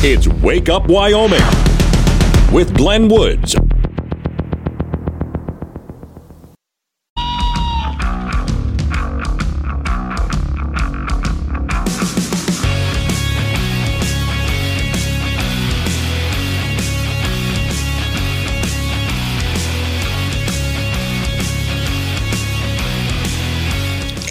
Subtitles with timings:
[0.00, 1.42] It's Wake Up Wyoming
[2.52, 3.56] with Glenn Woods.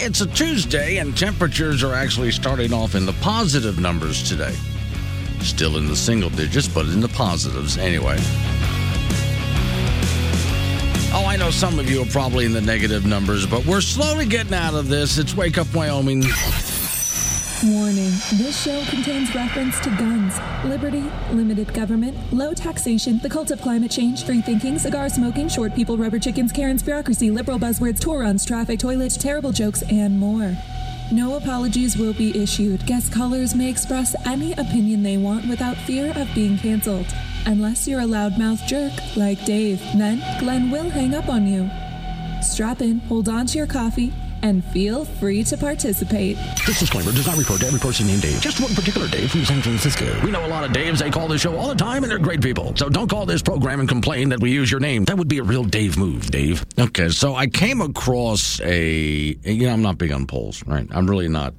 [0.00, 4.56] It's a Tuesday, and temperatures are actually starting off in the positive numbers today.
[5.40, 8.16] Still in the single digits, but in the positives anyway.
[11.10, 14.26] Oh, I know some of you are probably in the negative numbers, but we're slowly
[14.26, 15.18] getting out of this.
[15.18, 16.24] It's Wake Up Wyoming.
[17.64, 23.60] Warning this show contains reference to guns, liberty, limited government, low taxation, the cult of
[23.60, 28.20] climate change, free thinking, cigar smoking, short people, rubber chickens, Karen's bureaucracy, liberal buzzwords, tour
[28.20, 30.56] runs, traffic, toilets, terrible jokes, and more.
[31.10, 32.84] No apologies will be issued.
[32.84, 37.06] Guest callers may express any opinion they want without fear of being canceled.
[37.46, 41.70] Unless you're a loudmouth jerk like Dave, then Glenn will hang up on you.
[42.42, 46.36] Strap in, hold on to your coffee, and feel free to participate.
[46.66, 49.44] This disclaimer does not refer to every person named Dave, just one particular Dave from
[49.44, 50.06] San Francisco.
[50.24, 50.98] We know a lot of Daves.
[50.98, 52.74] They call this show all the time, and they're great people.
[52.76, 55.04] So don't call this program and complain that we use your name.
[55.04, 56.64] That would be a real Dave move, Dave.
[56.78, 59.36] Okay, so I came across a.
[59.42, 60.86] You know, I'm not big on polls, right?
[60.90, 61.54] I'm really not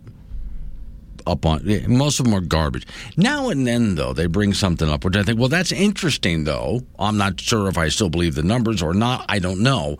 [1.28, 1.62] up on.
[1.88, 2.88] Most of them are garbage.
[3.16, 6.82] Now and then, though, they bring something up, which I think, well, that's interesting, though.
[6.98, 9.26] I'm not sure if I still believe the numbers or not.
[9.30, 9.98] I don't know.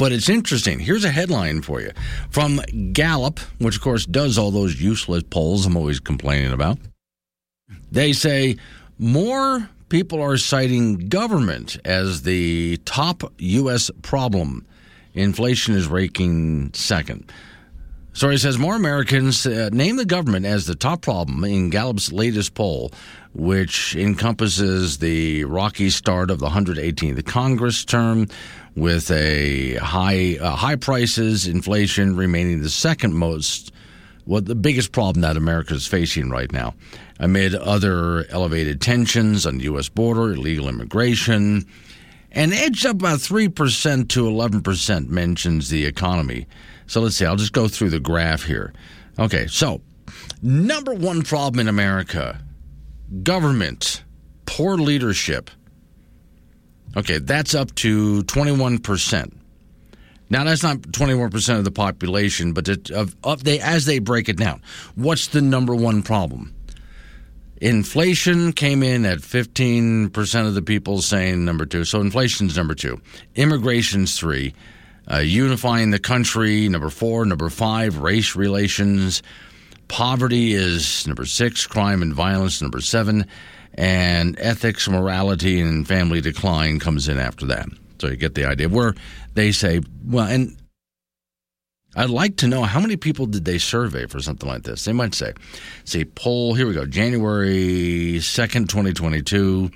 [0.00, 0.78] But it's interesting.
[0.78, 1.90] Here's a headline for you
[2.30, 2.58] from
[2.94, 6.78] Gallup, which, of course, does all those useless polls I'm always complaining about.
[7.92, 8.56] They say
[8.98, 13.90] more people are citing government as the top U.S.
[14.00, 14.66] problem.
[15.12, 17.30] Inflation is ranking second.
[18.12, 22.54] Story says more Americans uh, name the government as the top problem in Gallup's latest
[22.54, 22.90] poll,
[23.34, 28.26] which encompasses the rocky start of the 118th Congress term,
[28.74, 33.72] with a high uh, high prices, inflation remaining the second most,
[34.24, 36.74] what the biggest problem that America is facing right now,
[37.20, 39.88] amid other elevated tensions on the U.S.
[39.88, 41.64] border, illegal immigration,
[42.32, 46.48] and edged up about three percent to 11 percent mentions the economy.
[46.90, 47.24] So let's see.
[47.24, 48.72] I'll just go through the graph here.
[49.16, 49.80] Okay, so
[50.42, 52.42] number one problem in America
[53.22, 54.02] government,
[54.44, 55.52] poor leadership.
[56.96, 59.32] Okay, that's up to 21%.
[60.30, 64.28] Now that's not 21% of the population, but it, of, of they as they break
[64.28, 64.60] it down.
[64.96, 66.52] What's the number one problem?
[67.58, 71.84] Inflation came in at 15% of the people saying number 2.
[71.84, 73.00] So inflation's number 2.
[73.36, 74.52] Immigration's 3.
[75.10, 79.22] Uh, unifying the country, number 4, number 5, race relations.
[79.88, 83.26] Poverty is number 6, crime and violence number 7
[83.74, 87.68] and ethics, morality, and family decline comes in after that.
[88.00, 88.68] So you get the idea.
[88.68, 88.94] Where
[89.34, 90.56] they say, well, and
[91.96, 94.84] I'd like to know how many people did they survey for something like this?
[94.84, 95.32] They might say,
[95.84, 99.70] see, poll, here we go, January 2nd, 2022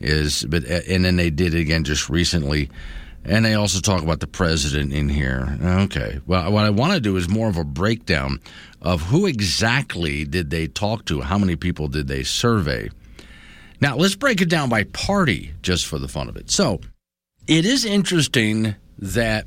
[0.00, 2.68] is, but, and then they did it again just recently.
[3.24, 5.56] And they also talk about the president in here.
[5.62, 6.20] Okay.
[6.26, 8.40] Well, what I want to do is more of a breakdown
[8.80, 11.20] of who exactly did they talk to?
[11.20, 12.90] How many people did they survey?
[13.80, 16.50] Now, let's break it down by party just for the fun of it.
[16.50, 16.80] So,
[17.46, 19.46] it is interesting that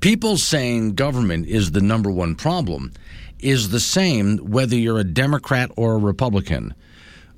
[0.00, 2.92] people saying government is the number one problem
[3.38, 6.74] is the same whether you're a Democrat or a Republican.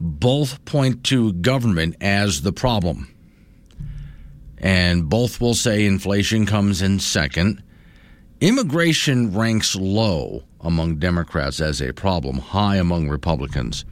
[0.01, 3.12] Both point to government as the problem.
[4.63, 7.63] And both will say inflation comes in second.
[8.41, 13.85] Immigration ranks low among Democrats as a problem, high among Republicans.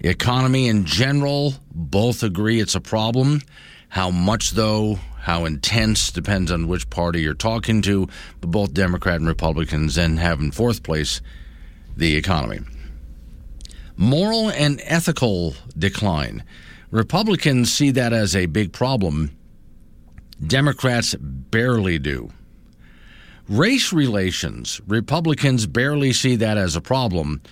[0.00, 3.40] Economy in general, both agree it's a problem.
[3.88, 8.08] How much, though, how intense depends on which party you're talking to,
[8.40, 11.20] but both Democrat and Republicans then have in fourth place
[11.96, 12.60] the economy.
[13.96, 16.44] Moral and ethical decline.
[16.90, 19.36] Republicans see that as a big problem.
[20.46, 22.30] Democrats barely do.
[23.48, 24.80] Race relations.
[24.86, 27.42] Republicans barely see that as a problem.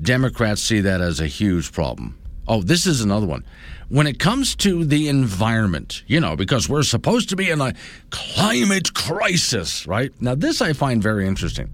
[0.00, 2.18] Democrats see that as a huge problem.
[2.46, 3.44] Oh, this is another one.
[3.88, 7.74] When it comes to the environment, you know, because we're supposed to be in a
[8.10, 10.12] climate crisis, right?
[10.20, 11.72] Now, this I find very interesting.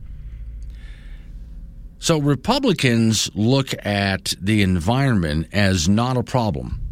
[1.99, 6.84] So, Republicans look at the environment as not a problem.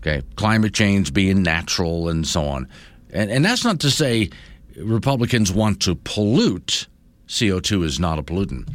[0.00, 2.68] Okay, climate change being natural and so on.
[3.10, 4.30] And, and that's not to say
[4.76, 6.86] Republicans want to pollute.
[7.28, 8.68] CO2 is not a pollutant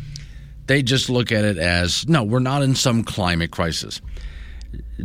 [0.67, 4.01] They just look at it as no, we're not in some climate crisis.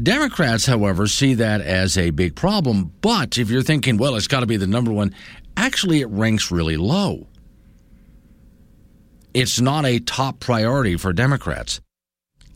[0.00, 2.92] Democrats, however, see that as a big problem.
[3.00, 5.14] But if you're thinking, well, it's got to be the number one,
[5.56, 7.26] actually, it ranks really low.
[9.32, 11.80] It's not a top priority for Democrats.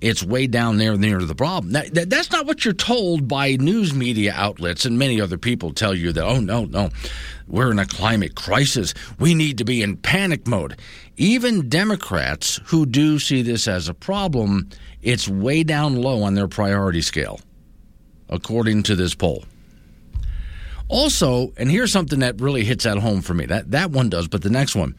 [0.05, 1.73] It's way down there near the problem.
[1.73, 5.95] That, that's not what you're told by news media outlets, and many other people tell
[5.95, 6.91] you that, oh, no, no,
[7.49, 8.93] we're in a climate crisis.
[9.19, 10.79] We need to be in panic mode.
[11.17, 14.69] Even Democrats who do see this as a problem,
[15.01, 17.41] it's way down low on their priority scale,
[18.29, 19.47] according to this poll.
[20.89, 23.47] Also, and here's something that really hits at home for me.
[23.47, 24.97] That that one does, but the next one.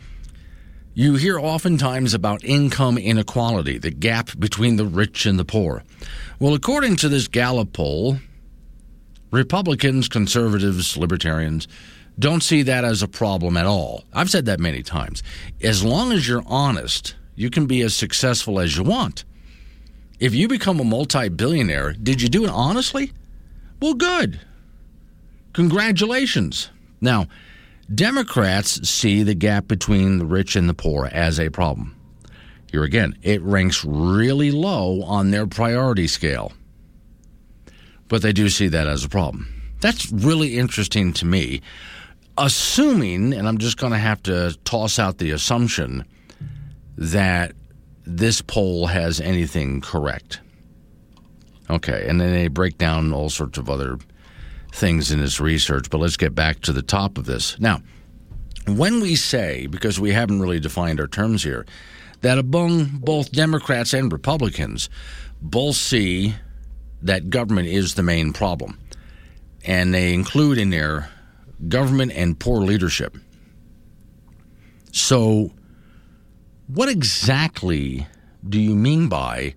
[0.97, 5.83] You hear oftentimes about income inequality, the gap between the rich and the poor.
[6.39, 8.19] Well, according to this Gallup poll,
[9.29, 11.67] Republicans, conservatives, libertarians
[12.17, 14.05] don't see that as a problem at all.
[14.13, 15.21] I've said that many times.
[15.61, 19.25] As long as you're honest, you can be as successful as you want.
[20.21, 23.11] If you become a multi billionaire, did you do it honestly?
[23.81, 24.39] Well, good.
[25.51, 26.69] Congratulations.
[27.01, 27.27] Now,
[27.93, 31.95] Democrats see the gap between the rich and the poor as a problem.
[32.71, 36.51] Here again, it ranks really low on their priority scale.
[38.07, 39.47] But they do see that as a problem.
[39.81, 41.61] That's really interesting to me.
[42.37, 46.05] Assuming, and I'm just going to have to toss out the assumption
[46.97, 47.53] that
[48.05, 50.41] this poll has anything correct.
[51.69, 53.97] Okay, and then they break down all sorts of other
[54.75, 57.59] things in his research, but let's get back to the top of this.
[57.59, 57.81] Now,
[58.67, 61.65] when we say, because we haven't really defined our terms here,
[62.21, 64.89] that among both Democrats and Republicans,
[65.41, 66.35] both see
[67.01, 68.79] that government is the main problem.
[69.63, 71.09] And they include in there
[71.67, 73.17] government and poor leadership.
[74.91, 75.51] So,
[76.67, 78.07] what exactly
[78.47, 79.55] do you mean by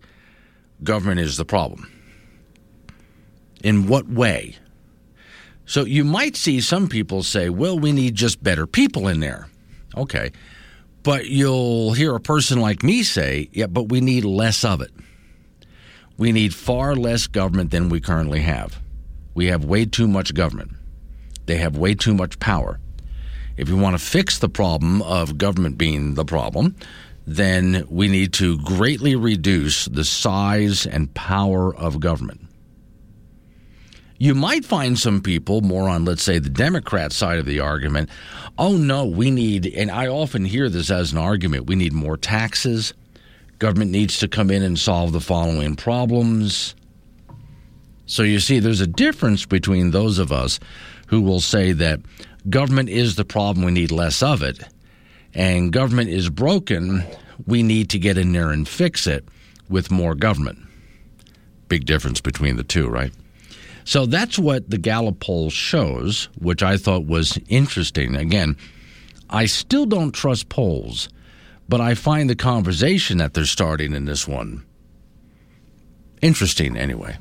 [0.83, 1.91] government is the problem?
[3.63, 4.57] In what way?
[5.69, 9.49] So you might see some people say, well, we need just better people in there.
[9.95, 10.33] Okay.
[11.03, 14.91] But you'll hear a person like me say, yeah, but we need less of it.
[16.17, 18.81] We need far less government than we currently have.
[19.35, 20.73] We have way too much government.
[21.45, 22.81] They have way too much power.
[23.59, 26.77] If you want to fix the problem of government being the problem,
[27.27, 32.48] then we need to greatly reduce the size and power of government.
[34.19, 38.11] You might find some people more on, let's say, the Democrat side of the argument.
[38.59, 42.17] Oh, no, we need, and I often hear this as an argument we need more
[42.17, 42.95] taxes.
[43.61, 46.75] Government needs to come in and solve the following problems.
[48.07, 50.59] So you see, there's a difference between those of us
[51.09, 52.01] who will say that
[52.51, 54.61] government is the problem, we need less of it,
[55.33, 57.05] and government is broken,
[57.47, 59.25] we need to get in there and fix it
[59.69, 60.59] with more government.
[61.69, 63.13] Big difference between the two, right?
[63.89, 68.17] So that's what the Gallup poll shows, which I thought was interesting.
[68.17, 68.55] Again,
[69.31, 71.09] I still don't trust polls,
[71.71, 74.63] but I find the conversation that they're starting in this one
[76.21, 77.17] interesting anyway.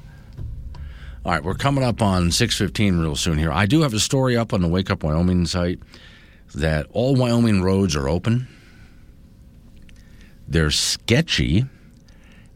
[1.24, 3.54] All right, we're coming up on 6:15 real soon here.
[3.54, 5.80] I do have a story up on the Wake Up Wyoming site
[6.54, 8.46] that all Wyoming roads are open.
[10.50, 11.64] They're sketchy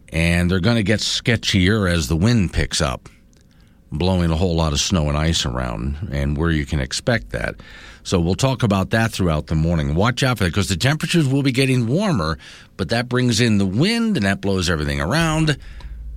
[0.09, 3.07] and they're going to get sketchier as the wind picks up
[3.91, 7.55] blowing a whole lot of snow and ice around and where you can expect that.
[8.03, 9.93] So we'll talk about that throughout the morning.
[9.95, 12.37] Watch out for that because the temperatures will be getting warmer,
[12.77, 15.57] but that brings in the wind and that blows everything around.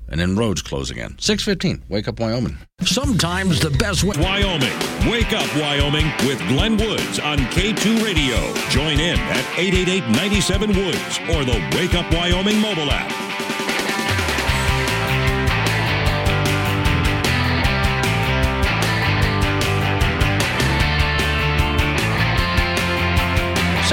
[0.07, 1.17] And then roads close again.
[1.19, 2.59] 615, Wake Up Wyoming.
[2.83, 4.15] Sometimes the best way.
[4.19, 4.79] Wyoming.
[5.11, 8.37] Wake up, Wyoming, with Glenn Woods on K2 Radio.
[8.69, 13.34] Join in at 888 97 Woods or the Wake Up Wyoming mobile app.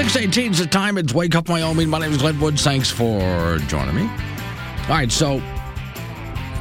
[0.08, 0.98] 618 is the time.
[0.98, 1.88] It's Wake Up Wyoming.
[1.88, 2.62] My name is Glenn Woods.
[2.64, 4.02] Thanks for joining me.
[4.02, 5.40] All right, so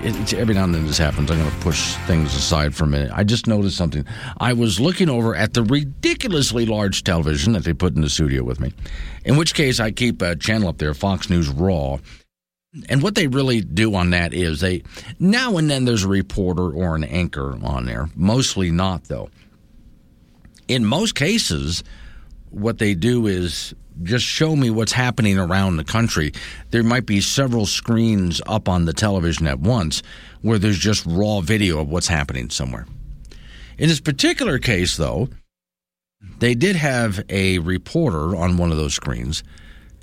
[0.04, 1.32] every now and then this happens.
[1.32, 3.12] I'm going to push things aside for a minute.
[3.14, 4.06] I just noticed something.
[4.40, 8.44] I was looking over at the ridiculously large television that they put in the studio
[8.44, 8.74] with me,
[9.26, 11.98] in which case I keep a channel up there, Fox News Raw.
[12.90, 14.84] And what they really do on that is they
[15.20, 19.30] now and then there's a reporter or an anchor on there, mostly not though.
[20.68, 21.84] In most cases,
[22.52, 26.32] what they do is just show me what's happening around the country.
[26.70, 30.04] There might be several screens up on the television at once
[30.42, 32.86] where there's just raw video of what's happening somewhere.
[33.78, 35.30] In this particular case, though,
[36.40, 39.44] they did have a reporter on one of those screens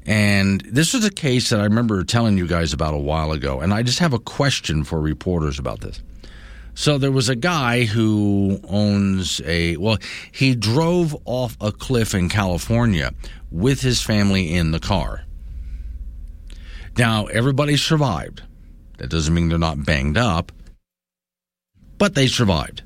[0.06, 3.60] And this was a case that I remember telling you guys about a while ago.
[3.60, 6.00] And I just have a question for reporters about this.
[6.78, 9.98] So there was a guy who owns a, well,
[10.30, 13.12] he drove off a cliff in California
[13.50, 15.24] with his family in the car.
[16.96, 18.44] Now, everybody survived.
[18.98, 20.52] That doesn't mean they're not banged up,
[21.98, 22.84] but they survived.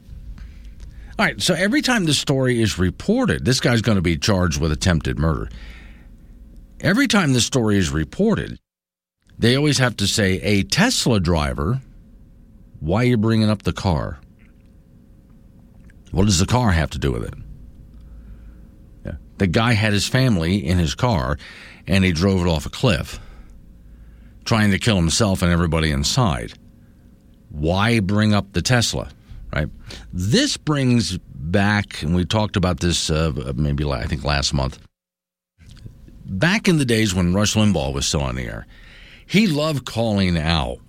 [1.18, 4.58] All right, so every time the story is reported, this guy's going to be charged
[4.58, 5.50] with attempted murder.
[6.80, 8.58] Every time the story is reported,
[9.38, 11.82] they always have to say, a Tesla driver,
[12.82, 14.18] why are you bringing up the car?
[16.10, 17.34] What does the car have to do with it?
[19.06, 19.12] Yeah.
[19.38, 21.38] The guy had his family in his car
[21.86, 23.20] and he drove it off a cliff,
[24.44, 26.54] trying to kill himself and everybody inside.
[27.50, 29.10] Why bring up the Tesla?
[29.54, 29.68] Right.
[30.12, 34.80] This brings back, and we talked about this uh, maybe I think last month.
[36.24, 38.66] Back in the days when Rush Limbaugh was still on the air,
[39.24, 40.80] he loved calling out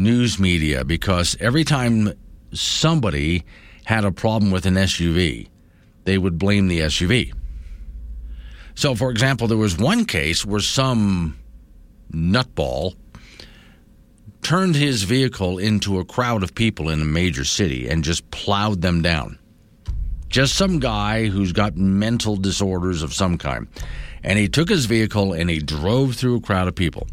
[0.00, 2.12] news media because every time
[2.52, 3.44] somebody
[3.84, 5.48] had a problem with an SUV,
[6.04, 7.32] they would blame the SUV.
[8.74, 11.38] So, for example, there was one case where some
[12.10, 12.94] nutball
[14.42, 18.80] turned his vehicle into a crowd of people in a major city and just plowed
[18.80, 19.38] them down.
[20.28, 23.68] Just some guy who's got mental disorders of some kind.
[24.22, 27.06] And he took his vehicle and he drove through a crowd of people.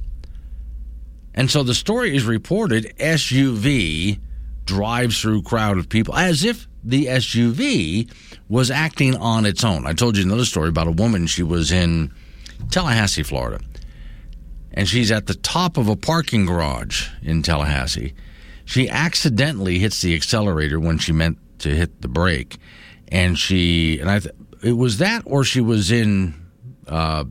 [1.38, 4.20] And so the story is reported SUV
[4.66, 8.12] drives through crowd of people as if the SUV
[8.50, 9.88] was acting on its own.
[9.88, 11.28] I told you another story about a woman.
[11.28, 12.12] She was in
[12.70, 13.60] Tallahassee, Florida
[14.78, 18.14] and she's at the top of a parking garage in Tallahassee.
[18.64, 22.58] She accidentally hits the accelerator when she meant to hit the brake,
[23.08, 24.20] and she and I.
[24.20, 26.36] Th- it was that, or she was in
[26.88, 27.24] uh,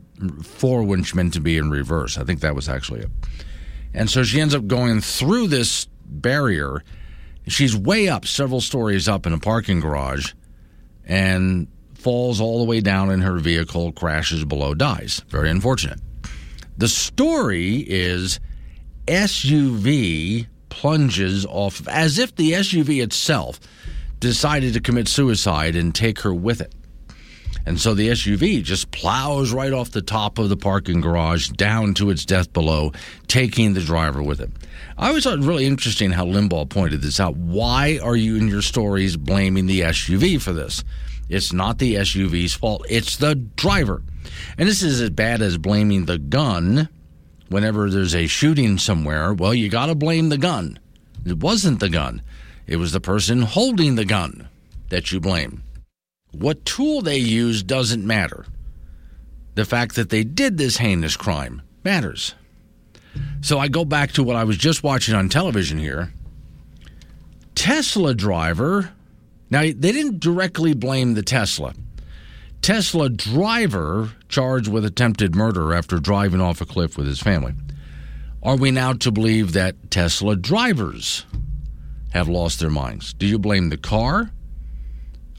[0.43, 2.17] four when she meant to be in reverse.
[2.17, 3.11] I think that was actually it.
[3.97, 6.83] And so she ends up going through this barrier.
[7.47, 10.33] She's way up, several stories up in a parking garage,
[11.03, 15.23] and falls all the way down in her vehicle, crashes below, dies.
[15.29, 15.99] Very unfortunate.
[16.77, 18.39] The story is
[19.07, 23.59] SUV plunges off as if the SUV itself
[24.19, 26.71] decided to commit suicide and take her with it.
[27.67, 31.93] And so the SUV just plows right off the top of the parking garage down
[31.95, 32.93] to its death below,
[33.27, 34.49] taking the driver with it.
[34.97, 37.35] I always thought it really interesting how Limbaugh pointed this out.
[37.35, 40.81] Why are you in your stories blaming the SUV for this?
[41.27, 44.01] It's not the SUV's fault, it's the driver.
[44.57, 46.87] And this is as bad as blaming the gun
[47.49, 49.33] whenever there's a shooting somewhere.
[49.33, 50.79] Well, you got to blame the gun.
[51.25, 52.21] It wasn't the gun,
[52.65, 54.47] it was the person holding the gun
[54.87, 55.63] that you blame.
[56.31, 58.45] What tool they use doesn't matter.
[59.55, 62.35] The fact that they did this heinous crime matters.
[63.41, 66.13] So I go back to what I was just watching on television here.
[67.55, 68.91] Tesla driver.
[69.49, 71.73] Now, they didn't directly blame the Tesla.
[72.61, 77.53] Tesla driver charged with attempted murder after driving off a cliff with his family.
[78.43, 81.25] Are we now to believe that Tesla drivers
[82.11, 83.13] have lost their minds?
[83.13, 84.31] Do you blame the car?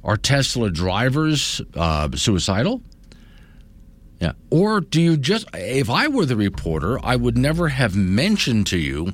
[0.08, 2.80] Are Tesla drivers uh, suicidal?
[4.20, 4.32] Yeah.
[4.48, 8.78] Or do you just, if I were the reporter, I would never have mentioned to
[8.78, 9.12] you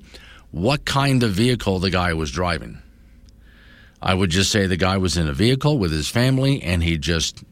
[0.52, 2.78] what kind of vehicle the guy was driving.
[4.00, 6.96] I would just say the guy was in a vehicle with his family and he
[6.96, 7.42] just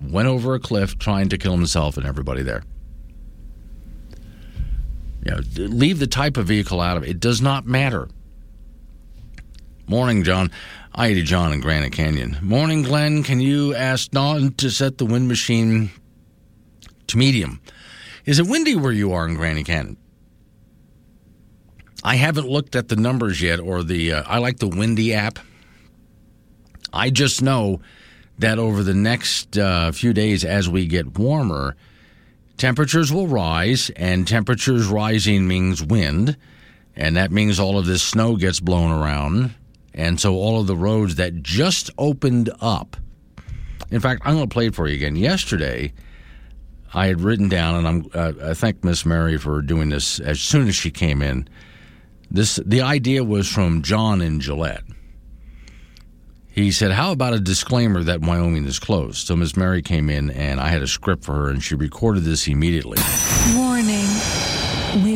[0.00, 2.62] went over a cliff trying to kill himself and everybody there.
[5.26, 7.08] You know, leave the type of vehicle out of it.
[7.08, 8.08] It does not matter.
[9.88, 10.52] Morning, John.
[10.94, 12.36] I John in Granite Canyon.
[12.42, 13.22] Morning, Glenn.
[13.22, 15.90] Can you ask Don to set the wind machine
[17.06, 17.62] to medium?
[18.26, 19.96] Is it windy where you are in Granite Canyon?
[22.04, 24.12] I haven't looked at the numbers yet, or the.
[24.12, 25.38] Uh, I like the Windy app.
[26.92, 27.80] I just know
[28.38, 31.74] that over the next uh, few days, as we get warmer,
[32.58, 36.36] temperatures will rise, and temperatures rising means wind,
[36.94, 39.54] and that means all of this snow gets blown around.
[39.94, 42.96] And so all of the roads that just opened up.
[43.90, 45.16] In fact, I'm going to play it for you again.
[45.16, 45.92] Yesterday,
[46.94, 50.40] I had written down, and I'm, uh, I thank Miss Mary for doing this as
[50.40, 51.48] soon as she came in.
[52.30, 54.84] This the idea was from John in Gillette.
[56.48, 59.26] He said, How about a disclaimer that Wyoming is closed?
[59.26, 62.24] So Miss Mary came in and I had a script for her and she recorded
[62.24, 62.98] this immediately.
[63.54, 64.51] Warning.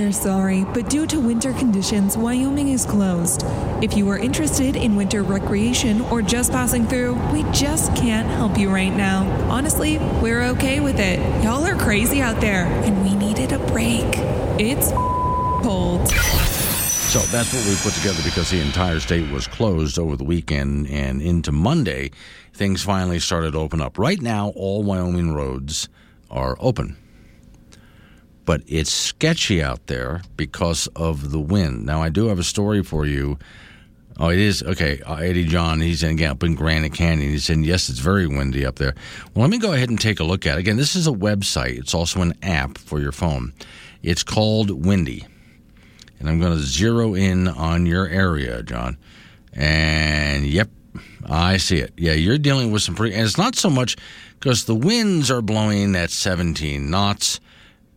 [0.06, 3.42] We're sorry, but due to winter conditions, Wyoming is closed.
[3.82, 8.56] If you are interested in winter recreation or just passing through, we just can't help
[8.56, 9.25] you right now.
[9.50, 11.18] Honestly, we're okay with it.
[11.42, 14.04] Y'all are crazy out there, and we needed a break.
[14.60, 14.92] It's
[15.64, 16.06] cold.
[16.08, 20.86] So that's what we put together because the entire state was closed over the weekend
[20.88, 22.12] and into Monday,
[22.54, 23.98] things finally started to open up.
[23.98, 25.88] Right now, all Wyoming roads
[26.30, 26.96] are open.
[28.46, 31.84] But it's sketchy out there because of the wind.
[31.84, 33.38] Now, I do have a story for you.
[34.18, 35.02] Oh, it is okay.
[35.02, 37.30] Uh, Eddie John, he's in, again, up in Granite Canyon.
[37.30, 38.94] He said, "Yes, it's very windy up there."
[39.34, 40.60] Well, let me go ahead and take a look at it.
[40.60, 41.76] Again, this is a website.
[41.78, 43.52] It's also an app for your phone.
[44.02, 45.26] It's called Windy,
[46.18, 48.96] and I'm going to zero in on your area, John.
[49.52, 50.70] And yep,
[51.26, 51.92] I see it.
[51.98, 53.96] Yeah, you're dealing with some pretty, and it's not so much
[54.38, 57.40] because the winds are blowing at 17 knots,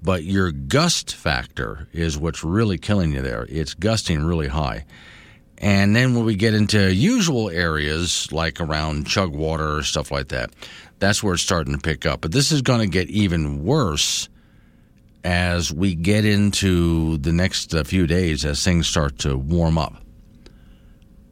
[0.01, 3.45] but your gust factor is what's really killing you there.
[3.49, 4.85] It's gusting really high.
[5.57, 10.51] And then when we get into usual areas like around Chugwater or stuff like that,
[10.99, 12.21] that's where it's starting to pick up.
[12.21, 14.29] But this is going to get even worse
[15.23, 19.95] as we get into the next uh, few days as things start to warm up.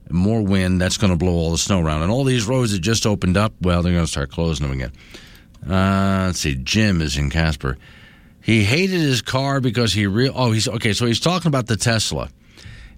[0.09, 2.01] More wind, that's going to blow all the snow around.
[2.01, 4.77] And all these roads that just opened up, well, they're going to start closing them
[4.77, 4.91] again.
[5.65, 7.77] Uh, let's see, Jim is in Casper.
[8.47, 10.31] He hated his car because he real.
[10.33, 10.93] Oh, he's okay.
[10.93, 12.29] So he's talking about the Tesla.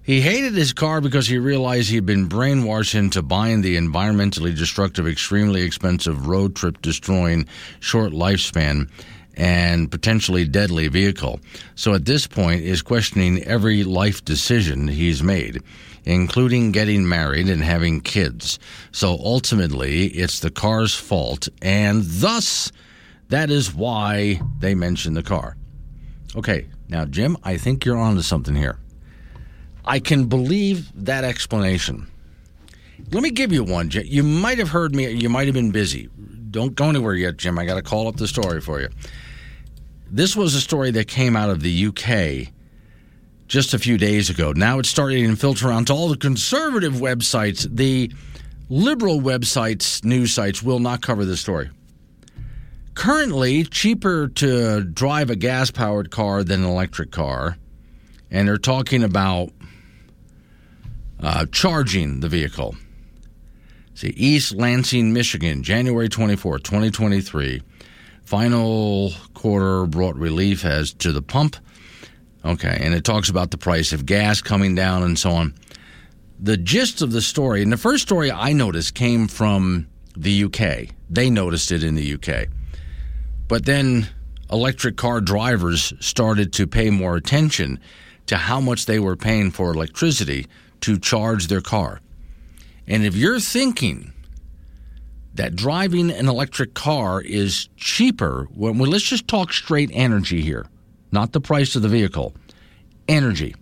[0.04, 5.08] He hated his car because he realized he'd been brainwashed into buying the environmentally destructive,
[5.08, 7.48] extremely expensive, road trip destroying,
[7.80, 8.88] short lifespan,
[9.36, 11.40] and potentially deadly vehicle.
[11.74, 15.64] So at this point, is questioning every life decision he's made,
[16.04, 18.60] including getting married and having kids.
[18.92, 22.70] So ultimately, it's the car's fault, and thus,
[23.30, 25.56] that is why they mention the car.
[26.36, 28.78] Okay, now, Jim, I think you're onto something here.
[29.84, 32.08] I can believe that explanation.
[33.12, 33.88] Let me give you one.
[33.88, 34.04] Jim.
[34.06, 35.10] You might have heard me.
[35.10, 36.08] You might have been busy.
[36.50, 37.58] Don't go anywhere yet, Jim.
[37.58, 38.88] I got to call up the story for you.
[40.10, 42.52] This was a story that came out of the UK
[43.46, 44.52] just a few days ago.
[44.52, 47.68] Now it's starting to filter onto all the conservative websites.
[47.70, 48.12] The
[48.68, 51.70] liberal websites, news sites, will not cover this story.
[53.00, 57.56] Currently, cheaper to drive a gas powered car than an electric car.
[58.30, 59.48] And they're talking about
[61.18, 62.76] uh, charging the vehicle.
[63.94, 67.62] See, East Lansing, Michigan, January 24, 2023.
[68.24, 71.56] Final quarter brought relief as to the pump.
[72.44, 75.54] Okay, and it talks about the price of gas coming down and so on.
[76.38, 80.94] The gist of the story, and the first story I noticed came from the UK.
[81.08, 82.48] They noticed it in the UK.
[83.50, 84.06] But then
[84.52, 87.80] electric car drivers started to pay more attention
[88.26, 90.46] to how much they were paying for electricity
[90.82, 92.00] to charge their car.
[92.86, 94.12] And if you're thinking
[95.34, 100.68] that driving an electric car is cheaper, well, let's just talk straight energy here,
[101.10, 102.32] not the price of the vehicle.
[103.08, 103.56] Energy.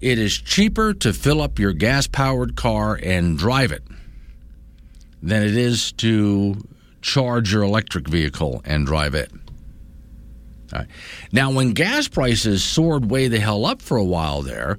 [0.00, 3.82] It is cheaper to fill up your gas powered car and drive it
[5.22, 6.56] than it is to
[7.04, 9.30] charge your electric vehicle and drive it.
[11.30, 14.78] Now, when gas prices soared way the hell up for a while there,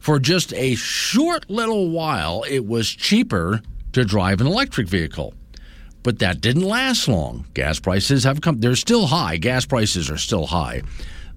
[0.00, 3.60] for just a short little while, it was cheaper
[3.92, 5.34] to drive an electric vehicle.
[6.02, 7.46] But that didn't last long.
[7.54, 9.36] Gas prices have come, they're still high.
[9.36, 10.82] Gas prices are still high,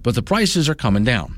[0.02, 1.36] but the prices are coming down.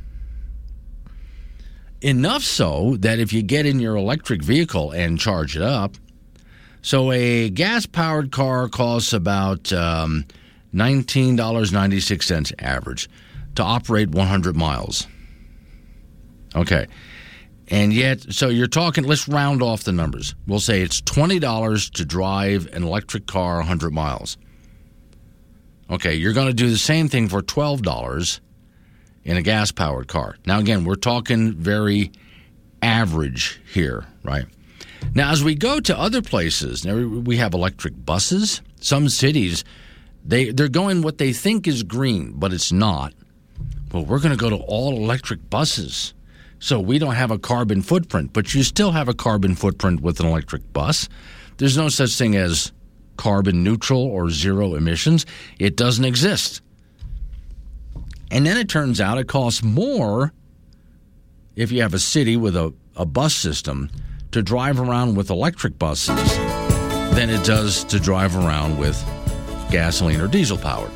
[2.00, 5.96] Enough so that if you get in your electric vehicle and charge it up,
[6.84, 10.26] so a gas powered car costs about um,
[10.74, 13.08] $19.96 average
[13.54, 15.06] to operate 100 miles.
[16.54, 16.86] Okay.
[17.68, 20.34] And yet, so you're talking, let's round off the numbers.
[20.46, 24.36] We'll say it's $20 to drive an electric car 100 miles.
[25.88, 28.40] Okay, you're going to do the same thing for $12
[29.24, 30.36] in a gas powered car.
[30.44, 32.12] Now, again, we're talking very
[32.82, 34.44] average here, right?
[35.12, 38.62] Now, as we go to other places, now we have electric buses.
[38.80, 39.64] Some cities,
[40.24, 43.12] they, they're going what they think is green, but it's not.
[43.92, 46.14] Well, we're going to go to all electric buses.
[46.58, 50.18] So we don't have a carbon footprint, but you still have a carbon footprint with
[50.20, 51.08] an electric bus.
[51.58, 52.72] There's no such thing as
[53.16, 55.26] carbon neutral or zero emissions.
[55.58, 56.62] It doesn't exist.
[58.30, 60.32] And then it turns out it costs more
[61.54, 63.90] if you have a city with a, a bus system
[64.34, 66.36] to drive around with electric buses
[67.14, 69.00] than it does to drive around with
[69.70, 70.90] gasoline or diesel powered.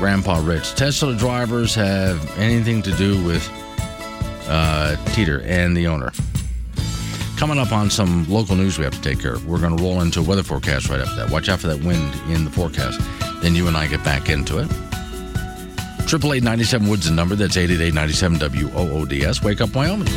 [0.00, 0.74] Grandpa Rich.
[0.74, 3.48] Tesla drivers have anything to do with
[4.48, 6.10] uh, Twitter and the owner.
[7.36, 9.46] Coming up on some local news we have to take care of.
[9.46, 11.30] We're going to roll into a weather forecast right after that.
[11.30, 13.00] Watch out for that wind in the forecast.
[13.40, 14.68] Then you and I get back into it.
[16.08, 17.36] Triple eight ninety seven Woods the number.
[17.36, 19.44] That's eight eight eight ninety seven W O O D S.
[19.44, 20.08] Wake up Wyoming.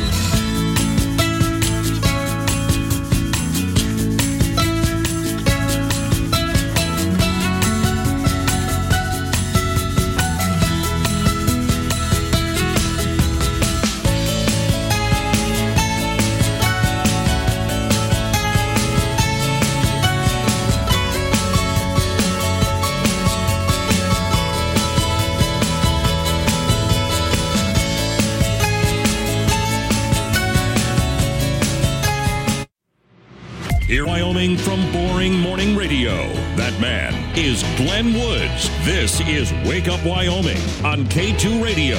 [34.38, 36.12] Wyoming from Boring Morning Radio.
[36.54, 38.70] That man is Glenn Woods.
[38.84, 41.96] This is Wake Up Wyoming on K2 Radio.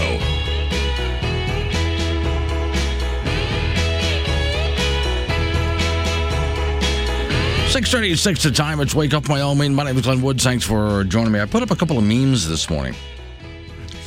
[7.67, 8.80] Six thirty six the time.
[8.80, 9.73] It's Wake Up Wyoming.
[9.75, 10.41] My name is Glenn Woods.
[10.41, 11.41] Thanks for joining me.
[11.41, 12.95] I put up a couple of memes this morning.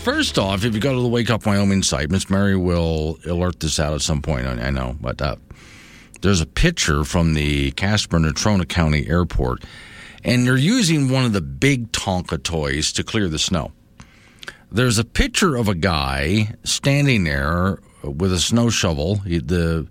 [0.04, 3.60] First off, if you go to the Wake Up Wyoming site, Miss Mary will alert
[3.60, 4.46] this out at some point.
[4.46, 5.36] I know, but uh,
[6.22, 9.64] there's a picture from the Casper Natrona County Airport,
[10.24, 13.72] and they're using one of the big Tonka toys to clear the snow.
[14.70, 19.16] There's a picture of a guy standing there with a snow shovel.
[19.18, 19.86] He, the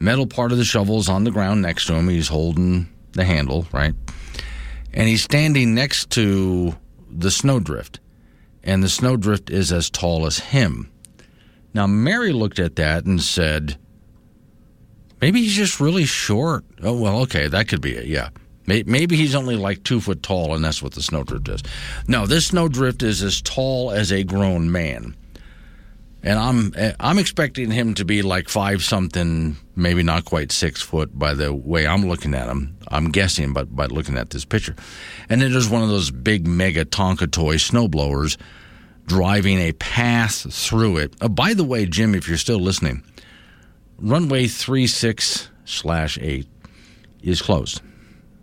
[0.00, 2.08] metal part of the shovel is on the ground next to him.
[2.08, 3.94] He's holding the handle, right?
[4.92, 6.74] And he's standing next to
[7.10, 8.00] the snowdrift,
[8.64, 10.90] and the snowdrift is as tall as him.
[11.74, 13.76] Now, Mary looked at that and said,
[15.20, 16.64] Maybe he's just really short.
[16.82, 18.30] Oh, well, okay, that could be it, yeah.
[18.66, 21.62] Maybe he's only like two foot tall, and that's what the snowdrift is.
[22.08, 25.14] No, this snowdrift is as tall as a grown man,
[26.24, 31.16] and I'm I'm expecting him to be like five something, maybe not quite six foot
[31.16, 32.76] by the way I'm looking at him.
[32.88, 34.74] I'm guessing, but by looking at this picture,
[35.28, 38.36] and then there's one of those big mega Tonka toy snowblowers
[39.06, 41.14] driving a path through it.
[41.20, 43.04] Uh, by the way, Jim, if you're still listening,
[43.98, 46.46] runway 36 slash 8
[47.22, 47.80] is closed.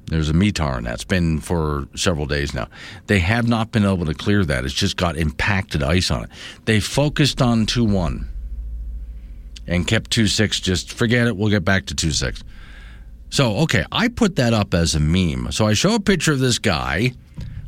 [0.07, 2.67] There's a METAR and that's been for several days now.
[3.07, 4.65] They have not been able to clear that.
[4.65, 6.29] It's just got impacted ice on it.
[6.65, 8.29] They focused on 2 1
[9.67, 10.59] and kept 2 6.
[10.59, 11.37] Just forget it.
[11.37, 12.43] We'll get back to 2 6.
[13.29, 15.51] So, okay, I put that up as a meme.
[15.51, 17.13] So I show a picture of this guy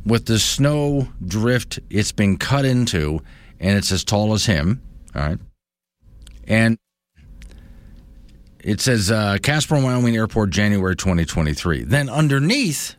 [0.04, 3.20] with the snow drift it's been cut into,
[3.58, 4.80] and it's as tall as him.
[5.14, 5.38] All right.
[6.46, 6.78] And
[8.66, 11.84] it says uh, Casper, Wyoming Airport, January 2023.
[11.84, 12.96] Then underneath,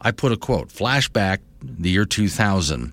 [0.00, 2.92] I put a quote flashback, the year 2000.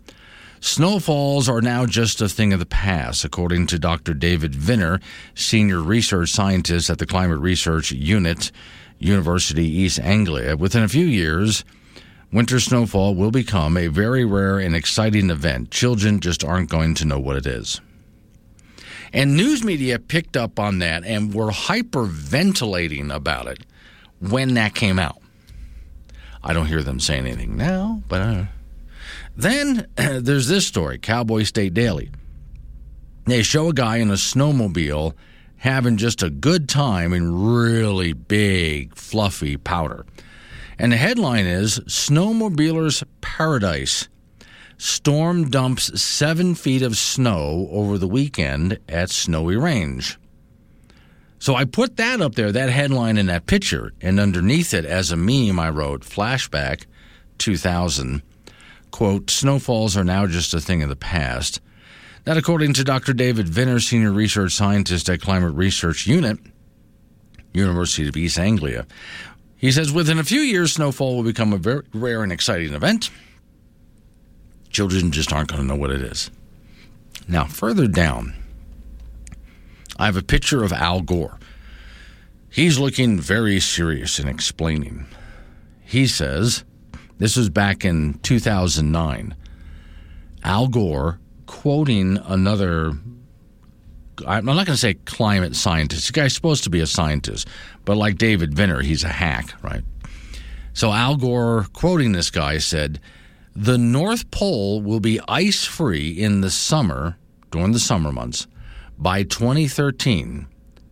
[0.60, 4.14] Snowfalls are now just a thing of the past, according to Dr.
[4.14, 5.00] David Viner,
[5.34, 8.52] senior research scientist at the Climate Research Unit,
[9.00, 10.56] University East Anglia.
[10.56, 11.66] Within a few years,
[12.32, 15.72] winter snowfall will become a very rare and exciting event.
[15.72, 17.82] Children just aren't going to know what it is.
[19.14, 23.60] And news media picked up on that and were hyperventilating about it
[24.20, 25.22] when that came out.
[26.44, 28.46] I don't hear them saying anything now, but uh,
[29.38, 32.10] then there's this story Cowboy State Daily.
[33.26, 35.14] They show a guy in a snowmobile
[35.58, 40.06] having just a good time in really big, fluffy powder.
[40.78, 44.10] And the headline is Snowmobiler's Paradise
[44.84, 50.20] Storm dumps seven feet of snow over the weekend at Snowy Range.
[51.40, 55.10] So I put that up there, that headline in that picture, and underneath it, as
[55.10, 56.84] a meme, I wrote flashback
[57.38, 58.24] 2000.
[58.92, 61.62] Quote, snowfalls are now just a thing of the past.
[62.26, 63.14] That, according to Dr.
[63.14, 66.40] David Viner, senior research scientist at Climate Research Unit,
[67.54, 68.86] University of East Anglia.
[69.56, 73.10] He says within a few years, snowfall will become a very rare and exciting event.
[74.74, 76.30] Children just aren't going to know what it is.
[77.28, 78.34] Now, further down,
[79.98, 81.40] I have a picture of Al Gore.
[82.50, 85.06] He's looking very serious in explaining.
[85.84, 86.64] He says,
[87.20, 89.36] this was back in 2009.
[90.44, 92.94] Al Gore quoting another,
[94.28, 96.08] I'm not going to say climate scientist.
[96.08, 97.48] The guy's supposed to be a scientist,
[97.86, 99.84] but like David Viner, he's a hack, right?
[100.74, 103.00] So Al Gore, quoting this guy, said,
[103.56, 107.18] the North Pole will be ice free in the summer,
[107.52, 108.48] during the summer months,
[108.98, 110.48] by 2013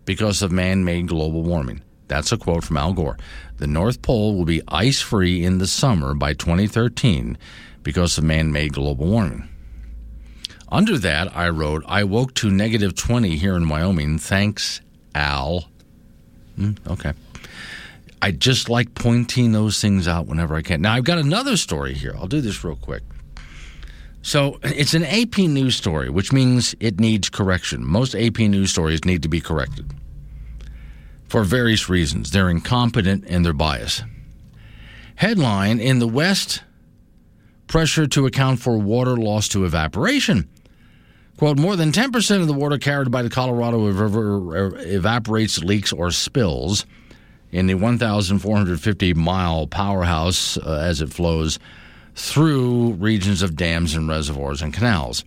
[0.06, 1.82] because of man made global warming.
[2.08, 3.17] That's a quote from Al Gore.
[3.58, 7.38] The North Pole will be ice free in the summer by 2013
[7.84, 9.47] because of man made global warming.
[10.69, 14.19] Under that, I wrote, I woke to negative 20 here in Wyoming.
[14.19, 14.82] Thanks,
[15.15, 15.65] Al.
[16.58, 17.13] Mm, okay.
[18.21, 20.81] I just like pointing those things out whenever I can.
[20.81, 22.13] Now, I've got another story here.
[22.15, 23.01] I'll do this real quick.
[24.21, 27.84] So it's an AP news story, which means it needs correction.
[27.84, 29.91] Most AP news stories need to be corrected
[31.27, 32.29] for various reasons.
[32.29, 34.03] They're incompetent and they're biased.
[35.15, 36.62] Headline In the West,
[37.67, 40.47] pressure to account for water loss to evaporation.
[41.38, 46.12] Quote, more than 10% of the water carried by the Colorado River evaporates, leaks, or
[46.12, 46.86] spills
[47.51, 51.59] in the 1,450 mile powerhouse uh, as it flows
[52.15, 55.23] through regions of dams and reservoirs and canals.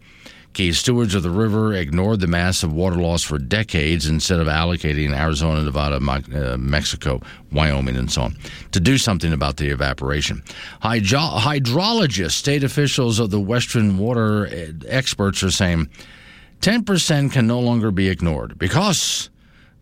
[0.54, 5.12] Key stewards of the river ignored the massive water loss for decades instead of allocating
[5.12, 8.37] Arizona, Nevada, uh, Mexico, Wyoming, and so on
[8.70, 10.44] to do something about the evaporation.
[10.80, 15.88] Hydro- hydrologists, state officials of the Western water uh, experts are saying
[16.60, 19.30] 10% can no longer be ignored because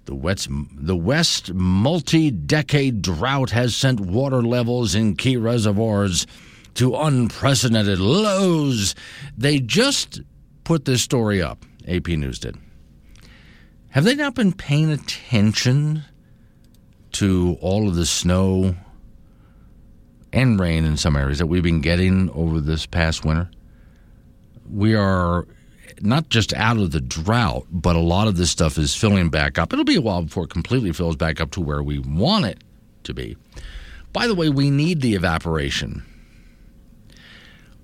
[0.05, 6.27] the West, the West multi decade drought has sent water levels in key reservoirs
[6.75, 8.95] to unprecedented lows.
[9.37, 10.21] They just
[10.65, 11.65] put this story up.
[11.87, 12.57] AP News did.
[13.91, 16.05] Have they not been paying attention
[17.13, 18.75] to all of the snow
[20.33, 23.51] and rain in some areas that we've been getting over this past winter?
[24.71, 25.47] We are
[26.03, 29.59] not just out of the drought, but a lot of this stuff is filling back
[29.59, 29.73] up.
[29.73, 32.63] It'll be a while before it completely fills back up to where we want it
[33.05, 33.37] to be.
[34.13, 36.05] By the way, we need the evaporation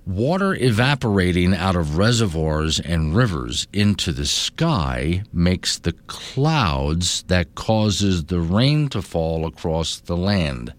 [0.09, 8.25] water evaporating out of reservoirs and rivers into the sky makes the clouds that causes
[8.25, 10.73] the rain to fall across the land.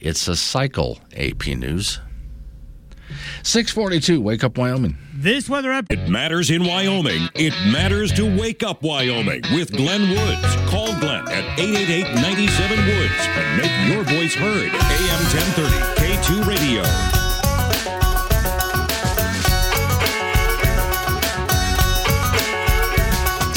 [0.00, 2.00] It's a cycle, AP News.
[3.42, 4.96] 642, Wake Up Wyoming.
[5.14, 5.86] This weather up.
[5.90, 7.28] It matters in Wyoming.
[7.34, 10.56] It matters to Wake Up Wyoming with Glenn Woods.
[10.70, 14.70] Call Glenn at 888 97 Woods and make your voice heard.
[14.72, 16.82] AM 1030, K2 Radio.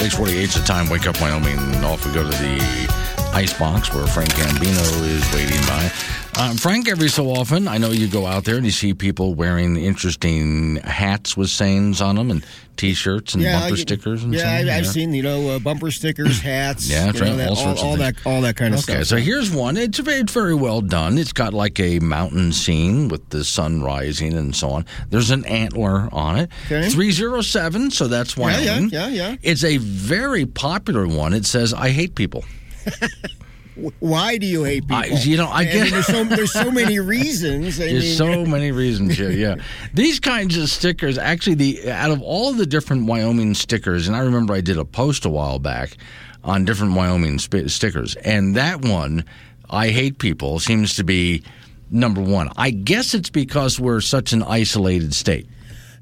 [0.04, 0.90] 648 is the time.
[0.90, 1.58] Wake up, Wyoming.
[1.84, 2.93] Off we go to the
[3.34, 5.92] ice box where Frank Gambino is waiting by.
[6.40, 9.34] Um, Frank, every so often, I know you go out there and you see people
[9.34, 12.46] wearing interesting hats with sayings on them and
[12.78, 14.24] T-shirts and yeah, bumper stickers.
[14.24, 14.82] And yeah, I, yeah.
[14.84, 16.90] seen you know uh, bumper stickers, hats.
[16.90, 17.38] yeah, right.
[17.38, 19.06] That, all, all, all that, all that kind of okay, stuff.
[19.06, 19.78] so here's one.
[19.78, 21.18] It's very, it's very well done.
[21.18, 24.86] It's got like a mountain scene with the sun rising and so on.
[25.10, 26.50] There's an antler on it.
[26.66, 26.90] Okay.
[26.90, 27.92] Three zero seven.
[27.92, 28.90] So that's Wyoming.
[28.90, 29.36] Yeah, yeah, yeah, yeah.
[29.42, 31.34] It's a very popular one.
[31.34, 32.44] It says, "I hate people."
[34.00, 34.98] Why do you hate people?
[34.98, 37.80] I, you know, I guess there's so there's so many reasons.
[37.80, 39.32] I there's mean, so many reasons here.
[39.32, 39.56] Yeah,
[39.96, 41.18] these kinds of stickers.
[41.18, 44.86] Actually, the out of all the different Wyoming stickers, and I remember I did a
[44.86, 45.98] post a while back
[46.44, 49.26] on different Wyoming sp- stickers, and that one,
[49.72, 51.42] I hate people, seems to be
[51.90, 52.50] number one.
[52.56, 55.48] I guess it's because we're such an isolated state.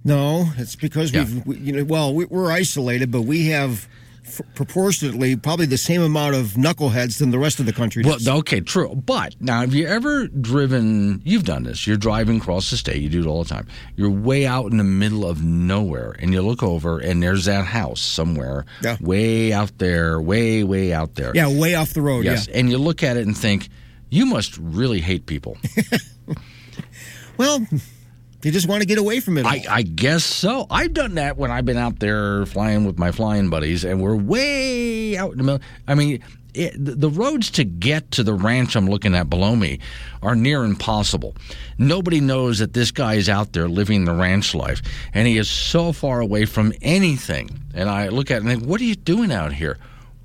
[0.04, 1.24] No, it's because Yeah.
[1.24, 3.88] we've we, you know well we, we're isolated, but we have
[4.32, 8.17] f- proportionately probably the same amount of knuckleheads than the rest of the country Well,
[8.39, 8.96] okay, true.
[8.96, 11.22] But now, have you ever driven?
[11.26, 11.86] You've done this.
[11.86, 13.02] You're driving across the state.
[13.02, 13.67] You do it all the time.
[13.96, 17.65] You're way out in the middle of nowhere, and you look over, and there's that
[17.65, 18.98] house somewhere, Yeah.
[19.02, 21.32] way out there, way, way out there.
[21.36, 22.26] yeah, way off the road.
[22.26, 22.58] Yes, Yeah.
[22.60, 23.70] and you look at it and think,
[24.10, 25.58] you must really hate people.
[27.38, 27.65] Well,
[28.45, 29.45] you just want to get away from it.
[29.45, 30.67] I, I guess so.
[30.69, 34.15] I've done that when I've been out there flying with my flying buddies, and we're
[34.15, 35.62] way out in the middle.
[35.88, 36.23] I mean,
[36.54, 39.80] it, the the roads to get to the ranch I'm looking at below me
[40.21, 41.36] are near impossible.
[41.77, 44.82] Nobody knows that this guy is out there living the ranch life,
[45.13, 47.49] and he is so far away from anything.
[47.73, 49.77] And I look at it and think, what are you doing out here?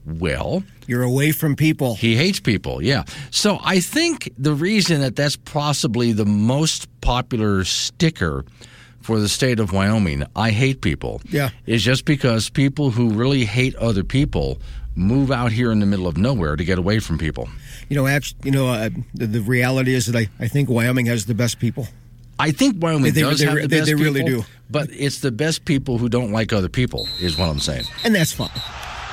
[0.06, 1.96] Well, You're away from people.
[1.96, 3.02] he hates people, yeah.
[3.30, 8.44] So I think the reason that that's possibly the most popular sticker
[9.00, 11.50] for the state of Wyoming, I hate people, Yeah.
[11.66, 14.58] is just because people who really hate other people
[14.94, 17.48] move out here in the middle of nowhere to get away from people.
[17.88, 21.06] You know, actually, you know, uh, the, the reality is that I, I think Wyoming
[21.06, 21.86] has the best people.
[22.38, 24.46] I think Wyoming They- does they- have the they- best they really people, do.
[24.70, 27.84] but it's the best people who don't like other people, is what I'm saying.
[28.04, 28.50] and that's fine.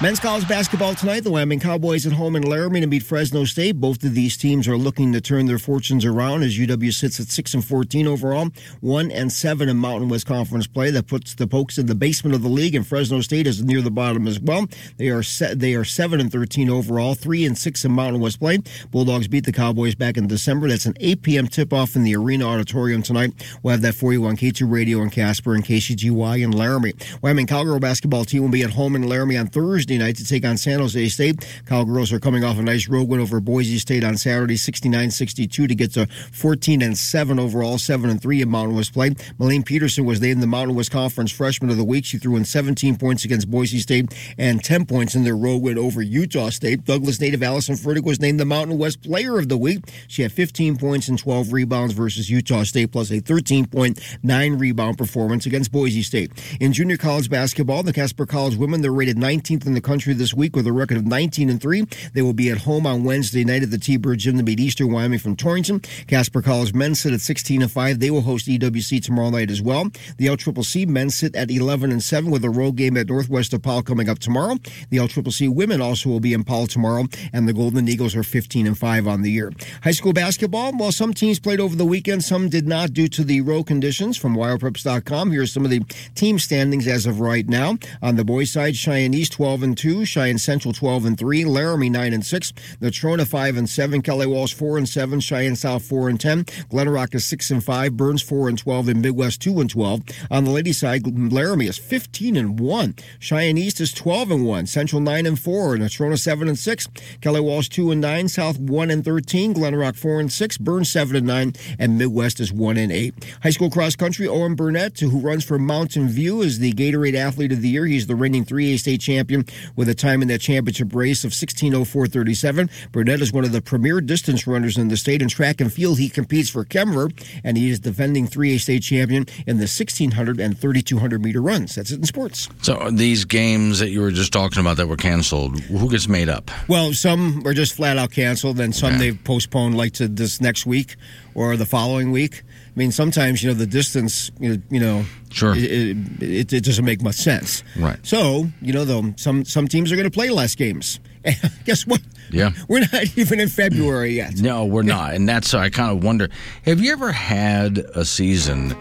[0.02, 1.22] Men's college basketball tonight.
[1.24, 3.80] The Wyoming Cowboys at home in Laramie to meet Fresno State.
[3.80, 7.28] Both of these teams are looking to turn their fortunes around as UW sits at
[7.28, 8.50] six and fourteen overall,
[8.82, 10.92] one and seven in Mountain West Conference play.
[10.92, 13.82] That puts the Pokes in the basement of the league, and Fresno State is near
[13.82, 14.66] the bottom as well.
[14.98, 18.40] They are se- they are seven and thirteen overall, three and six in Mountain West
[18.40, 18.58] play.
[18.92, 20.68] Bulldogs beat the Cowboys back in December.
[20.68, 21.48] That's an 8 p.m.
[21.48, 23.32] tip off in the Arena Auditorium tonight.
[23.62, 26.94] We'll have that for you on K2 Radio in Casper and KCGY in Laramie.
[27.22, 29.83] Wyoming Cowgirl basketball team will be at home in Laramie on Thursday.
[29.84, 31.46] Thursday night to take on San Jose State.
[31.66, 35.76] Cowgirls are coming off a nice road win over Boise State on Saturday, 69-62 to
[35.76, 39.10] get to 14 and 7 overall, 7 and 3 in Mountain West play.
[39.38, 42.06] Malene Pedersen was named the Mountain West Conference Freshman of the Week.
[42.06, 45.78] She threw in 17 points against Boise State and 10 points in their road win
[45.78, 46.86] over Utah State.
[46.86, 49.84] Douglas native Allyson Fertig was named the Mountain West Player of the Week.
[50.08, 55.46] She had 15 points and 12 rebounds versus Utah State, plus a 13.9 rebound performance
[55.46, 56.32] against Boise State.
[56.62, 60.34] In junior college basketball, the Casper College women, they're rated 19th in the country this
[60.34, 61.86] week with a record of 19 and 3.
[62.14, 64.92] They will be at home on Wednesday night at the T-Bird Gym to meet Eastern
[64.92, 65.80] Wyoming from Torrington.
[66.08, 68.00] Casper College men sit at 16 and 5.
[68.00, 69.86] They will host EWC tomorrow night as well.
[70.18, 73.86] The LCCC men sit at 11 and 7 with a road game at Northwest DePaul
[73.86, 74.58] coming up tomorrow.
[74.90, 78.68] The LCCC women also will be in Powell tomorrow, and the Golden Eagles are 15
[78.68, 79.52] and 5 on the year.
[79.84, 83.24] High school basketball, well, some teams played over the weekend, some did not due to
[83.24, 84.18] the road conditions.
[84.18, 85.82] From WildPreps.com, here are some of the
[86.16, 87.78] team standings as of right now.
[88.02, 91.90] On the boys' side, Cheyenne East 12 and 2, Cheyenne Central 12 and 3, Laramie
[91.90, 96.10] 9 and 6, Natrona 5 and 7, Kelly Walsh 4 and 7, Cheyenne South 4
[96.10, 99.70] and 10, Glenrock is 6 and 5, Burns 4 and 12, and Midwest 2 and
[99.70, 100.02] 12.
[100.30, 104.68] On the ladies' side, Laramie is 15 and 1, Cheyenne East is 12 and 1,
[104.68, 106.88] Central 9 and 4, Natrona 7 and 6,
[107.22, 111.16] Kelly Walsh 2 and 9, South 1 and 13, Glenrock 4 and 6, Burns 7
[111.16, 113.14] and 9, and Midwest is 1 and 8.
[113.42, 117.52] High school cross country, Owen Burnett, who runs for Mountain View, is the Gatorade Athlete
[117.52, 117.86] of the Year.
[117.86, 122.70] He's the reigning 3A state champion with a time in that championship race of 16.04.37.
[122.92, 125.22] Burnett is one of the premier distance runners in the state.
[125.22, 127.12] In track and field, he competes for Kemmerer,
[127.44, 131.76] and he is defending 3A state champion in the 1600 and 3200 meter runs.
[131.76, 132.50] That's it in sports.
[132.62, 136.30] So these games that you were just talking about that were canceled, who gets made
[136.30, 136.52] up?
[136.68, 138.98] Well, some are just flat out canceled, and some Okay.
[138.98, 140.96] they've postponed like to this next week
[141.36, 142.44] or the following week.
[142.76, 145.54] I mean, sometimes you know the distance, you know, you know Sure.
[145.56, 147.64] it, it, it doesn't make much sense.
[147.78, 148.00] Right.
[148.06, 151.00] So you know, though, some some teams are going to play less games.
[151.26, 152.02] And guess what?
[152.32, 152.50] Yeah.
[152.68, 154.36] we're not even in February yet.
[154.42, 155.14] No, we're not.
[155.14, 156.28] And that's I kind of wonder.
[156.66, 158.76] Have you ever had a season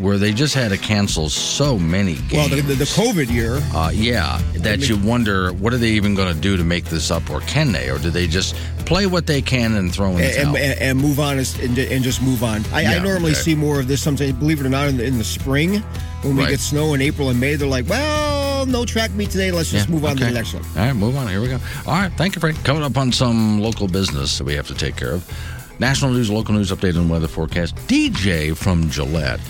[0.00, 2.32] where they just had to cancel so many games?
[2.32, 6.14] Well, the, the, the COVID year, uh, yeah, that you wonder what are they even
[6.14, 8.54] going to do to make this up, or can they, or do they just
[8.88, 12.02] play what they can and throw in the and, and, and move on and, and
[12.02, 12.64] just move on.
[12.72, 13.40] I, I normally okay.
[13.40, 14.32] see more of this sometimes.
[14.32, 15.82] Believe it or not, in the, in the spring
[16.22, 16.50] when we Right.
[16.50, 19.52] get snow in April and May, they're like, "Well, no track meet today.
[19.52, 21.28] Let's just Yeah, move on to the next one." All right, move on.
[21.28, 21.58] Here we go.
[21.86, 22.64] All right, thank you, Frank.
[22.64, 25.30] Coming up on some local business that we have to take care of.
[25.78, 27.76] National news, local news update and weather forecast.
[27.86, 29.40] DJ from Gillette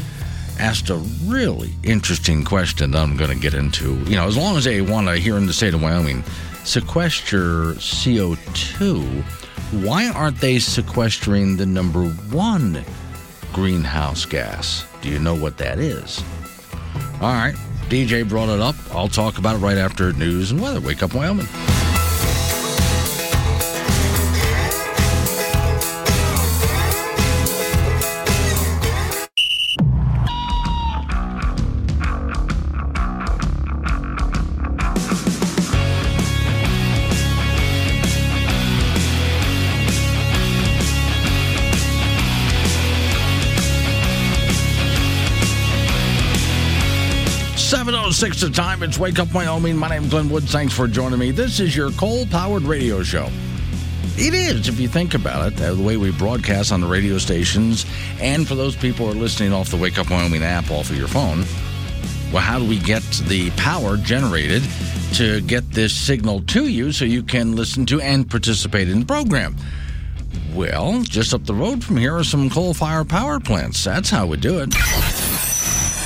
[0.59, 3.97] asked a really interesting question that I'm going to get into.
[4.05, 6.23] You know, as long as they want to, here in the state of Wyoming,
[6.65, 9.23] sequester CO2,
[9.85, 12.85] why aren't they sequestering the number one
[13.53, 14.87] greenhouse gas?
[15.01, 16.23] Do you know what that is?
[17.21, 17.55] All right.
[17.89, 18.77] DJ brought it up.
[18.93, 20.81] I'll talk about it right after news and weather.
[20.81, 21.47] Wake up, Wyoming.
[48.19, 48.83] Six the time.
[48.83, 49.77] It's Wake Up Wyoming.
[49.77, 50.51] My name's Glenn Woods.
[50.51, 51.31] Thanks for joining me.
[51.31, 53.29] This is your coal-powered radio show.
[54.17, 57.87] It is, if you think about it, the way we broadcast on the radio stations,
[58.21, 60.99] and for those people who are listening off the Wake Up Wyoming app off of
[60.99, 61.45] your phone.
[62.33, 64.65] Well, how do we get the power generated
[65.13, 69.07] to get this signal to you so you can listen to and participate in the
[69.07, 69.55] program?
[70.55, 73.85] Well, just up the road from here are some coal-fired power plants.
[73.85, 74.75] That's how we do it.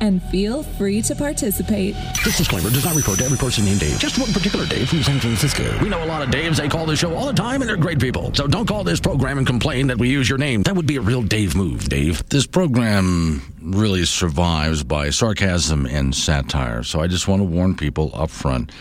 [0.00, 1.94] and feel free to participate.
[2.24, 5.02] This disclaimer does not refer to every person named Dave, just one particular Dave from
[5.02, 5.78] San Francisco.
[5.82, 6.56] We know a lot of Daves.
[6.56, 8.32] They call this show all the time, and they're great people.
[8.34, 10.62] So don't call this program and complain that we use your name.
[10.62, 12.28] That would be a real Dave move, Dave.
[12.28, 16.82] This program really survives by sarcasm and satire.
[16.82, 18.72] So I just want to warn people up front.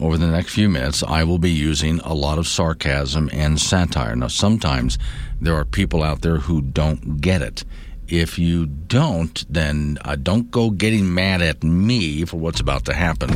[0.00, 4.16] Over the next few minutes, I will be using a lot of sarcasm and satire.
[4.16, 4.98] Now, sometimes
[5.40, 7.64] there are people out there who don't get it.
[8.08, 12.94] If you don't, then uh, don't go getting mad at me for what's about to
[12.94, 13.30] happen.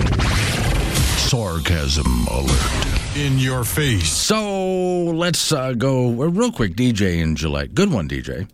[1.16, 3.16] Sarcasm alert.
[3.16, 4.10] in your face.
[4.12, 6.74] So let's uh, go real quick.
[6.74, 7.74] DJ in Gillette.
[7.74, 8.48] Good one, DJ.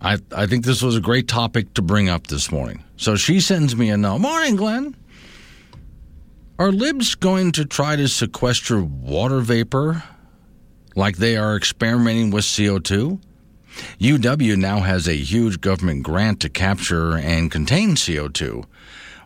[0.00, 2.82] I, I think this was a great topic to bring up this morning.
[2.96, 4.18] So she sends me a note.
[4.20, 4.96] Morning, Glenn.
[6.58, 10.02] Are libs going to try to sequester water vapor
[10.94, 13.20] like they are experimenting with CO2?
[13.98, 18.64] UW now has a huge government grant to capture and contain CO2.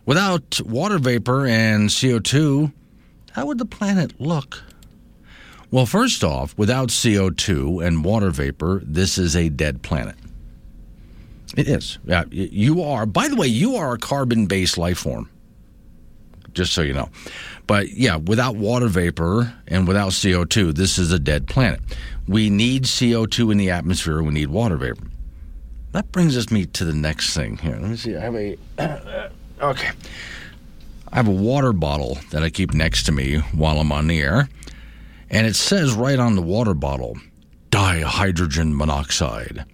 [0.05, 2.71] Without water vapor and CO2,
[3.31, 4.63] how would the planet look?
[5.71, 10.15] Well, first off, without CO2 and water vapor, this is a dead planet.
[11.57, 11.97] It is.
[12.31, 13.05] You are.
[13.05, 15.29] By the way, you are a carbon-based life form.
[16.55, 17.09] Just so you know.
[17.67, 21.81] But yeah, without water vapor and without CO2, this is a dead planet.
[22.27, 24.23] We need CO2 in the atmosphere.
[24.23, 25.07] We need water vapor.
[25.91, 27.77] That brings us me to the next thing here.
[27.79, 28.15] Let me see.
[28.15, 28.57] I have a
[29.61, 29.91] okay.
[31.11, 34.21] I have a water bottle that I keep next to me while I'm on the
[34.21, 34.49] air,
[35.29, 37.17] and it says right on the water bottle,
[37.71, 39.65] dihydrogen monoxide.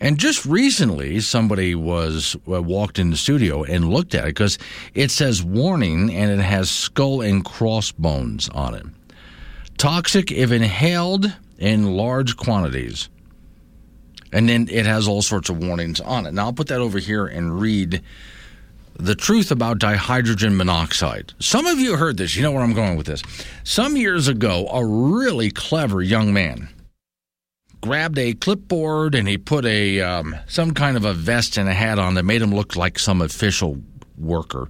[0.00, 4.58] And just recently, somebody was uh, walked in the studio and looked at it because
[4.94, 8.86] it says warning and it has skull and crossbones on it.
[9.76, 13.08] Toxic if inhaled in large quantities.
[14.32, 16.34] And then it has all sorts of warnings on it.
[16.34, 18.02] Now, I'll put that over here and read
[18.98, 21.32] the truth about dihydrogen monoxide.
[21.38, 22.36] Some of you heard this.
[22.36, 23.22] You know where I'm going with this.
[23.64, 26.68] Some years ago, a really clever young man
[27.80, 31.74] grabbed a clipboard and he put a um, some kind of a vest and a
[31.74, 33.78] hat on that made him look like some official
[34.16, 34.68] worker.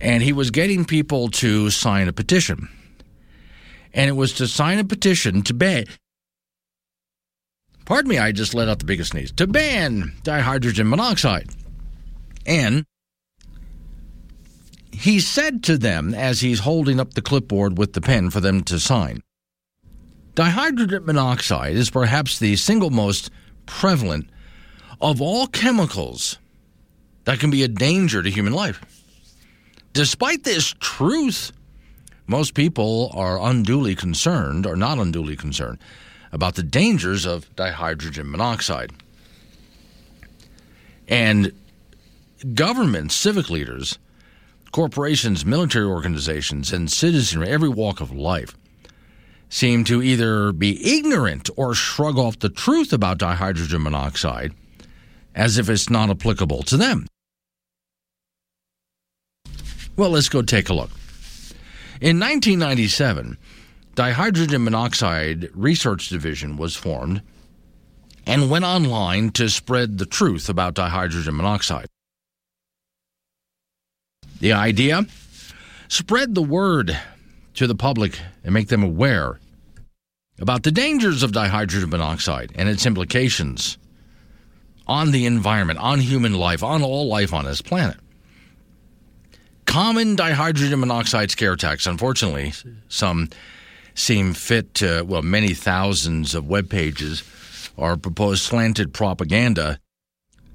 [0.00, 2.68] And he was getting people to sign a petition.
[3.94, 5.84] And it was to sign a petition to ban.
[7.84, 9.32] Pardon me, I just let out the biggest sneeze.
[9.32, 11.50] To ban dihydrogen monoxide.
[12.46, 12.84] And
[14.92, 18.62] he said to them as he's holding up the clipboard with the pen for them
[18.64, 19.22] to sign
[20.34, 23.30] Dihydrogen monoxide is perhaps the single most
[23.66, 24.30] prevalent
[25.00, 26.38] of all chemicals
[27.24, 28.80] that can be a danger to human life.
[29.92, 31.52] Despite this truth,
[32.26, 35.78] most people are unduly concerned, or not unduly concerned,
[36.32, 38.90] about the dangers of dihydrogen monoxide.
[41.08, 41.52] And
[42.54, 43.98] governments, civic leaders,
[44.70, 48.56] corporations, military organizations, and citizenry, every walk of life,
[49.52, 54.54] seem to either be ignorant or shrug off the truth about dihydrogen monoxide
[55.34, 57.06] as if it's not applicable to them.
[59.94, 60.90] Well, let's go take a look.
[62.00, 63.36] In 1997,
[63.94, 67.20] Dihydrogen Monoxide Research Division was formed
[68.26, 71.88] and went online to spread the truth about dihydrogen monoxide.
[74.40, 75.06] The idea?
[75.88, 76.98] Spread the word
[77.54, 79.38] to the public and make them aware
[80.42, 83.78] about the dangers of dihydrogen monoxide and its implications
[84.88, 87.96] on the environment, on human life, on all life on this planet.
[89.66, 92.52] Common dihydrogen monoxide scare attacks, unfortunately,
[92.88, 93.30] some
[93.94, 97.22] seem fit to, well, many thousands of web pages
[97.78, 99.78] are proposed slanted propaganda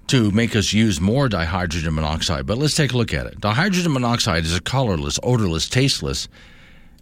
[0.08, 2.46] to make us use more dihydrogen monoxide.
[2.46, 3.40] But let's take a look at it.
[3.40, 6.28] Dihydrogen monoxide is a colorless, odorless, tasteless,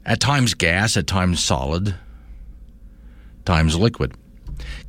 [0.05, 1.95] at times gas, at times solid,
[3.45, 4.13] times liquid.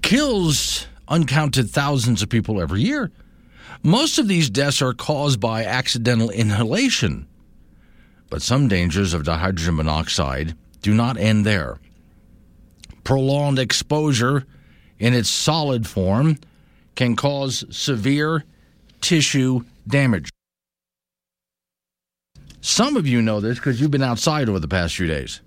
[0.02, 3.10] Kills uncounted thousands of people every year.
[3.82, 7.26] Most of these deaths are caused by accidental inhalation.
[8.30, 11.78] But some dangers of dihydrogen monoxide do not end there.
[13.04, 14.44] Prolonged exposure
[14.98, 16.38] in its solid form
[16.96, 18.44] can cause severe
[19.00, 20.30] tissue damage.
[22.60, 25.40] Some of you know this because you've been outside over the past few days.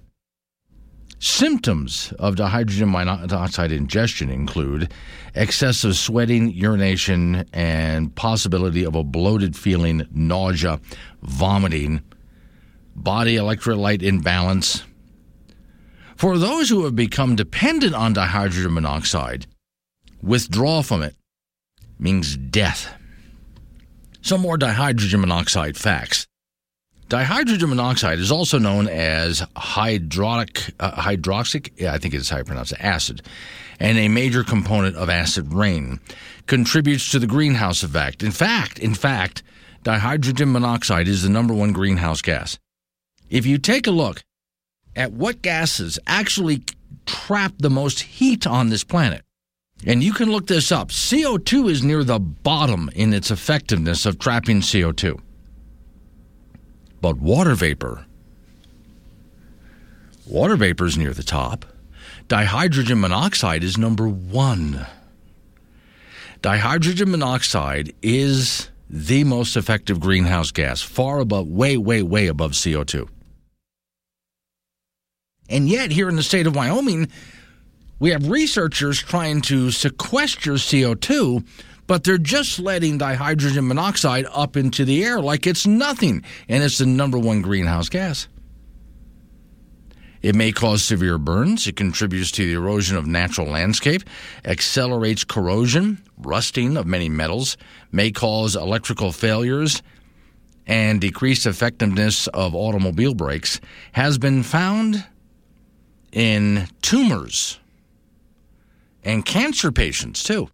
[1.21, 4.89] Symptoms of dihydrogen monoxide ingestion include
[5.35, 10.79] excessive sweating, urination, and possibility of a bloated feeling, nausea,
[11.21, 12.01] vomiting,
[12.95, 14.83] body electrolyte imbalance.
[16.15, 19.45] For those who have become dependent on dihydrogen monoxide,
[20.21, 21.15] withdrawal from it
[21.99, 22.93] means death.
[24.21, 26.28] Some more dihydrogen monoxide facts.
[27.09, 32.43] Dihydrogen monoxide is also known as hydrotic, uh, hydroxic, yeah, I think it's how you
[32.43, 33.23] pronounce it, acid,
[33.79, 35.99] and a major component of acid rain.
[36.45, 38.21] Contributes to the greenhouse effect.
[38.21, 39.41] In fact, in fact,
[39.83, 42.59] dihydrogen monoxide is the number one greenhouse gas.
[43.31, 44.21] If you take a look
[44.95, 46.61] at what gases actually
[47.07, 49.23] trap the most heat on this planet,
[49.83, 54.19] and you can look this up, CO2 is near the bottom in its effectiveness of
[54.19, 55.19] trapping CO2
[57.01, 58.05] but water vapor.
[60.25, 61.65] Water vapor is near the top.
[62.27, 64.85] Dihydrogen monoxide is number one.
[66.41, 73.07] Dihydrogen monoxide is the most effective greenhouse gas, far above, way, way, way above CO2.
[75.49, 77.07] And yet, here in the state of Wyoming,
[77.99, 81.45] we have researchers trying to sequester CO2,
[81.89, 86.77] but they're just letting dihydrogen monoxide up into the air like it's nothing, and it's
[86.77, 88.27] the number one greenhouse gas.
[90.21, 91.65] It may cause severe burns.
[91.65, 94.03] It contributes to the erosion of natural landscape,
[94.45, 97.57] accelerates corrosion, rusting of many metals,
[97.91, 99.81] may cause electrical failures,
[100.67, 103.59] and decreased effectiveness of automobile brakes,
[103.93, 105.07] has been found
[106.11, 107.59] in tumors
[109.03, 110.49] and cancer patients too.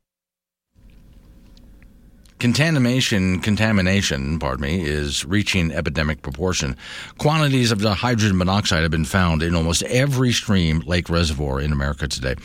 [2.46, 6.78] Contamination, contamination, pardon me, is reaching epidemic proportion.
[7.18, 12.08] Quantities of hydrogen monoxide have been found in almost every stream, lake, reservoir in America
[12.08, 12.36] today.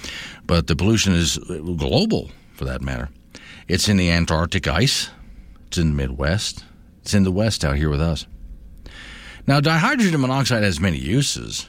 [0.46, 3.10] But the pollution is global, for that matter.
[3.68, 5.10] It's in the Antarctic ice.
[5.66, 6.64] It's in the Midwest.
[7.02, 8.26] It's in the West out here with us.
[9.46, 11.68] Now, dihydrogen monoxide has many uses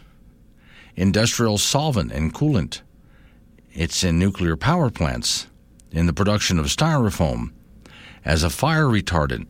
[0.95, 2.79] industrial solvent and coolant.
[3.73, 5.47] It's in nuclear power plants,
[5.91, 7.51] in the production of styrofoam,
[8.25, 9.47] as a fire retardant.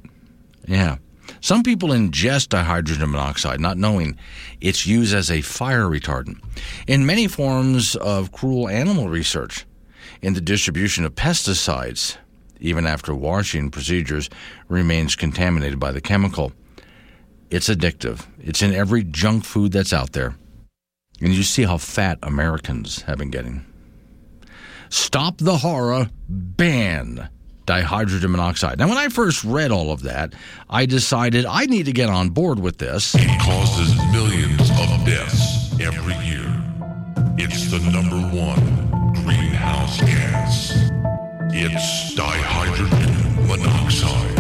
[0.68, 0.98] Yeah.
[1.40, 4.18] Some people ingest dihydrogen monoxide not knowing
[4.60, 6.44] it's used as a fire retardant.
[6.88, 9.66] In many forms of cruel animal research,
[10.22, 12.18] in the distribution of pesticides,
[12.60, 14.30] even after washing procedures,
[14.68, 16.52] remains contaminated by the chemical.
[17.50, 18.26] It's addictive.
[18.40, 20.36] It's in every junk food that's out there.
[21.20, 23.66] And you see how fat Americans have been getting.
[24.90, 27.30] Stop the horror, ban
[27.66, 28.78] dihydrogen monoxide.
[28.80, 30.34] Now, when I first read all of that,
[30.70, 33.16] I decided I need to get on board with this.
[33.16, 36.48] It causes millions of deaths every year.
[37.38, 40.72] It's the number one greenhouse gas.
[41.54, 44.40] It's dihydrogen monoxide,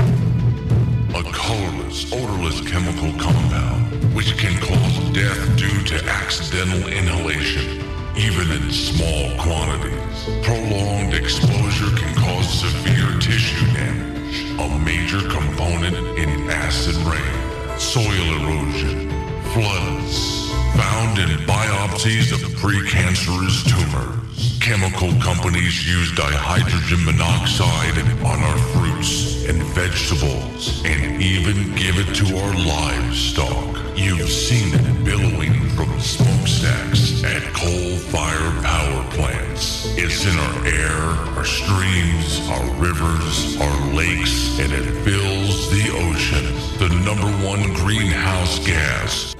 [1.16, 3.82] a colorless, odorless chemical compound
[4.14, 7.82] which can cause death due to accidental inhalation,
[8.18, 10.26] even in small quantities.
[10.44, 19.11] Prolonged exposure can cause severe tissue damage, a major component in acid rain, soil erosion,
[19.54, 24.58] floods, found in biopsies of precancerous tumors.
[24.62, 32.38] Chemical companies use dihydrogen monoxide on our fruits and vegetables and even give it to
[32.38, 33.78] our livestock.
[33.98, 39.86] You've seen it billowing from smokestacks at coal-fired power plants.
[39.98, 40.98] It's in our air,
[41.36, 46.46] our streams, our rivers, our lakes, and it fills the ocean.
[46.80, 49.36] The number one greenhouse gas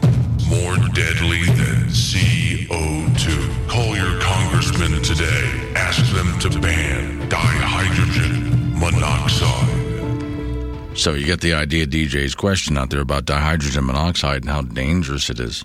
[0.52, 3.70] more deadly than CO2.
[3.70, 5.72] Call your congressman today.
[5.76, 10.98] Ask them to ban dihydrogen monoxide.
[10.98, 15.30] So you get the idea DJ's question out there about dihydrogen monoxide and how dangerous
[15.30, 15.64] it is.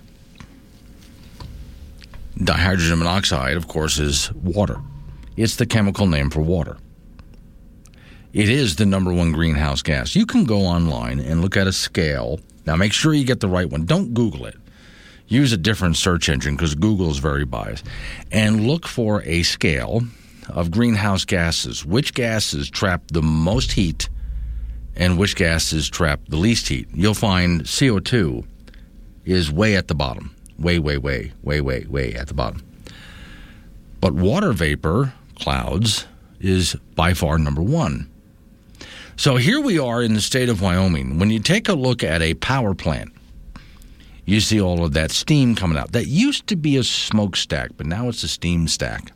[2.37, 4.79] Dihydrogen monoxide, of course, is water.
[5.35, 6.77] It's the chemical name for water.
[8.31, 10.15] It is the number one greenhouse gas.
[10.15, 12.39] You can go online and look at a scale.
[12.65, 13.85] Now, make sure you get the right one.
[13.85, 14.55] Don't Google it.
[15.27, 17.85] Use a different search engine because Google is very biased.
[18.31, 20.03] And look for a scale
[20.49, 21.85] of greenhouse gases.
[21.85, 24.09] Which gases trap the most heat
[24.95, 26.87] and which gases trap the least heat?
[26.93, 28.45] You'll find CO2
[29.25, 32.63] is way at the bottom way, way, way, way, way, way at the bottom.
[34.01, 36.05] But water vapor, clouds,
[36.39, 38.09] is by far number one.
[39.15, 41.17] So here we are in the state of Wyoming.
[41.17, 43.11] When you take a look at a power plant,
[44.27, 45.93] you see all of that steam coming out.
[45.93, 49.13] That used to be a smokestack, but now it's a steam stack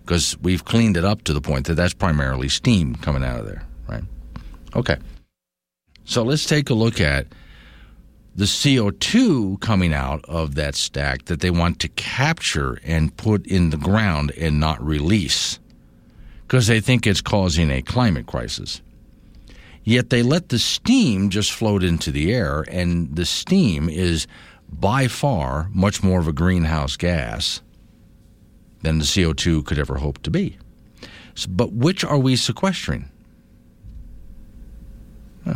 [0.00, 3.46] because we've cleaned it up to the point that that's primarily steam coming out of
[3.46, 4.02] there, right?
[4.74, 4.96] Okay.
[6.06, 7.26] So let's take a look at
[8.34, 13.70] the CO2 coming out of that stack that they want to capture and put in
[13.70, 15.58] the ground and not release
[16.42, 18.80] because they think it's causing a climate crisis.
[19.86, 24.26] Yet they let the steam just float into the air, and the steam is
[24.68, 27.62] by far much more of a greenhouse gas
[28.82, 30.58] than the CO2 could ever hope to be.
[31.36, 33.08] So, but which are we sequestering?
[35.44, 35.54] Huh.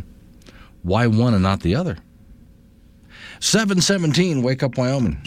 [0.84, 1.98] Why one and not the other?
[3.40, 5.20] 717, Wake Up Wyoming.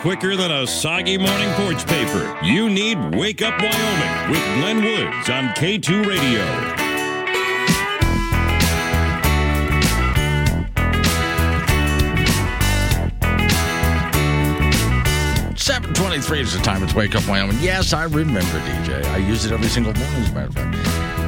[0.00, 2.38] Quicker than a soggy morning porch paper.
[2.42, 6.87] You need Wake Up Wyoming with Glenn Woods on K2 Radio.
[15.98, 16.84] 723 is the time.
[16.84, 17.58] It's Wake Up Wyoming.
[17.60, 19.04] Yes, I remember DJ.
[19.06, 20.76] I use it every single morning, as a matter of fact.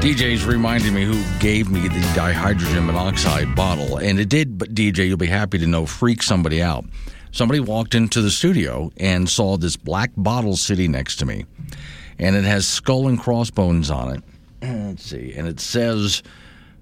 [0.01, 3.97] DJ's reminding me who gave me the dihydrogen monoxide bottle.
[3.97, 6.85] And it did, but DJ, you'll be happy to know, freak somebody out.
[7.33, 11.47] Somebody walked into the studio and saw this black bottle sitting next to me.
[12.21, 14.23] And it has skull and crossbones on it.
[14.63, 15.33] Let's see.
[15.37, 16.23] And it says,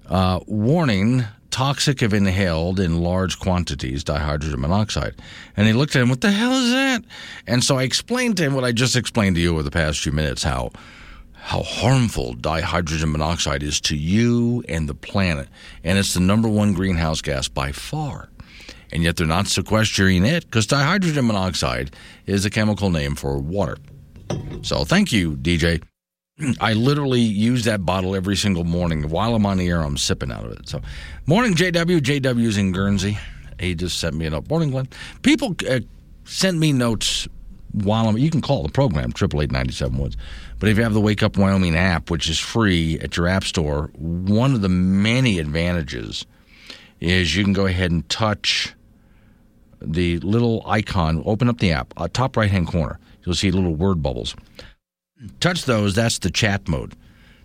[0.05, 5.15] uh, warning toxic if inhaled in large quantities, dihydrogen monoxide.
[5.57, 7.03] And he looked at him, what the hell is that?
[7.47, 9.99] And so I explained to him what I just explained to you over the past
[9.99, 10.71] few minutes how
[11.41, 15.47] how harmful dihydrogen monoxide is to you and the planet.
[15.83, 18.29] And it's the number one greenhouse gas by far.
[18.91, 21.95] And yet they're not sequestering it because dihydrogen monoxide
[22.25, 23.77] is a chemical name for water.
[24.61, 25.81] So thank you, DJ.
[26.59, 29.09] I literally use that bottle every single morning.
[29.09, 30.69] While I'm on the air, I'm sipping out of it.
[30.69, 30.81] So,
[31.25, 31.99] morning, JW.
[31.99, 33.17] JW's in Guernsey.
[33.59, 34.49] He just sent me a note.
[34.49, 34.87] Morning, Glenn.
[35.21, 35.81] People uh,
[36.23, 37.27] send me notes
[37.73, 38.17] while I'm.
[38.17, 40.15] You can call the program triple eight ninety seven Woods.
[40.59, 43.43] But if you have the Wake Up Wyoming app, which is free at your app
[43.43, 46.25] store, one of the many advantages
[46.99, 48.73] is you can go ahead and touch
[49.81, 51.21] the little icon.
[51.25, 52.99] Open up the app, uh, top right hand corner.
[53.25, 54.35] You'll see little word bubbles
[55.39, 56.93] touch those, that's the chat mode.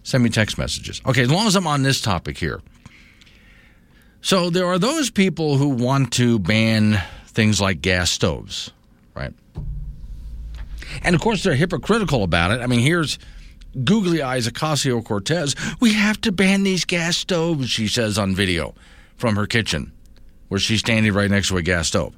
[0.03, 1.01] Send me text messages.
[1.07, 2.61] Okay, as long as I'm on this topic here.
[4.21, 8.71] So there are those people who want to ban things like gas stoves,
[9.15, 9.33] right?
[11.03, 12.61] And of course, they're hypocritical about it.
[12.61, 13.19] I mean, here's
[13.83, 15.55] googly eyes Ocasio Cortez.
[15.81, 18.75] We have to ban these gas stoves, she says on video
[19.17, 19.93] from her kitchen,
[20.49, 22.15] where she's standing right next to a gas stove.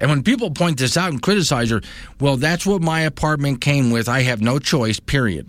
[0.00, 1.80] And when people point this out and criticize her,
[2.20, 4.08] well, that's what my apartment came with.
[4.08, 5.48] I have no choice, period.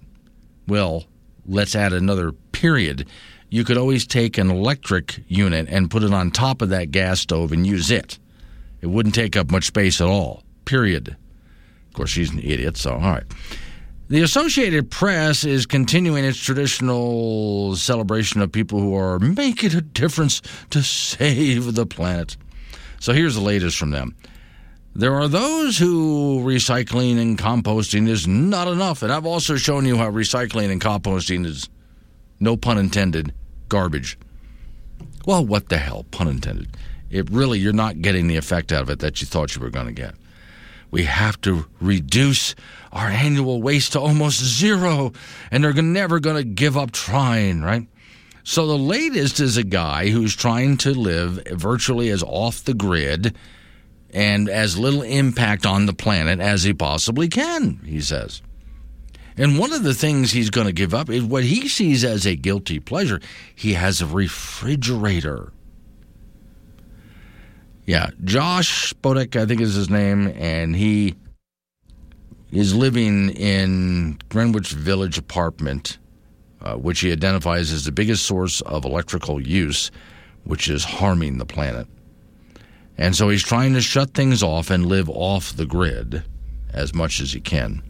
[0.67, 1.05] Well,
[1.45, 3.07] let's add another period.
[3.49, 7.19] You could always take an electric unit and put it on top of that gas
[7.19, 8.19] stove and use it.
[8.81, 11.09] It wouldn't take up much space at all, period.
[11.87, 13.23] Of course, she's an idiot, so all right.
[14.09, 20.41] The Associated Press is continuing its traditional celebration of people who are making a difference
[20.71, 22.35] to save the planet.
[22.99, 24.15] So here's the latest from them.
[24.95, 29.03] There are those who recycling and composting is not enough.
[29.03, 31.69] And I've also shown you how recycling and composting is,
[32.39, 33.33] no pun intended,
[33.69, 34.17] garbage.
[35.25, 36.75] Well, what the hell, pun intended.
[37.09, 39.69] It really, you're not getting the effect out of it that you thought you were
[39.69, 40.15] going to get.
[40.91, 42.55] We have to reduce
[42.91, 45.13] our annual waste to almost zero,
[45.51, 47.87] and they're never going to give up trying, right?
[48.43, 53.35] So the latest is a guy who's trying to live virtually as off the grid
[54.13, 58.41] and as little impact on the planet as he possibly can, he says.
[59.37, 62.25] And one of the things he's going to give up is what he sees as
[62.25, 63.21] a guilty pleasure.
[63.55, 65.53] He has a refrigerator.
[67.85, 71.15] Yeah, Josh Spodek, I think is his name, and he
[72.51, 75.99] is living in Greenwich Village apartment,
[76.61, 79.89] uh, which he identifies as the biggest source of electrical use,
[80.43, 81.87] which is harming the planet.
[82.99, 86.23] And so he's trying to shut things off and live off the grid
[86.73, 87.81] as much as he can.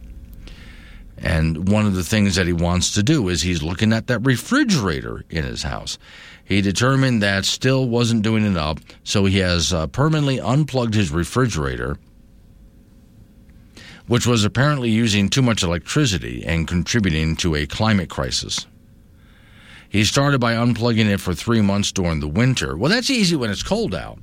[1.18, 4.20] And one of the things that he wants to do is he's looking at that
[4.20, 5.98] refrigerator in his house.
[6.44, 11.98] He determined that still wasn't doing enough, so he has uh, permanently unplugged his refrigerator,
[14.06, 18.64] which was apparently using too much electricity and contributing to a climate crisis.
[19.88, 22.76] He started by unplugging it for three months during the winter.
[22.76, 24.20] Well, that's easy when it's cold out.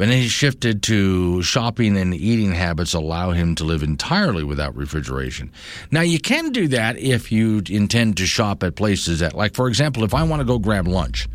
[0.00, 4.74] But then he shifted to shopping and eating habits allow him to live entirely without
[4.74, 5.52] refrigeration.
[5.90, 9.68] Now, you can do that if you intend to shop at places that, like, for
[9.68, 11.28] example, if I want to go grab lunch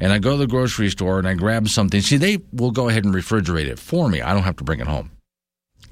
[0.00, 2.88] and I go to the grocery store and I grab something, see, they will go
[2.88, 4.20] ahead and refrigerate it for me.
[4.20, 5.12] I don't have to bring it home.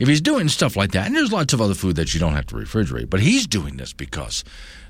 [0.00, 2.34] If he's doing stuff like that, and there's lots of other food that you don't
[2.34, 4.42] have to refrigerate, but he's doing this because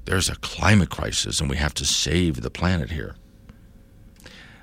[0.07, 3.17] there's a climate crisis and we have to save the planet here.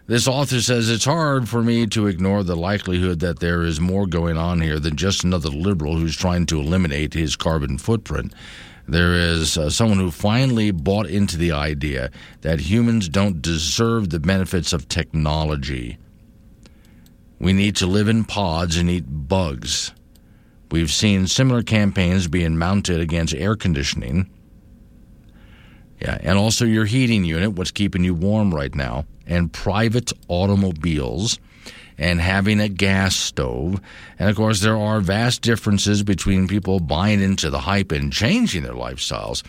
[0.08, 4.06] This author says it's hard for me to ignore the likelihood that there is more
[4.06, 8.32] going on here than just another liberal who's trying to eliminate his carbon footprint.
[8.88, 14.20] There is uh, someone who finally bought into the idea that humans don't deserve the
[14.20, 15.98] benefits of technology.
[17.40, 19.92] We need to live in pods and eat bugs.
[20.70, 24.30] We've seen similar campaigns being mounted against air conditioning.
[26.00, 31.40] Yeah, and also your heating unit, what's keeping you warm right now and private automobiles
[31.98, 33.80] and having a gas stove.
[34.20, 38.64] And of course, there are vast differences between people buying into the hype and changing
[38.64, 39.44] their lifestyles,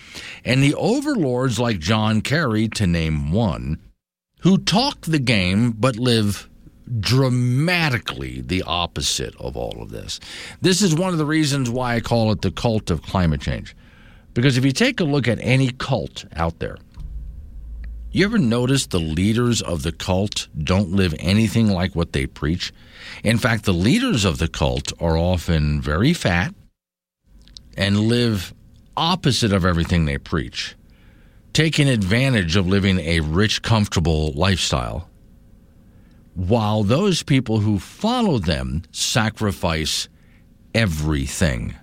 [0.45, 3.79] and the overlords like John Kerry, to name one,
[4.41, 6.49] who talk the game but live
[7.01, 10.21] dramatically the opposite of all of this.
[10.61, 13.75] This is one of the reasons why I call it the cult of climate change.
[14.35, 16.77] Because if you take a look at any cult out there,
[18.17, 22.73] you ever notice the leaders of the cult don't live anything like what they preach?
[23.23, 26.55] In fact, the leaders of the cult are often very fat
[27.77, 28.55] and live
[28.97, 30.77] opposite of everything they preach,
[31.53, 35.11] taking advantage of living a rich, comfortable lifestyle,
[36.35, 40.09] while those people who follow them sacrifice
[40.75, 41.75] everything.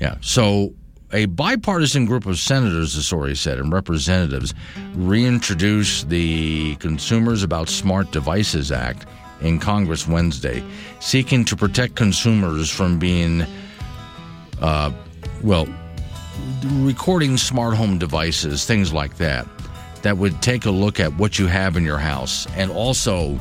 [0.00, 0.74] Yeah, so
[1.12, 4.54] a bipartisan group of senators, story said, and representatives
[4.94, 9.06] reintroduced the Consumers About Smart Devices Act
[9.40, 10.64] in Congress Wednesday,
[11.00, 13.44] seeking to protect consumers from being,
[14.60, 14.90] uh,
[15.42, 15.68] well,
[16.64, 19.46] recording smart home devices, things like that,
[20.02, 23.38] that would take a look at what you have in your house and also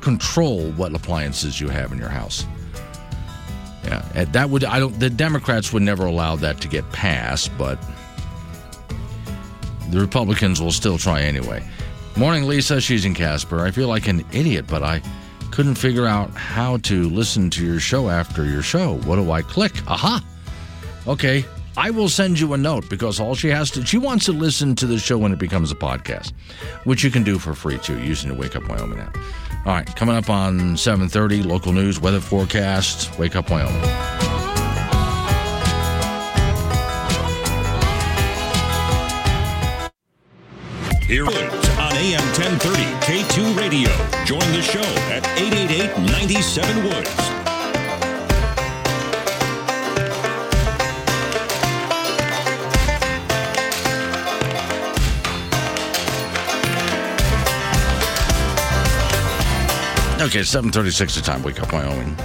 [0.00, 2.46] control what appliances you have in your house.
[3.84, 4.98] Yeah, that would I don't.
[4.98, 7.78] The Democrats would never allow that to get passed, but
[9.90, 11.62] the Republicans will still try anyway.
[12.16, 12.80] Morning, Lisa.
[12.80, 13.60] She's in Casper.
[13.60, 15.02] I feel like an idiot, but I
[15.50, 18.96] couldn't figure out how to listen to your show after your show.
[18.98, 19.72] What do I click?
[19.86, 20.24] Aha.
[21.06, 21.44] Okay,
[21.76, 24.74] I will send you a note because all she has to she wants to listen
[24.76, 26.32] to the show when it becomes a podcast,
[26.84, 29.16] which you can do for free too using the Wake Up Wyoming app.
[29.66, 33.80] All right, coming up on 7:30, local news, weather forecast, Wake Up Wyoming.
[41.06, 43.90] Here on AM 1030 K2 Radio.
[44.26, 47.33] Join the show at 888 97 Woods.
[60.24, 61.42] Okay, 736 the time.
[61.42, 62.16] Wake up, Wyoming.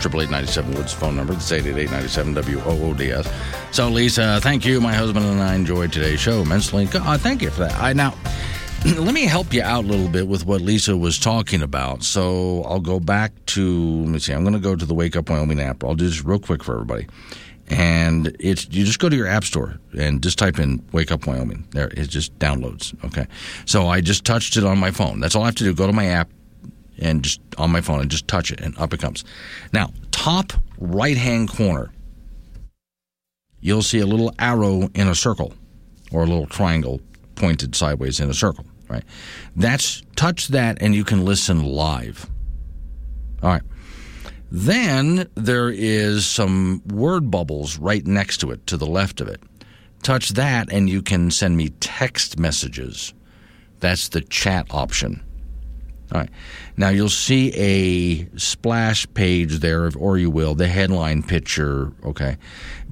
[0.00, 1.32] Triple eight ninety seven Woods phone number.
[1.32, 3.28] That's eight eight eight ninety seven W O O D S.
[3.72, 4.80] So, Lisa, thank you.
[4.80, 6.88] My husband and I enjoyed today's show immensely.
[6.94, 7.74] Uh, thank you for that.
[7.80, 8.14] I now
[8.84, 12.04] let me help you out a little bit with what Lisa was talking about.
[12.04, 14.32] So I'll go back to let me see.
[14.32, 15.82] I'm going to go to the Wake Up Wyoming app.
[15.82, 17.08] I'll do this real quick for everybody.
[17.66, 21.26] And it's you just go to your app store and just type in Wake Up
[21.26, 21.66] Wyoming.
[21.72, 22.94] There it just downloads.
[23.04, 23.26] Okay.
[23.66, 25.18] So I just touched it on my phone.
[25.18, 25.74] That's all I have to do.
[25.74, 26.28] Go to my app,
[27.02, 29.24] and just on my phone and just touch it and up it comes.
[29.72, 31.90] Now, top right hand corner,
[33.60, 35.54] you'll see a little arrow in a circle
[36.10, 37.00] or a little triangle
[37.34, 39.04] pointed sideways in a circle, right?
[39.56, 42.28] That's touch that and you can listen live.
[43.42, 43.62] All right.
[44.50, 49.42] Then there is some word bubbles right next to it, to the left of it.
[50.02, 53.14] Touch that and you can send me text messages.
[53.80, 55.22] That's the chat option.
[56.12, 56.30] All right.
[56.76, 61.92] Now you'll see a splash page there, or you will, the headline picture.
[62.04, 62.36] Okay.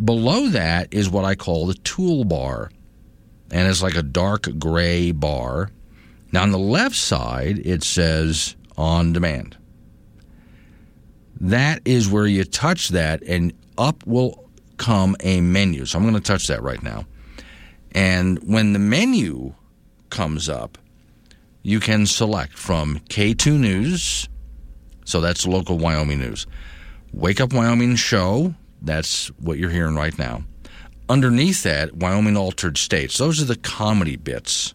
[0.03, 2.71] Below that is what I call the toolbar.
[3.51, 5.71] And it's like a dark gray bar.
[6.33, 9.57] Now on the left side, it says on demand.
[11.41, 15.85] That is where you touch that, and up will come a menu.
[15.85, 17.07] So I'm going to touch that right now.
[17.93, 19.55] And when the menu
[20.11, 20.79] comes up,
[21.63, 24.29] you can select from K2 News,
[25.05, 26.47] so that's local Wyoming news.
[27.13, 30.45] Wake Up Wyoming show, that's what you're hearing right now.
[31.09, 33.19] Underneath that, Wyoming Altered States.
[33.19, 34.75] Those are the comedy bits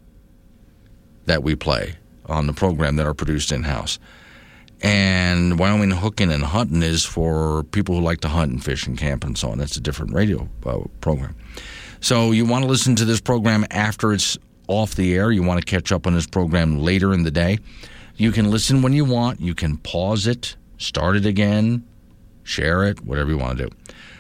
[1.26, 4.00] that we play on the program that are produced in house.
[4.82, 8.98] And Wyoming Hooking and Hunting is for people who like to hunt and fish and
[8.98, 9.58] camp and so on.
[9.58, 11.36] That's a different radio uh, program.
[12.02, 14.38] So you want to listen to this program after it's
[14.68, 17.60] off the air, you want to catch up on this program later in the day,
[18.18, 19.42] you can listen when you want.
[19.42, 21.86] You can pause it, start it again,
[22.44, 23.76] share it, whatever you want to do.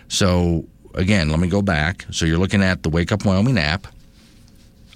[0.08, 2.06] So, again, let me go back.
[2.12, 3.88] So, you're looking at the Wake Up Wyoming app.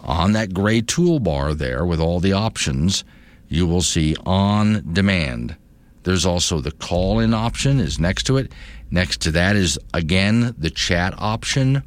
[0.02, 3.04] On that gray toolbar there with all the options,
[3.48, 5.56] you will see on demand.
[6.04, 8.52] There's also the call in option is next to it.
[8.92, 11.84] Next to that is again the chat option.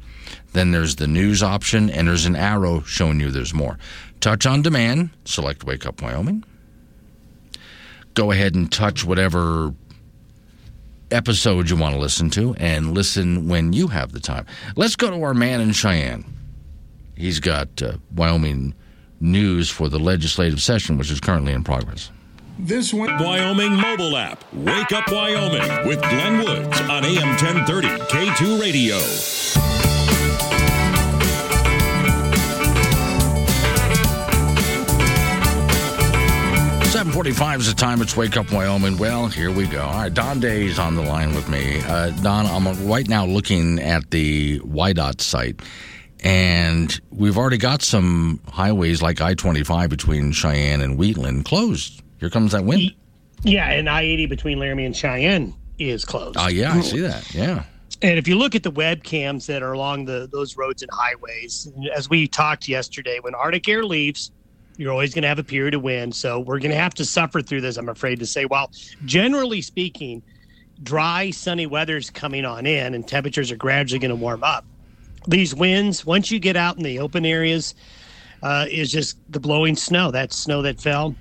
[0.53, 3.77] Then there's the news option, and there's an arrow showing you there's more.
[4.19, 6.43] Touch on demand, select Wake Up Wyoming.
[8.13, 9.73] Go ahead and touch whatever
[11.11, 14.45] episode you want to listen to and listen when you have the time.
[14.75, 16.25] Let's go to our man in Cheyenne.
[17.15, 18.73] He's got uh, Wyoming
[19.19, 22.11] news for the legislative session, which is currently in progress.
[22.59, 24.43] This one Wyoming mobile app.
[24.53, 28.99] Wake Up Wyoming with Glenn Woods on AM 1030 K2 Radio.
[36.93, 38.03] 745 is the time.
[38.03, 38.99] It's Wake Up Wyoming.
[38.99, 39.81] Well, here we go.
[39.81, 41.81] All right, Don Day's on the line with me.
[41.81, 45.59] Uh, Don, I'm right now looking at the WYDOT site,
[46.23, 52.02] and we've already got some highways like I-25 between Cheyenne and Wheatland closed.
[52.23, 52.93] Here comes that wind.
[53.43, 56.37] Yeah, and I-80 between Laramie and Cheyenne is closed.
[56.39, 57.33] Oh, yeah, I see that.
[57.35, 57.65] Yeah.
[58.01, 61.71] And if you look at the webcams that are along the those roads and highways,
[61.93, 64.31] as we talked yesterday, when Arctic air leaves–
[64.77, 66.15] you're always going to have a period of wind.
[66.15, 68.45] So we're going to have to suffer through this, I'm afraid to say.
[68.45, 68.71] While
[69.05, 70.23] generally speaking,
[70.81, 74.65] dry, sunny weather's coming on in and temperatures are gradually going to warm up.
[75.27, 77.75] These winds, once you get out in the open areas,
[78.41, 80.11] uh, is just the blowing snow.
[80.11, 81.15] That snow that fell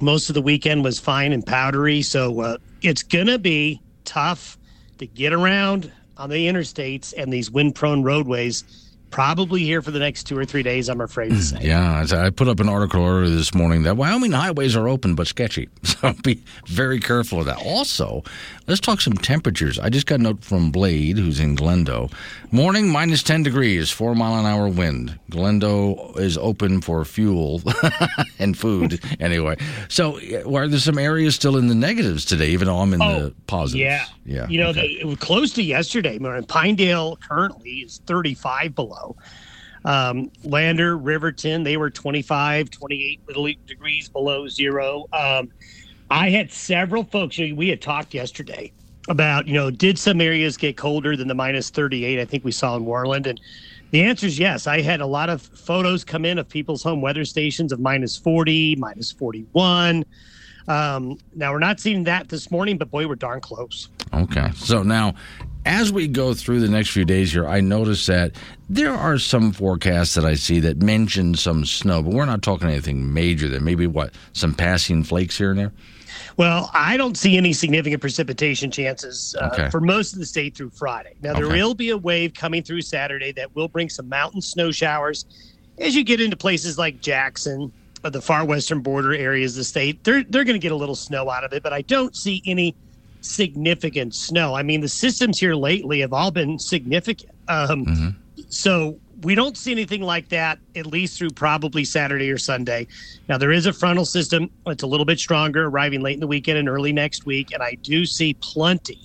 [0.00, 2.02] most of the weekend was fine and powdery.
[2.02, 4.58] So uh, it's going to be tough
[4.98, 9.98] to get around on the interstates and these wind prone roadways probably here for the
[9.98, 11.58] next two or three days, I'm afraid to hmm, say.
[11.62, 15.26] Yeah, I put up an article earlier this morning that Wyoming highways are open but
[15.26, 15.68] sketchy.
[16.04, 17.56] So be very careful of that.
[17.64, 18.24] Also,
[18.66, 19.78] let's talk some temperatures.
[19.78, 22.12] I just got a note from Blade, who's in Glendo.
[22.50, 25.18] Morning, minus 10 degrees, four mile an hour wind.
[25.30, 27.62] Glendo is open for fuel
[28.38, 29.56] and food anyway.
[29.88, 33.00] So, uh, are there some areas still in the negatives today, even though I'm in
[33.00, 33.80] oh, the positives?
[33.80, 34.04] Yeah.
[34.26, 34.48] Yeah.
[34.48, 34.88] You know, okay.
[34.88, 36.18] the, it was close to yesterday.
[36.48, 39.03] Pinedale currently is 35 below.
[39.84, 45.06] Um, Lander, Riverton, they were 25, 28 degrees below zero.
[45.12, 45.50] Um,
[46.10, 48.72] I had several folks, we had talked yesterday
[49.08, 52.52] about, you know, did some areas get colder than the minus 38 I think we
[52.52, 53.26] saw in Worland?
[53.26, 53.40] And
[53.90, 54.66] the answer is yes.
[54.66, 58.16] I had a lot of photos come in of people's home weather stations of minus
[58.16, 60.04] 40, minus 41.
[60.66, 63.88] Um, now, we're not seeing that this morning, but boy, we're darn close.
[64.14, 64.50] Okay.
[64.54, 65.14] So now,
[65.66, 68.32] as we go through the next few days here, I notice that
[68.68, 72.68] there are some forecasts that I see that mention some snow, but we're not talking
[72.68, 73.60] anything major there.
[73.60, 75.72] Maybe what, some passing flakes here and there?
[76.36, 79.70] Well, I don't see any significant precipitation chances uh, okay.
[79.70, 81.14] for most of the state through Friday.
[81.22, 81.54] Now, there okay.
[81.54, 85.26] will be a wave coming through Saturday that will bring some mountain snow showers
[85.78, 89.64] as you get into places like Jackson, uh, the far western border areas of the
[89.64, 90.02] state.
[90.04, 92.42] They're, they're going to get a little snow out of it, but I don't see
[92.46, 92.74] any
[93.24, 94.54] significant snow.
[94.54, 97.32] I mean, the systems here lately have all been significant.
[97.48, 98.08] Um, mm-hmm.
[98.48, 102.86] So we don't see anything like that, at least through probably Saturday or Sunday.
[103.28, 104.50] Now, there is a frontal system.
[104.66, 107.52] It's a little bit stronger, arriving late in the weekend and early next week.
[107.52, 109.00] And I do see plenty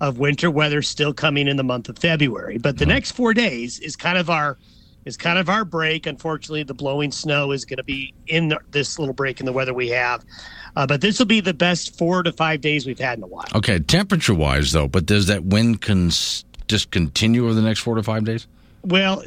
[0.00, 2.58] of winter weather still coming in the month of February.
[2.58, 2.94] But the mm-hmm.
[2.94, 4.58] next four days is kind of our
[5.04, 6.06] is kind of our break.
[6.06, 9.74] Unfortunately, the blowing snow is going to be in this little break in the weather
[9.74, 10.24] we have.
[10.76, 13.26] Uh, but this will be the best four to five days we've had in a
[13.26, 13.46] while.
[13.54, 17.94] Okay, temperature wise, though, but does that wind cons- just continue over the next four
[17.96, 18.46] to five days?
[18.84, 19.22] Well,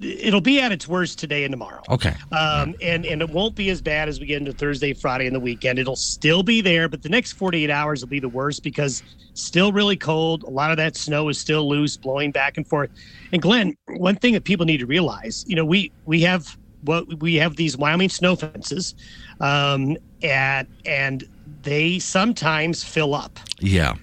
[0.00, 1.80] it'll be at its worst today and tomorrow.
[1.88, 2.12] Okay.
[2.32, 5.36] Um, and and it won't be as bad as we get into Thursday, Friday, and
[5.36, 5.78] the weekend.
[5.78, 9.04] It'll still be there, but the next 48 hours will be the worst because
[9.34, 10.42] still really cold.
[10.42, 12.90] A lot of that snow is still loose, blowing back and forth.
[13.32, 17.20] And Glenn, one thing that people need to realize, you know, we we have what
[17.20, 18.94] we have these Wyoming snow fences,
[19.40, 21.24] um, at and
[21.62, 23.38] they sometimes fill up.
[23.60, 23.94] Yeah.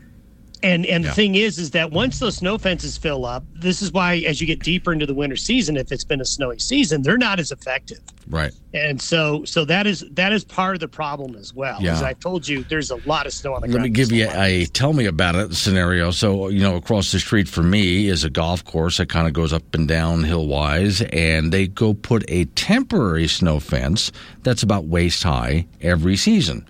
[0.63, 1.09] And and yeah.
[1.09, 4.39] the thing is, is that once those snow fences fill up, this is why as
[4.39, 7.37] you get deeper into the winter season, if it's been a snowy season, they're not
[7.37, 7.99] as effective.
[8.29, 8.53] Right.
[8.73, 11.81] And so so that is that is part of the problem as well.
[11.81, 11.91] Yeah.
[11.91, 13.83] As I told you, there's a lot of snow on the Let ground.
[13.83, 16.11] Let me give you a tell me about it scenario.
[16.11, 19.33] So you know, across the street for me is a golf course that kind of
[19.33, 24.63] goes up and down hill wise, and they go put a temporary snow fence that's
[24.63, 26.65] about waist high every season.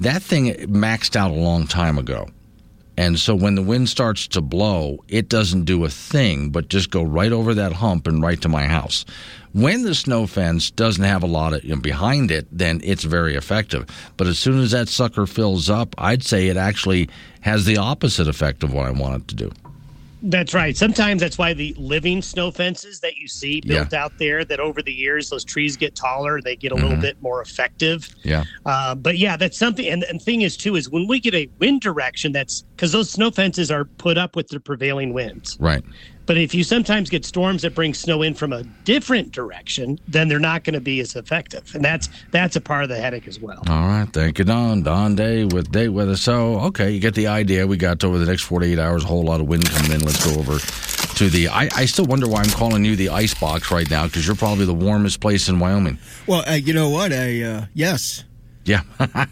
[0.00, 2.28] That thing maxed out a long time ago.
[2.96, 6.90] And so when the wind starts to blow, it doesn't do a thing but just
[6.90, 9.04] go right over that hump and right to my house.
[9.52, 13.04] When the snow fence doesn't have a lot of you know, behind it, then it's
[13.04, 13.86] very effective.
[14.16, 17.08] But as soon as that sucker fills up, I'd say it actually
[17.40, 19.52] has the opposite effect of what I want it to do.
[20.26, 20.74] That's right.
[20.74, 24.04] Sometimes that's why the living snow fences that you see built yeah.
[24.04, 26.84] out there, that over the years those trees get taller, they get a mm-hmm.
[26.84, 28.08] little bit more effective.
[28.22, 28.44] Yeah.
[28.64, 29.86] Uh, but yeah, that's something.
[29.86, 33.10] And, the thing is too is when we get a wind direction, that's because those
[33.10, 35.58] snow fences are put up with the prevailing winds.
[35.60, 35.84] Right.
[36.26, 40.28] But if you sometimes get storms that bring snow in from a different direction, then
[40.28, 43.28] they're not going to be as effective, and that's that's a part of the headache
[43.28, 43.62] as well.
[43.68, 44.82] All right, thank you, Don.
[44.82, 46.16] Don Day with Day Weather.
[46.16, 47.66] So, okay, you get the idea.
[47.66, 50.00] We got over the next forty-eight hours, a whole lot of wind coming in.
[50.00, 51.48] Let's go over to the.
[51.48, 54.36] I, I still wonder why I'm calling you the ice box right now because you're
[54.36, 55.98] probably the warmest place in Wyoming.
[56.26, 57.12] Well, uh, you know what?
[57.12, 58.24] I uh, yes.
[58.64, 58.82] Yeah,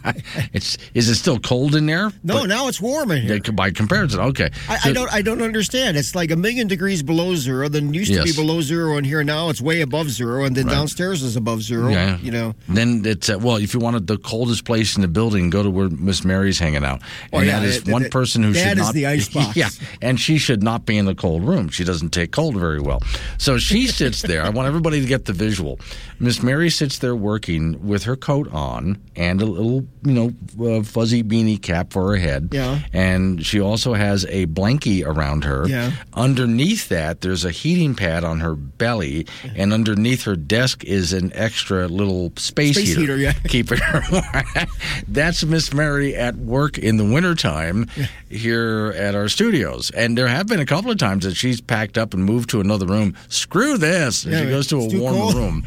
[0.53, 2.11] it's is it still cold in there?
[2.23, 3.41] No, but now it's warm in here.
[3.53, 4.51] By comparison, okay.
[4.69, 5.97] I, so, I, don't I don't understand.
[5.97, 7.69] It's like a million degrees below zero.
[7.69, 8.21] Then used yes.
[8.21, 10.75] to be below zero, and here now it's way above zero, and then right.
[10.75, 11.89] downstairs is above zero.
[11.89, 12.55] Yeah, you know.
[12.69, 15.71] Then it's uh, well, if you wanted the coldest place in the building, go to
[15.71, 17.01] where Miss Mary's hanging out,
[17.33, 18.93] and oh, yeah, that is one person who should not.
[18.93, 19.57] the ice box.
[19.57, 19.71] Yeah,
[20.03, 21.71] and she should not be in the cold room.
[21.71, 23.01] She doesn't take cold very well,
[23.39, 24.43] so she sits there.
[24.43, 25.81] I want everybody to get the visual.
[26.21, 30.83] Miss Mary sits there working with her coat on and a little, you know, uh,
[30.83, 32.49] fuzzy beanie cap for her head.
[32.51, 32.81] Yeah.
[32.93, 35.65] And she also has a blankie around her.
[35.69, 35.93] Yeah.
[36.15, 41.31] Underneath that, there's a heating pad on her belly, and underneath her desk is an
[41.37, 43.33] extra little space, space heater, heater yeah.
[43.47, 44.67] keeping her warm.
[45.07, 48.07] That's Miss Mary at work in the wintertime yeah.
[48.29, 49.93] here at our studios.
[49.93, 52.61] And there have been a couple of times that she's packed up and moved to
[52.61, 53.17] another room.
[53.29, 54.25] Screw this.
[54.25, 55.65] Yeah, she goes to a warm room.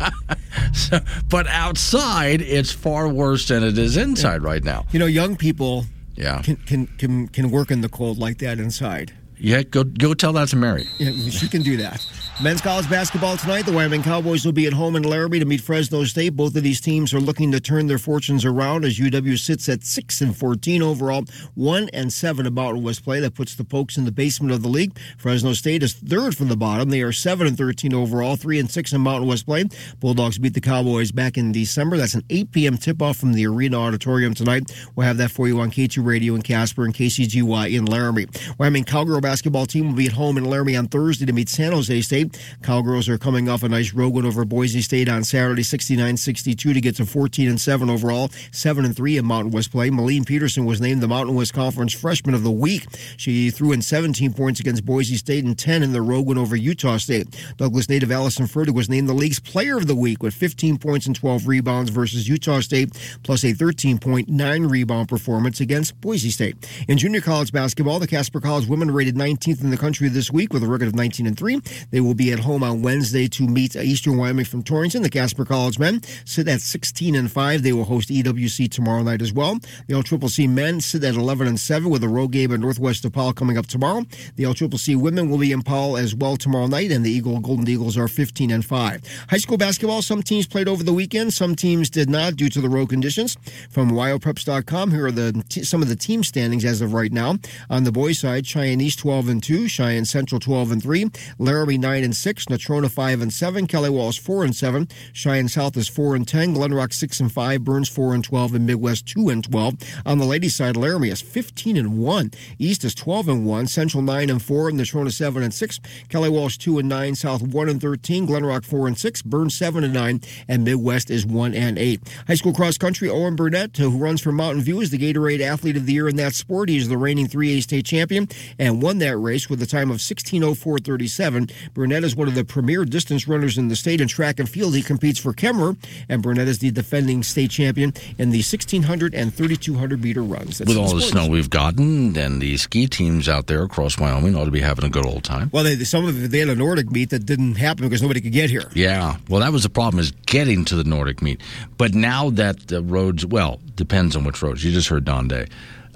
[0.74, 4.86] so, but outside, it's far worse than it is inside right now.
[4.92, 6.42] You know, young people yeah.
[6.42, 9.12] can, can, can, can work in the cold like that inside.
[9.44, 10.88] Yeah, go go tell that to Mary.
[10.96, 12.06] Yeah, she can do that.
[12.42, 13.64] Men's college basketball tonight.
[13.64, 16.30] The Wyoming Cowboys will be at home in Laramie to meet Fresno State.
[16.30, 19.84] Both of these teams are looking to turn their fortunes around as UW sits at
[19.84, 23.20] six and fourteen overall, one and seven in Mountain West play.
[23.20, 24.98] That puts the Pokes in the basement of the league.
[25.18, 26.88] Fresno State is third from the bottom.
[26.88, 29.66] They are seven and thirteen overall, three and six in Mountain West play.
[30.00, 31.98] Bulldogs beat the Cowboys back in December.
[31.98, 32.78] That's an 8 p.m.
[32.78, 34.74] tip-off from the Arena Auditorium tonight.
[34.96, 38.26] We'll have that for you on K2 Radio in Casper and KCGY in Laramie.
[38.58, 41.72] Wyoming Cowgirl basketball team will be at home in Laramie on Thursday to meet San
[41.72, 42.38] Jose State.
[42.62, 46.80] Cowgirls are coming off a nice road win over Boise State on Saturday, 69-62 to
[46.80, 49.90] get to 14 and 7 overall, 7 and 3 in Mountain West play.
[49.90, 52.86] Malene Pedersen was named the Mountain West Conference Freshman of the Week.
[53.16, 56.56] She threw in 17 points against Boise State and 10 in the road win over
[56.56, 57.34] Utah State.
[57.56, 61.06] Douglas native Allyson Fertig was named the league's Player of the Week with 15 points
[61.06, 62.90] and 12 rebounds versus Utah State,
[63.22, 66.56] plus a 13.9 rebound performance against Boise State.
[66.88, 70.52] In junior college basketball, the Casper College women rated 19th in the country this week
[70.52, 71.60] with a record of 19 and 3.
[71.90, 75.02] They will be at home on Wednesday to meet Eastern Wyoming from Torrington.
[75.02, 77.62] The Casper College men sit at 16 and 5.
[77.62, 79.58] They will host EWC tomorrow night as well.
[79.86, 83.34] The LCCC men sit at 11 and 7 with a road game at Northwest DePaul
[83.34, 84.04] coming up tomorrow.
[84.36, 87.68] The LCCC women will be in Powell as well tomorrow night, and the Eagle Golden
[87.68, 89.26] Eagles are 15 and 5.
[89.30, 92.60] High school basketball, some teams played over the weekend, some teams did not due to
[92.60, 93.36] the road conditions.
[93.70, 97.36] From WyoPreps.com, here are the some of the team standings as of right now.
[97.70, 101.76] On the boys' side, Cheyenne East 12 and 2, Cheyenne Central 12 and 3, Laramie
[101.76, 105.88] 9 and 6, Natrona 5 and 7, Kelly Walsh 4 and 7, Cheyenne South is
[105.88, 109.44] 4 and 10, Glenrock 6 and 5, Burns 4 and 12, and Midwest 2 and
[109.44, 109.74] 12.
[110.06, 114.02] On the ladies' side, Laramie is 15 and 1, East is 12 and 1, Central
[114.02, 117.82] 9 and 4, Natrona 7 and 6, Kelly Walsh 2 and 9, South 1 and
[117.82, 122.00] 13, Glenrock 4 and 6, Burns 7 and 9, and Midwest is 1 and 8.
[122.26, 125.42] High school cross country, Owen Burnett, uh, who runs for Mountain View, is the Gatorade
[125.42, 126.70] Athlete of the Year in that sport.
[126.70, 128.28] He's the reigning 3A state champion
[128.58, 131.50] and won that race with a time of 16.04.37.
[131.74, 134.76] Burnett is one of the premier distance runners in the state in track and field.
[134.76, 135.76] He competes for Kemmerer,
[136.08, 140.58] and Burnett is the defending state champion in the 1600 and 3200 meter runs.
[140.58, 144.36] That's With all the snow we've gotten, and the ski teams out there across Wyoming
[144.36, 145.50] ought to be having a good old time.
[145.52, 148.20] Well, they, some of it, they had a Nordic meet that didn't happen because nobody
[148.20, 148.70] could get here.
[148.74, 149.16] Yeah.
[149.28, 151.40] Well, that was the problem is getting to the Nordic meet.
[151.78, 154.64] But now that the roads, well, depends on which roads.
[154.64, 155.46] You just heard Don Day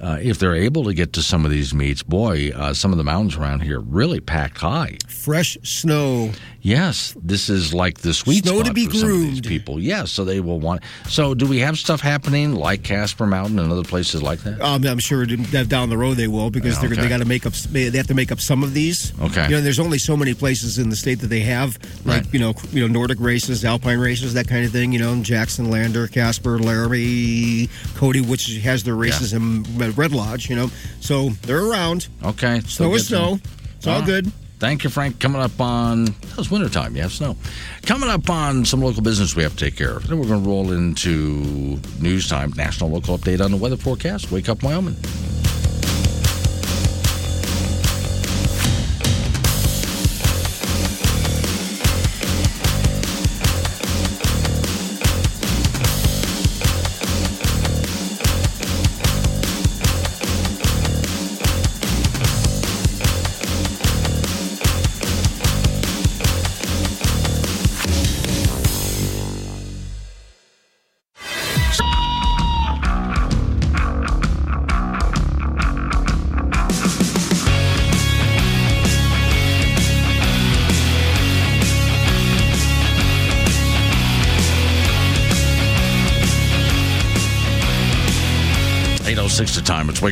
[0.01, 2.99] uh, if they're able to get to some of these meets, boy, uh, some of
[2.99, 4.97] the mountains around here really packed high.
[5.09, 6.31] Fresh snow.
[6.61, 9.03] Yes, this is like the sweet snow spot to be for groomed.
[9.03, 9.81] some of these people.
[9.81, 10.83] Yes, so they will want.
[11.09, 14.61] So, do we have stuff happening like Casper Mountain and other places like that?
[14.61, 17.01] Um, I'm sure down the road they will because yeah, okay.
[17.01, 17.53] they got to make up.
[17.53, 19.13] They have to make up some of these.
[19.21, 19.45] Okay.
[19.45, 22.35] You know, there's only so many places in the state that they have, like right.
[22.35, 24.93] you know, you know, Nordic races, Alpine races, that kind of thing.
[24.93, 29.39] You know, Jackson, Lander, Casper, Laramie, Cody, which has their races yeah.
[29.39, 29.63] in
[29.93, 30.49] Red Lodge.
[30.49, 30.71] You know,
[31.01, 32.09] so they're around.
[32.25, 32.61] Okay.
[32.61, 33.39] Snow is snow.
[33.77, 34.31] It's all good.
[34.59, 35.21] Thank you, Frank.
[35.21, 36.97] Coming up on, that it's wintertime.
[36.97, 37.37] You have snow.
[37.83, 40.09] Coming up on some local business we have to take care of.
[40.09, 44.33] Then we're going to roll into news time, national local update on the weather forecast.
[44.33, 44.97] Wake up, Wyoming.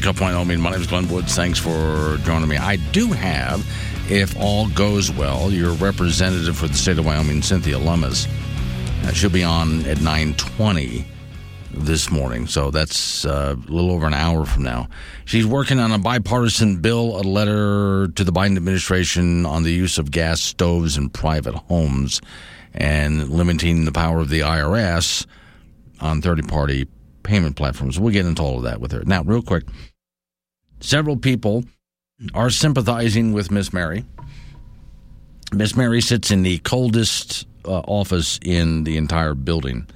[0.07, 0.61] 2.0.
[0.61, 1.35] My name is Glenn Woods.
[1.35, 2.57] Thanks for joining me.
[2.57, 3.67] I do have,
[4.09, 8.29] if all goes well, your representative for the state of Wyoming, Cynthia Lummis.
[9.03, 11.05] Uh, she'll be on at 920
[11.73, 12.47] this morning.
[12.47, 14.89] So that's uh, a little over an hour from now.
[15.25, 19.99] She's working on a bipartisan bill, a letter to the Biden administration on the use
[19.99, 22.21] of gas stoves in private homes
[22.75, 25.27] and limiting the power of the IRS
[26.01, 26.87] on 30 party
[27.25, 27.99] payment platforms.
[27.99, 29.03] We'll get into all of that with her.
[29.05, 29.65] Now, real quick
[30.81, 31.65] several people
[32.35, 34.05] are sympathizing with Miss Mary.
[35.53, 39.87] Miss Mary sits in the coldest uh, office in the entire building,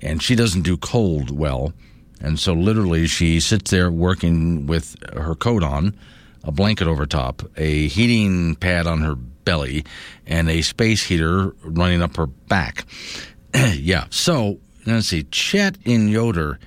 [0.00, 1.72] and she doesn't do cold well.
[2.20, 5.96] And so, literally, she sits there working with her coat on,
[6.44, 9.84] a blanket over top, a heating pad on her belly,
[10.26, 12.84] and a space heater running up her back.
[13.54, 14.06] yeah.
[14.10, 15.24] So, let's see.
[15.24, 16.60] Chet in Yoder.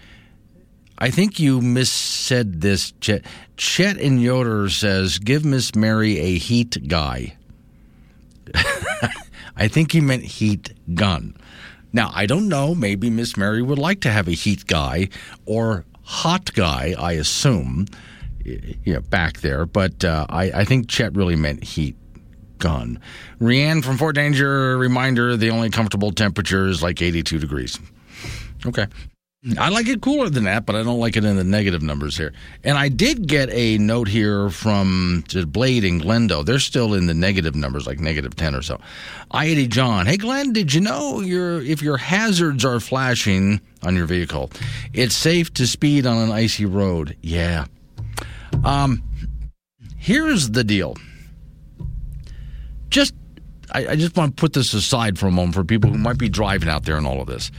[0.97, 2.93] I think you missaid this.
[3.01, 3.25] Chet,
[3.57, 7.35] Chet in Yoder says, "Give Miss Mary a heat guy."
[9.57, 11.35] I think he meant heat gun.
[11.93, 12.75] Now, I don't know.
[12.75, 15.09] Maybe Miss Mary would like to have a heat guy
[15.45, 17.87] or hot guy, I assume,
[18.85, 19.65] know, back there.
[19.65, 21.95] But uh, I, I think Chet really meant heat
[22.57, 22.99] gun.
[23.39, 27.79] Rianne from Fort Bridger, reminder the only comfortable temperature is like 82 degrees.
[28.65, 28.87] Okay.
[29.59, 32.17] I like it cooler than that, but I don't like it in the negative numbers
[32.17, 32.33] here.
[32.63, 36.43] And I did get a note here from Blade and Glendo.
[36.43, 38.81] They're still in the negative numbers, like negative 10 or so.
[39.29, 40.05] I 80 John.
[40.07, 44.49] Hey, Glenn, did you know your if your hazards are flashing on your vehicle,
[44.93, 47.15] it's safe to speed on an icy road?
[47.21, 47.65] Yeah.
[48.63, 49.03] Um,
[49.95, 50.95] here's the deal.
[52.89, 53.13] Just,
[53.71, 56.17] I, I just want to put this aside for a moment for people who might
[56.17, 57.51] be driving out there and all of this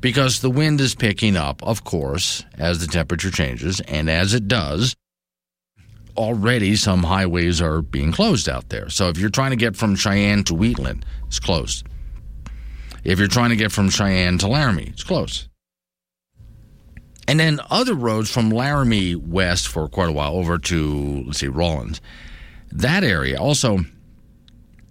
[0.00, 3.80] because the wind is picking up, of course, as the temperature changes.
[3.80, 4.96] And as it does,
[6.16, 8.88] already some highways are being closed out there.
[8.88, 11.86] So if you're trying to get from Cheyenne to Wheatland, it's closed.
[13.04, 15.48] If you're trying to get from Cheyenne to Laramie, it's closed.
[17.28, 21.48] And then other roads from Laramie west for quite a while over to, let's see,
[21.48, 22.00] Rawlins.
[22.72, 23.80] That area, also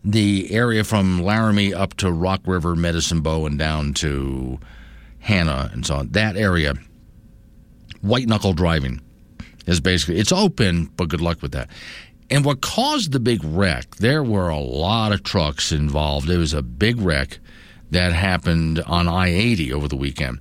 [0.04, 4.60] the area from Laramie up to Rock River, Medicine Bow, and down to
[5.20, 6.10] Hanna and so on.
[6.10, 6.74] That area,
[8.02, 9.02] white knuckle driving
[9.68, 11.70] is basically it's open, but good luck with that.
[12.30, 13.96] And what caused the big wreck?
[13.96, 16.30] There were a lot of trucks involved.
[16.30, 17.40] It was a big wreck
[17.92, 20.40] that happened on I 80 over the weekend.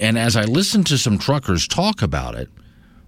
[0.00, 2.48] And as I listened to some truckers talk about it,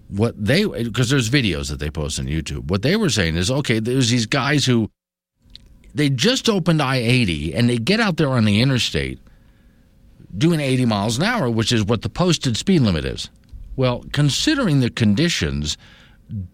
[0.07, 3.51] what they, because there's videos that they post on YouTube, what they were saying is
[3.51, 4.89] okay, there's these guys who
[5.93, 9.19] they just opened I 80 and they get out there on the interstate
[10.35, 13.29] doing 80 miles an hour, which is what the posted speed limit is.
[13.75, 15.77] Well, considering the conditions,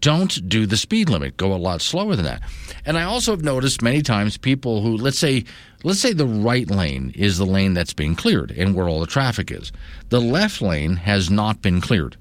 [0.00, 1.36] don't do the speed limit.
[1.36, 2.42] Go a lot slower than that.
[2.84, 5.44] And I also have noticed many times people who let's say
[5.82, 9.06] let's say the right lane is the lane that's being cleared and where all the
[9.06, 9.72] traffic is.
[10.10, 12.16] The left lane has not been cleared.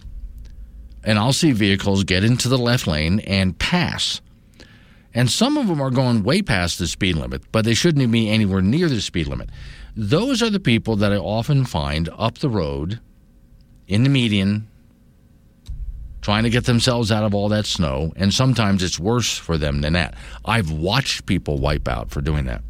[1.03, 4.21] And I'll see vehicles get into the left lane and pass.
[5.13, 8.29] And some of them are going way past the speed limit, but they shouldn't be
[8.29, 9.49] anywhere near the speed limit.
[9.95, 12.99] Those are the people that I often find up the road
[13.87, 14.67] in the median
[16.21, 18.13] trying to get themselves out of all that snow.
[18.15, 20.15] And sometimes it's worse for them than that.
[20.45, 22.61] I've watched people wipe out for doing that.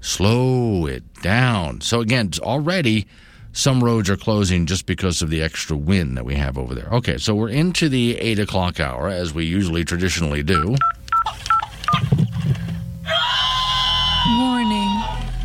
[0.00, 1.80] Slow it down.
[1.82, 3.06] So, again, already
[3.52, 6.88] some roads are closing just because of the extra wind that we have over there.
[6.92, 10.76] Okay, so we're into the 8 o'clock hour, as we usually traditionally do.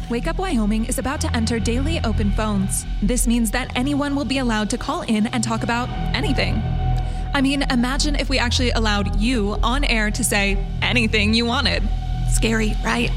[0.07, 2.85] Wake Up Wyoming is about to enter daily open phones.
[3.01, 6.61] This means that anyone will be allowed to call in and talk about anything.
[7.33, 11.81] I mean, imagine if we actually allowed you on air to say anything you wanted.
[12.31, 13.09] Scary, right?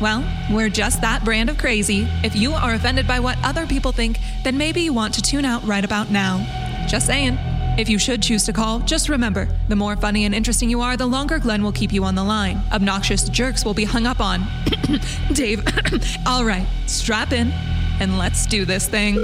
[0.00, 2.06] Well, we're just that brand of crazy.
[2.22, 5.44] If you are offended by what other people think, then maybe you want to tune
[5.44, 6.86] out right about now.
[6.88, 7.38] Just saying.
[7.78, 10.96] If you should choose to call, just remember the more funny and interesting you are,
[10.96, 12.60] the longer Glenn will keep you on the line.
[12.72, 14.46] Obnoxious jerks will be hung up on.
[15.32, 15.62] Dave,
[16.26, 17.52] all right, strap in
[18.00, 19.14] and let's do this thing.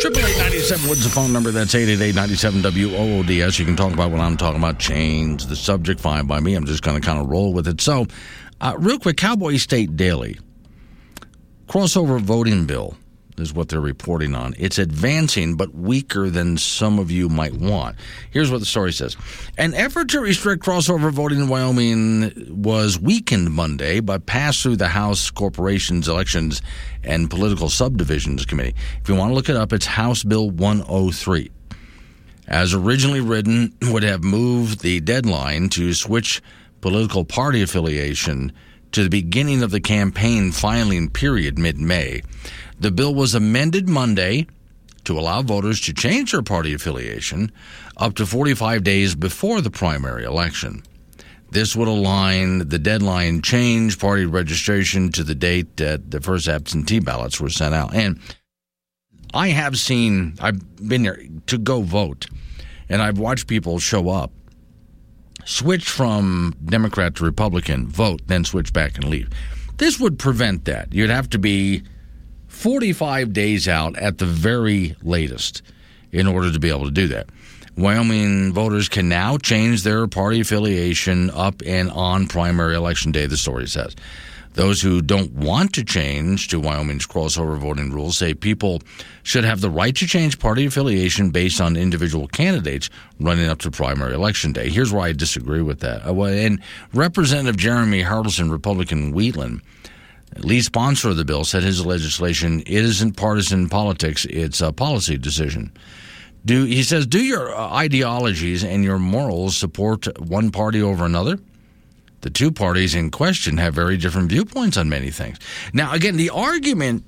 [0.00, 0.88] Triple eight ninety seven.
[0.88, 1.50] What's the phone number?
[1.50, 3.58] That's eight eight eight ninety seven W O O D S.
[3.58, 4.78] You can talk about what I'm talking about.
[4.78, 6.00] Change the subject.
[6.00, 6.54] Fine by me.
[6.54, 7.80] I'm just going to kind of roll with it.
[7.80, 8.06] So,
[8.60, 10.38] uh, real quick, Cowboy State Daily
[11.68, 12.96] crossover voting bill
[13.40, 14.54] is what they're reporting on.
[14.58, 17.96] It's advancing, but weaker than some of you might want.
[18.30, 19.16] Here's what the story says
[19.58, 24.88] An effort to restrict crossover voting in Wyoming was weakened Monday, by passed through the
[24.88, 26.62] House Corporations Elections
[27.02, 28.74] and Political Subdivisions Committee.
[29.02, 31.50] If you want to look it up, it's House Bill 103.
[32.46, 36.42] as originally written, would have moved the deadline to switch
[36.80, 38.52] political party affiliation
[38.92, 42.22] to the beginning of the campaign filing period mid May.
[42.80, 44.46] The bill was amended Monday
[45.04, 47.52] to allow voters to change their party affiliation
[47.98, 50.82] up to 45 days before the primary election.
[51.50, 57.00] This would align the deadline change party registration to the date that the first absentee
[57.00, 57.94] ballots were sent out.
[57.94, 58.18] And
[59.34, 62.28] I have seen, I've been there to go vote,
[62.88, 64.32] and I've watched people show up,
[65.44, 69.28] switch from Democrat to Republican, vote, then switch back and leave.
[69.76, 70.94] This would prevent that.
[70.94, 71.82] You'd have to be
[72.60, 75.62] 45 days out at the very latest
[76.12, 77.26] in order to be able to do that.
[77.74, 83.38] Wyoming voters can now change their party affiliation up and on primary election day, the
[83.38, 83.96] story says.
[84.52, 88.82] Those who don't want to change to Wyoming's crossover voting rules say people
[89.22, 93.70] should have the right to change party affiliation based on individual candidates running up to
[93.70, 94.68] primary election day.
[94.68, 96.04] Here's why I disagree with that.
[96.04, 96.60] Uh, and
[96.92, 99.62] Representative Jeremy Haroldson, Republican Wheatland,
[100.38, 105.72] lead sponsor of the bill, said his legislation isn't partisan politics; it's a policy decision.
[106.44, 111.38] Do he says, do your uh, ideologies and your morals support one party over another?
[112.22, 115.38] The two parties in question have very different viewpoints on many things.
[115.72, 117.04] Now, again, the argument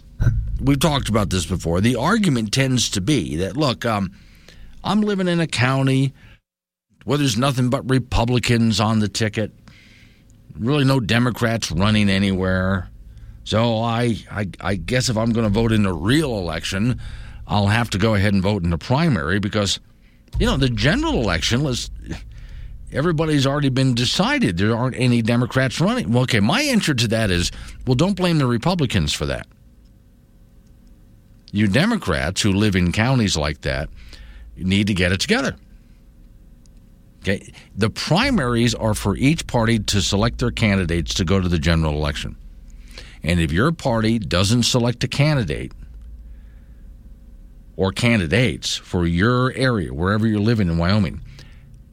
[0.60, 1.80] we've talked about this before.
[1.80, 4.12] The argument tends to be that look, um,
[4.84, 6.12] I'm living in a county
[7.04, 9.52] where there's nothing but Republicans on the ticket,
[10.58, 12.88] really no Democrats running anywhere.
[13.44, 17.00] So I, I, I guess if I'm going to vote in a real election,
[17.46, 19.80] I'll have to go ahead and vote in the primary because,
[20.38, 21.90] you know, the general election was
[22.92, 24.58] everybody's already been decided.
[24.58, 26.12] There aren't any Democrats running.
[26.12, 27.50] Well, okay, my answer to that is,
[27.86, 29.46] well, don't blame the Republicans for that.
[31.50, 33.88] You Democrats who live in counties like that
[34.56, 35.56] need to get it together.
[37.22, 41.58] Okay, the primaries are for each party to select their candidates to go to the
[41.58, 42.36] general election.
[43.22, 45.72] And if your party doesn't select a candidate
[47.76, 51.20] or candidates for your area, wherever you're living in Wyoming,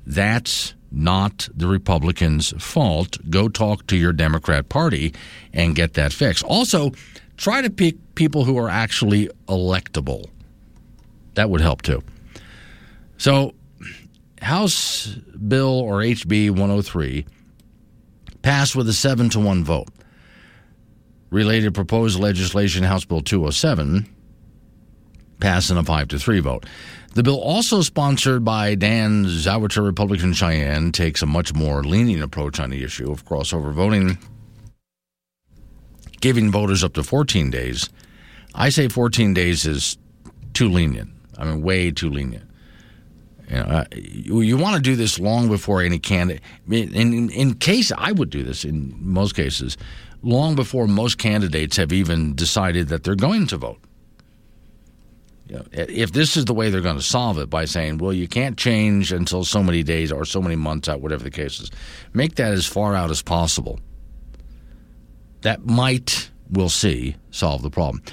[0.05, 3.17] that's not the Republicans' fault.
[3.29, 5.13] Go talk to your Democrat Party
[5.53, 6.43] and get that fixed.
[6.43, 6.91] Also,
[7.37, 10.25] try to pick people who are actually electable.
[11.35, 12.01] That would help too.
[13.17, 13.53] So,
[14.41, 15.07] House
[15.47, 17.25] Bill or HB 103
[18.41, 19.89] passed with a 7 to 1 vote.
[21.29, 24.07] Related proposed legislation, House Bill 207,
[25.39, 26.65] passed in a 5 to 3 vote.
[27.15, 32.59] The bill, also sponsored by Dan Zwonitzer, Republican Cheyenne, takes a much more lenient approach
[32.59, 34.17] on the issue of crossover voting,
[36.21, 37.89] giving voters up to 14 days.
[38.53, 39.97] I say 14 days is
[40.53, 41.09] too lenient.
[41.37, 42.45] I mean, way too lenient.
[43.49, 46.43] You, know, you, want to do this long before any candidate.
[46.69, 49.75] In, in, in case I would do this in most cases,
[50.21, 53.79] long before most candidates have even decided that they're going to vote.
[55.47, 58.13] You know, if this is the way they're going to solve it by saying, well,
[58.13, 61.59] you can't change until so many days or so many months out, whatever the case
[61.59, 61.71] is,
[62.13, 63.79] make that as far out as possible.
[65.41, 68.03] That might, we'll see, solve the problem.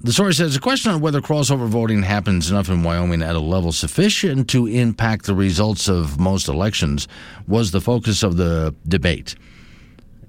[0.00, 3.40] The story says the question on whether crossover voting happens enough in Wyoming at a
[3.40, 7.08] level sufficient to impact the results of most elections
[7.48, 9.34] was the focus of the debate.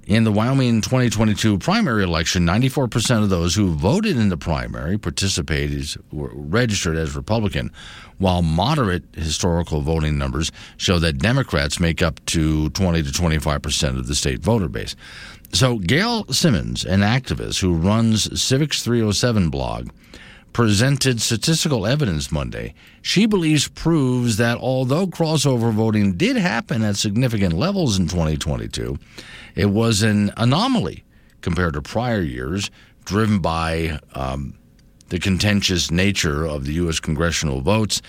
[0.09, 5.85] In the Wyoming 2022 primary election, 94% of those who voted in the primary participated
[6.11, 7.71] were registered as Republican,
[8.17, 14.07] while moderate historical voting numbers show that Democrats make up to 20 to 25% of
[14.07, 14.95] the state voter base.
[15.53, 19.89] So, Gail Symons, an activist who runs Civics 307 blog,
[20.53, 22.73] presented statistical evidence Monday.
[23.01, 28.97] She believes proves that although crossover voting did happen at significant levels in 2022,
[29.55, 31.03] it was an anomaly
[31.41, 32.69] compared to prior years,
[33.05, 34.55] driven by um,
[35.09, 36.99] the contentious nature of the U.S.
[36.99, 38.01] congressional votes.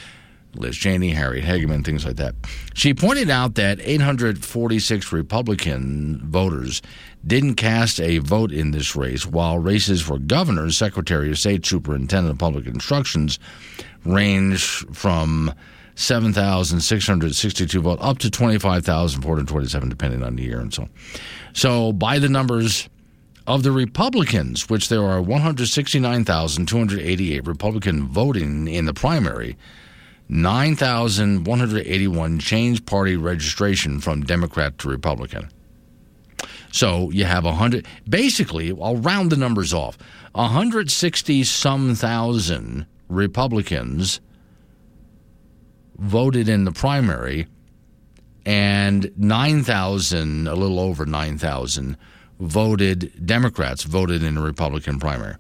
[0.55, 2.35] Liz Cheney, Harriet Hageman, things like that.
[2.75, 6.83] She pointed out that 846 Republican voters
[7.27, 12.33] didn't cast a vote in this race, while races for governor, secretary of state, superintendent
[12.33, 13.39] of public instructions
[14.05, 15.53] range from
[15.95, 20.91] 7,662 votes up to 25,427, depending on the year and so on.
[21.53, 22.89] So, by the numbers
[23.47, 29.59] of the Republicans, which there are 169,288 Republican voting in the primary,
[30.29, 35.51] 9,181 changed party registration from Democrat to Republican.
[36.73, 39.99] So you have 100, basically, I'll round the numbers off
[40.33, 44.21] 160 some thousand Republicans
[45.99, 47.47] voted in the primary,
[48.47, 51.97] and 9,000, a little over 9,000,
[52.39, 55.35] voted Democrats voted in the Republican primary.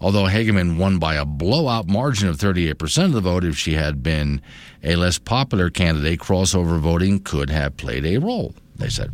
[0.00, 4.02] Although Hageman won by a blowout margin of 38% of the vote, if she had
[4.02, 4.42] been
[4.84, 9.12] a less popular candidate, crossover voting could have played a role, they said.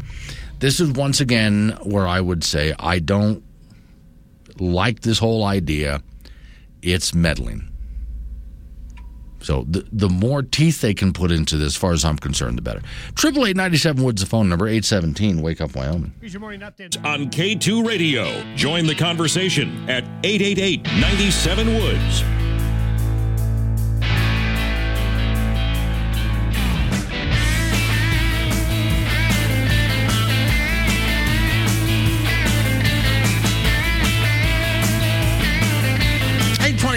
[0.62, 3.43] This is once again where I would say I don't
[4.60, 6.05] like this whole idea.
[6.82, 7.68] It's meddling.
[9.40, 12.59] So the the more teeth they can put into this, as far as I'm concerned,
[12.59, 12.80] the better.
[13.16, 15.43] Triple eight ninety seven Woods, the phone number eight seventeen.
[15.43, 16.12] Wake up, Wyoming.
[16.20, 18.44] Here's your morning update on K two Radio.
[18.55, 20.86] Join the conversation at 888
[21.82, 22.41] Woods.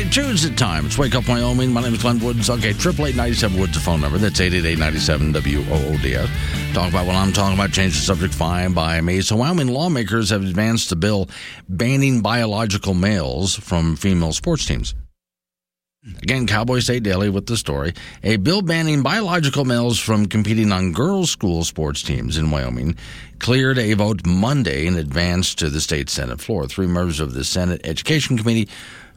[0.05, 0.97] 22s at times.
[0.99, 1.73] Wake up, Wyoming.
[1.73, 2.49] My name is Glenn Woods.
[2.49, 4.19] Okay, 888 Woods, the phone number.
[4.19, 6.73] That's 888 WOODS.
[6.73, 7.71] Talk about what I'm talking about.
[7.71, 8.33] Change the subject.
[8.33, 9.21] Fine by me.
[9.21, 11.27] So, Wyoming lawmakers have advanced a bill
[11.67, 14.93] banning biological males from female sports teams.
[16.21, 17.93] Again, Cowboy State Daily with the story.
[18.21, 22.95] A bill banning biological males from competing on girls' school sports teams in Wyoming
[23.39, 26.67] cleared a vote Monday in advance to the state Senate floor.
[26.67, 28.69] Three members of the Senate Education Committee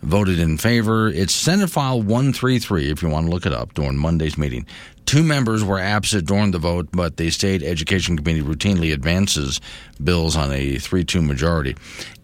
[0.02, 1.08] voted in favor.
[1.08, 4.66] It's Senate File 133, if you want to look it up, during Monday's meeting.
[5.06, 9.60] Two members were absent during the vote, but the State Education Committee routinely advances
[10.02, 11.76] bills on a 3 2 majority.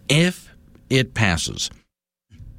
[0.08, 0.54] If
[0.90, 1.70] it passes,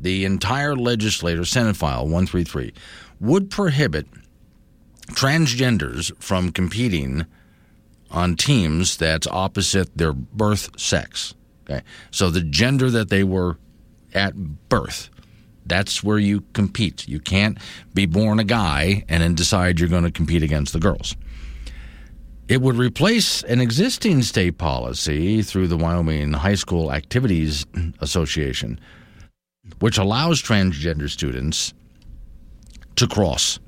[0.02, 2.74] the entire legislature, Senate File 133,
[3.20, 4.08] would prohibit
[5.12, 7.26] transgenders from competing
[8.12, 11.34] on teams that's opposite their birth sex.
[11.70, 11.82] Okay.
[12.12, 13.58] So the gender that they were
[14.16, 14.36] at
[14.70, 15.10] birth.
[15.66, 17.08] That's where you compete.
[17.08, 17.58] You can't
[17.94, 21.16] be born a guy and then decide you're going to compete against the girls.
[22.48, 27.66] It would replace an existing state policy through the Wyoming High School Activities
[28.00, 28.80] Association,
[29.80, 31.74] which allows transgender students
[32.98, 33.60] to cross.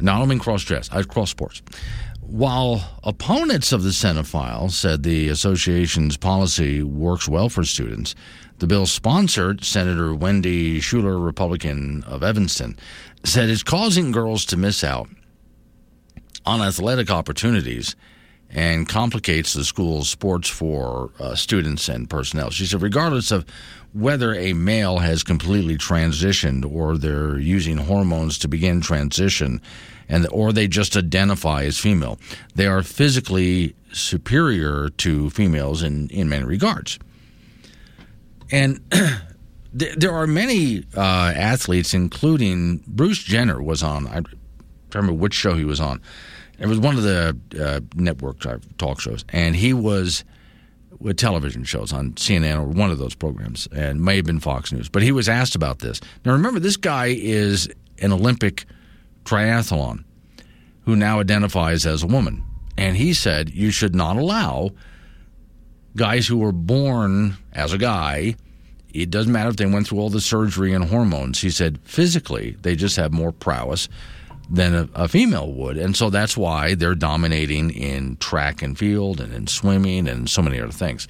[0.00, 1.60] Not only cross dress, I cross sports.
[2.20, 3.92] While opponents of the
[4.24, 8.14] file said the association's policy works well for students,
[8.58, 12.78] the bill sponsored Senator Wendy Schuler, Republican of Evanston,
[13.24, 15.08] said it's causing girls to miss out
[16.44, 17.96] on athletic opportunities
[18.48, 22.50] and complicates the school's sports for uh, students and personnel.
[22.50, 23.44] She said, regardless of
[23.92, 29.60] whether a male has completely transitioned or they're using hormones to begin transition,
[30.08, 32.18] and or they just identify as female,
[32.54, 36.98] they are physically superior to females in, in many regards.
[38.50, 38.80] And
[39.72, 44.06] there are many uh, athletes, including Bruce Jenner, was on.
[44.06, 44.22] I
[44.94, 46.00] remember which show he was on.
[46.58, 48.38] It was one of the uh, network
[48.78, 50.24] talk shows, and he was
[50.98, 54.72] with television shows on CNN or one of those programs, and may have been Fox
[54.72, 54.88] News.
[54.88, 56.00] But he was asked about this.
[56.24, 57.68] Now, remember, this guy is
[57.98, 58.64] an Olympic
[59.24, 60.04] triathlon
[60.86, 62.42] who now identifies as a woman,
[62.78, 64.70] and he said you should not allow
[65.96, 68.36] guys who were born as a guy,
[68.92, 71.40] it doesn't matter if they went through all the surgery and hormones.
[71.40, 73.88] He said physically, they just have more prowess
[74.48, 75.76] than a, a, female would.
[75.76, 80.40] And so that's why they're dominating in track and field and in swimming and so
[80.40, 81.08] many other things.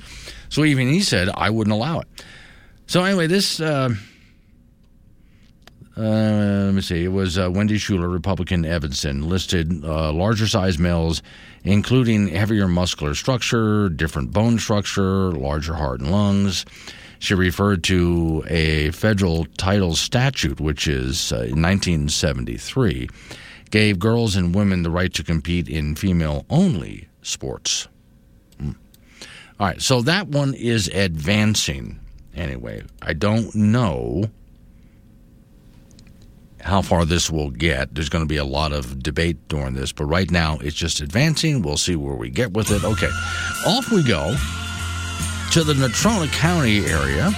[0.48, 2.08] So even he said, I wouldn't allow it.
[2.86, 3.60] So anyway, this.
[3.60, 3.90] Uh,
[5.98, 7.04] uh, let me see.
[7.04, 11.22] It was uh, Wendy Schuler, Republican Evanston, listed uh, larger size males,
[11.66, 16.64] including heavier muscular structure, different bone structure, larger heart and lungs.
[17.18, 23.08] She referred to a federal title statute, which is uh, 1973,
[23.70, 27.88] gave girls and women the right to compete in female only sports.
[28.60, 28.76] Mm.
[29.58, 31.98] All right, so that one is advancing.
[32.34, 34.30] Anyway, I don't know
[36.66, 37.94] how far this will get.
[37.94, 41.00] There's going to be a lot of debate during this, but right now it's just
[41.00, 41.62] advancing.
[41.62, 42.84] We'll see where we get with it.
[42.84, 43.10] Okay,
[43.66, 44.34] off we go
[45.52, 47.30] to the Natrona County area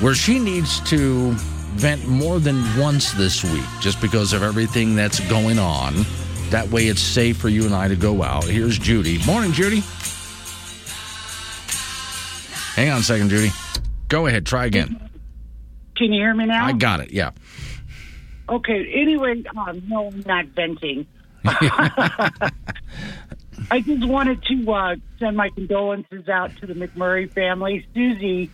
[0.00, 1.32] where she needs to
[1.74, 5.94] vent more than once this week just because of everything that's going on.
[6.50, 8.44] That way it's safe for you and I to go out.
[8.44, 9.24] Here's Judy.
[9.26, 9.82] Morning, Judy.
[12.74, 13.50] Hang on a second, Judy.
[14.08, 15.10] Go ahead, try again.
[15.96, 16.64] Can you hear me now?
[16.64, 17.32] I got it, yeah.
[18.48, 21.06] Okay, anyway, um, no, I'm not venting.
[21.44, 22.50] I
[23.80, 27.86] just wanted to uh, send my condolences out to the McMurry family.
[27.94, 28.50] Susie,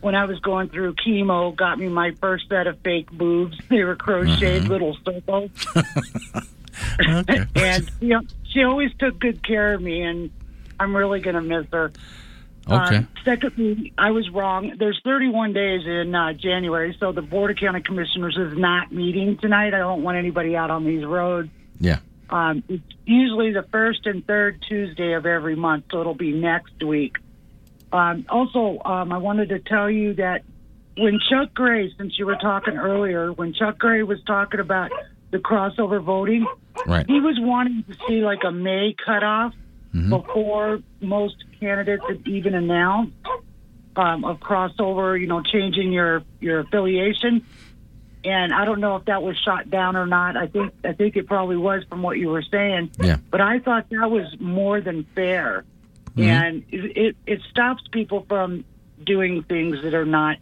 [0.00, 3.58] when I was going through chemo, got me my first set of fake boobs.
[3.68, 4.72] They were crocheted mm-hmm.
[4.72, 5.50] little circles.
[7.56, 8.20] And you know,
[8.52, 10.30] she always took good care of me, and
[10.78, 11.92] I'm really going to miss her.
[12.68, 12.96] Okay.
[12.96, 14.74] Um, secondly, I was wrong.
[14.76, 19.38] There's 31 days in uh, January, so the Board of County Commissioners is not meeting
[19.38, 19.72] tonight.
[19.72, 21.48] I don't want anybody out on these roads.
[21.78, 21.98] Yeah.
[22.28, 26.82] Um, it's usually the first and third Tuesday of every month, so it'll be next
[26.82, 27.18] week.
[27.92, 30.42] Um, also, um, I wanted to tell you that
[30.96, 34.90] when Chuck Gray, since you were talking earlier, when Chuck Gray was talking about
[35.30, 36.46] the crossover voting,
[36.84, 37.06] right.
[37.06, 39.54] he was wanting to see like a May cutoff
[39.96, 40.10] mm-hmm.
[40.10, 43.16] before most candidates had even announced
[43.96, 47.44] um, of crossover, you know, changing your your affiliation.
[48.24, 50.36] And I don't know if that was shot down or not.
[50.36, 52.90] I think I think it probably was from what you were saying.
[53.00, 53.18] Yeah.
[53.30, 55.64] But I thought that was more than fair,
[56.10, 56.22] mm-hmm.
[56.22, 58.64] and it, it, it stops people from
[59.04, 60.38] doing things that are not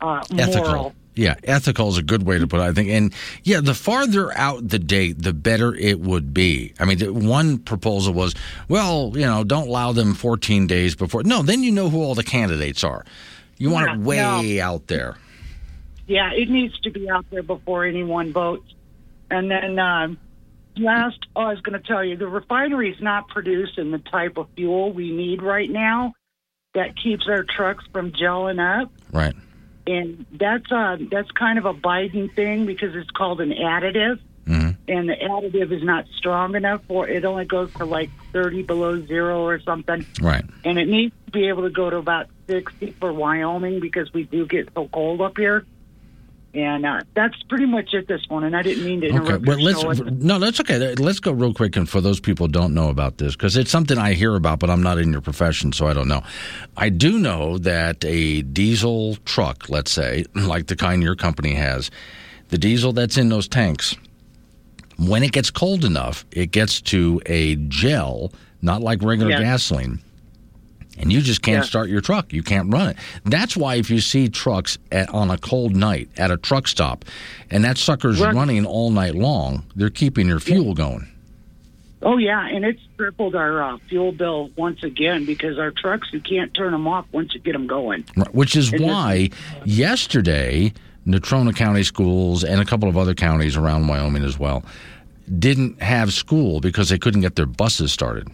[0.00, 0.94] uh, ethical.
[1.16, 2.88] Yeah, ethical is a good way to put it, I think.
[2.88, 3.14] And
[3.44, 6.74] yeah, the farther out the date, the better it would be.
[6.80, 8.34] I mean, one proposal was,
[8.68, 11.22] well, you know, don't allow them 14 days before.
[11.22, 13.04] No, then you know who all the candidates are.
[13.58, 14.62] You want yeah, it way no.
[14.64, 15.16] out there.
[16.06, 18.74] Yeah, it needs to be out there before anyone votes.
[19.30, 20.18] And then um,
[20.76, 24.36] last, oh, I was going to tell you, the refinery is not producing the type
[24.36, 26.12] of fuel we need right now
[26.74, 28.90] that keeps our trucks from gelling up.
[29.12, 29.34] Right
[29.86, 34.70] and that's uh, that's kind of a Biden thing because it's called an additive, mm-hmm.
[34.88, 37.24] and the additive is not strong enough for it.
[37.24, 40.44] Only goes to like thirty below zero or something, right?
[40.64, 44.24] And it needs to be able to go to about sixty for Wyoming because we
[44.24, 45.66] do get so cold up here.
[46.54, 48.54] And uh, that's pretty much it this morning.
[48.54, 49.28] I didn't mean to interrupt.
[49.28, 50.94] Okay, well, let's no, that's okay.
[50.94, 53.72] Let's go real quick, and for those people who don't know about this, because it's
[53.72, 56.22] something I hear about, but I'm not in your profession, so I don't know.
[56.76, 61.90] I do know that a diesel truck, let's say, like the kind your company has,
[62.50, 63.96] the diesel that's in those tanks,
[64.96, 68.32] when it gets cold enough, it gets to a gel,
[68.62, 69.40] not like regular yeah.
[69.40, 70.00] gasoline
[70.98, 71.68] and you just can't yeah.
[71.68, 72.32] start your truck.
[72.32, 72.96] You can't run it.
[73.24, 77.04] That's why if you see trucks at, on a cold night at a truck stop,
[77.50, 80.74] and that sucker's running all night long, they're keeping your fuel yeah.
[80.74, 81.08] going.
[82.02, 86.20] Oh yeah, and it's tripled our uh, fuel bill once again because our trucks you
[86.20, 88.04] can't turn them off once you get them going.
[88.14, 88.34] Right.
[88.34, 89.30] Which is and why
[89.64, 90.74] yesterday
[91.06, 94.64] Natrona County schools and a couple of other counties around Wyoming as well
[95.38, 98.28] didn't have school because they couldn't get their buses started.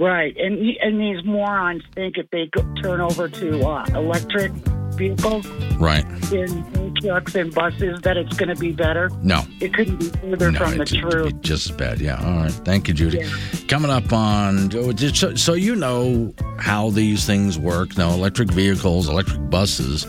[0.00, 2.48] Right, and and these morons think if they
[2.80, 4.50] turn over to uh, electric
[4.94, 5.46] vehicles,
[5.78, 9.10] right, in trucks and buses, that it's going to be better.
[9.22, 11.38] No, it couldn't be further no, from the truth.
[11.42, 12.00] Just as bad.
[12.00, 12.16] Yeah.
[12.24, 12.50] All right.
[12.50, 13.18] Thank you, Judy.
[13.18, 13.30] Yeah.
[13.68, 17.98] Coming up on so, so you know how these things work.
[17.98, 20.06] Now, electric vehicles, electric buses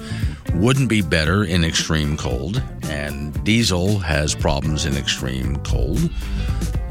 [0.54, 6.10] wouldn't be better in extreme cold, and diesel has problems in extreme cold.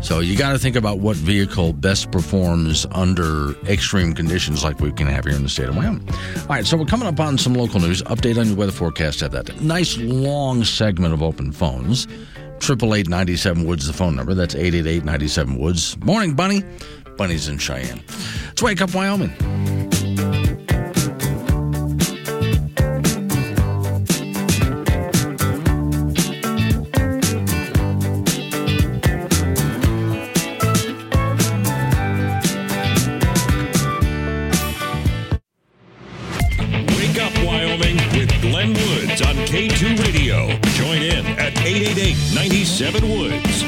[0.02, 4.90] So you got to think about what vehicle best performs under extreme conditions like we
[4.92, 6.08] can have here in the state of Wyoming.
[6.38, 8.02] All right, so we're coming up on some local news.
[8.02, 9.20] Update on your weather forecast.
[9.20, 12.06] Have that nice long segment of open phones.
[12.58, 14.34] Triple eight ninety seven Woods, the phone number.
[14.34, 15.96] That's eight eight eight ninety seven Woods.
[15.98, 16.64] Morning, Bunny.
[17.16, 18.02] Bunny's in Cheyenne.
[18.46, 19.30] Let's wake up, Wyoming.
[42.80, 43.62] 97 Woods.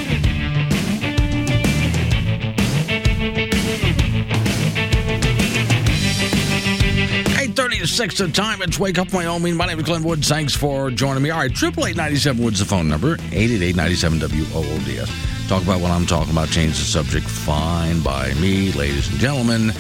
[7.39, 8.63] Eight thirty-six the time.
[8.63, 9.55] It's Wake Up Wyoming.
[9.55, 10.27] My name is Glenn Woods.
[10.27, 11.29] Thanks for joining me.
[11.29, 13.19] All right, triple eight ninety seven Woods the phone number.
[13.33, 15.11] Eight eight eight ninety seven W O O D S.
[15.47, 16.49] Talk about what I'm talking about.
[16.49, 17.27] Change the subject.
[17.27, 19.73] Fine by me, ladies and gentlemen.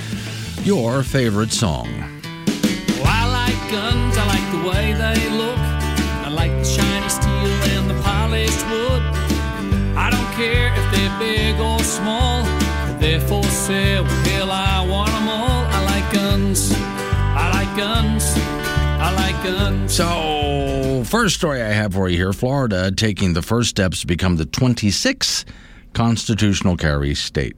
[0.62, 1.88] Your favorite song.
[2.98, 4.14] Well, I like guns.
[4.18, 7.31] I like the way they look I like the shiny steel
[9.96, 12.44] I don't care if they're big or small,
[12.98, 14.04] they're for sale.
[14.04, 15.64] Hell, I want them all.
[15.66, 16.72] I like guns.
[16.74, 18.34] I like guns.
[18.36, 19.94] I like guns.
[19.94, 24.36] So, first story I have for you here Florida taking the first steps to become
[24.36, 25.44] the 26th
[25.92, 27.56] constitutional carry state.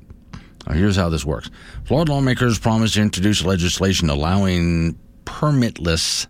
[0.67, 1.51] Now, here's how this works
[1.85, 6.27] Florida lawmakers promised to introduce legislation allowing permitless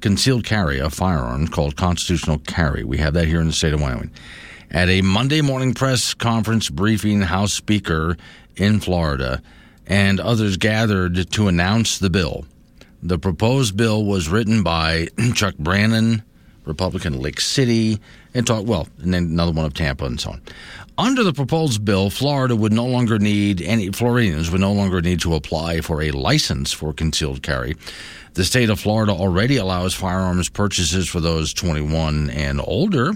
[0.00, 2.82] concealed carry of firearms called constitutional carry.
[2.82, 4.10] We have that here in the state of Wyoming.
[4.72, 8.16] At a Monday morning press conference briefing, House Speaker
[8.56, 9.42] in Florida
[9.86, 12.46] and others gathered to announce the bill.
[13.02, 16.22] The proposed bill was written by Chuck Brannan,
[16.64, 18.00] Republican Lake City,
[18.32, 20.42] and talk well, and then another one of Tampa and so on.
[20.96, 25.20] Under the proposed bill, Florida would no longer need any Floridians would no longer need
[25.20, 27.76] to apply for a license for concealed carry.
[28.32, 33.12] The state of Florida already allows firearms purchases for those 21 and older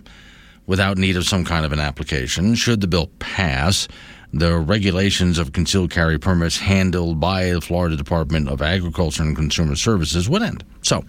[0.66, 2.54] without need of some kind of an application.
[2.54, 3.88] Should the bill pass,
[4.32, 9.76] the regulations of concealed carry permits handled by the Florida Department of Agriculture and Consumer
[9.76, 10.64] Services would end.
[10.82, 11.04] So,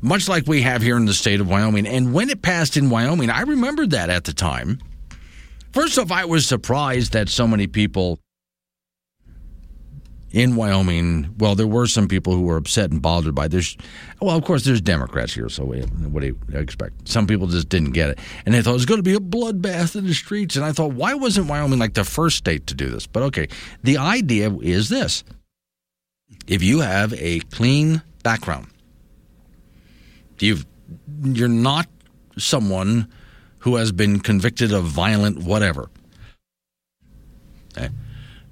[0.00, 1.86] much like we have here in the state of Wyoming.
[1.86, 4.80] And when it passed in Wyoming, I remembered that at the time.
[5.72, 8.18] First off, I was surprised that so many people
[10.30, 13.76] in Wyoming, well, there were some people who were upset and bothered by this.
[14.20, 17.08] Well, of course, there's Democrats here, so what do you expect?
[17.08, 18.18] Some people just didn't get it.
[18.44, 20.56] And they thought it was going to be a bloodbath in the streets.
[20.56, 23.06] And I thought, why wasn't Wyoming like the first state to do this?
[23.06, 23.48] But okay,
[23.82, 25.24] the idea is this
[26.46, 28.68] if you have a clean background,
[30.38, 30.66] you've,
[31.22, 31.86] you're not
[32.36, 33.08] someone
[33.60, 35.88] who has been convicted of violent whatever.
[37.76, 37.88] Okay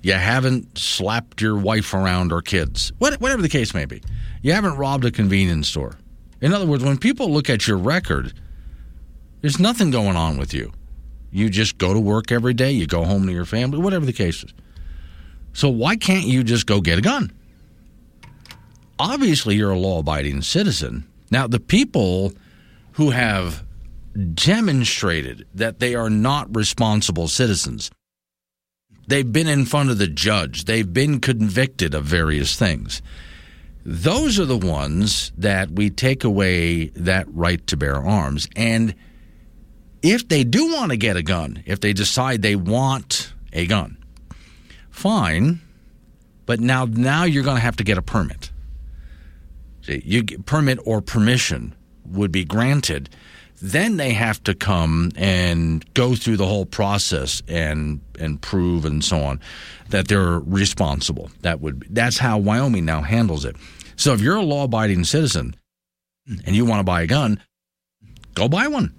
[0.07, 4.01] you haven't slapped your wife around or kids, whatever the case may be.
[4.41, 5.99] You haven't robbed a convenience store.
[6.41, 8.33] In other words, when people look at your record,
[9.41, 10.73] there's nothing going on with you.
[11.33, 14.13] You just go to work every day, you go home to your family, whatever the
[14.13, 14.55] case is.
[15.55, 17.33] So why can't you just go get a gun?
[19.01, 21.05] Obviously, you're a law abiding citizen.
[21.33, 22.33] Now, the people
[22.93, 23.65] who have
[24.35, 27.91] demonstrated that they are not responsible citizens
[29.07, 30.65] They've been in front of the judge.
[30.65, 33.03] They've been convicted of various things.
[33.85, 38.49] Those are the ones that we take away that right to bear arms.
[38.57, 38.95] And
[40.03, 43.97] if they do want to get a gun, if they decide they want a gun,
[44.91, 45.61] fine.
[46.47, 48.51] But now, now you're going to have to get a permit.
[49.83, 51.75] You permit or permission
[52.05, 53.09] would be granted
[53.63, 59.05] then they have to come and go through the whole process and and prove and
[59.05, 59.41] so on
[59.91, 61.31] that they're responsible.
[61.43, 63.57] That would that's how Wyoming now handles it.
[63.97, 65.57] So if you're a law-abiding citizen
[66.45, 67.41] and you want to buy a gun,
[68.35, 68.95] go buy one.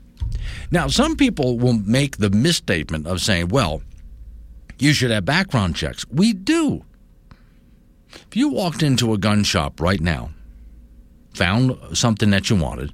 [0.71, 3.81] Now, some people will make the misstatement of saying, "Well,
[4.79, 6.83] you should have background checks." We do.
[8.09, 10.31] If you walked into a gun shop right now,
[11.33, 12.91] found something that you wanted,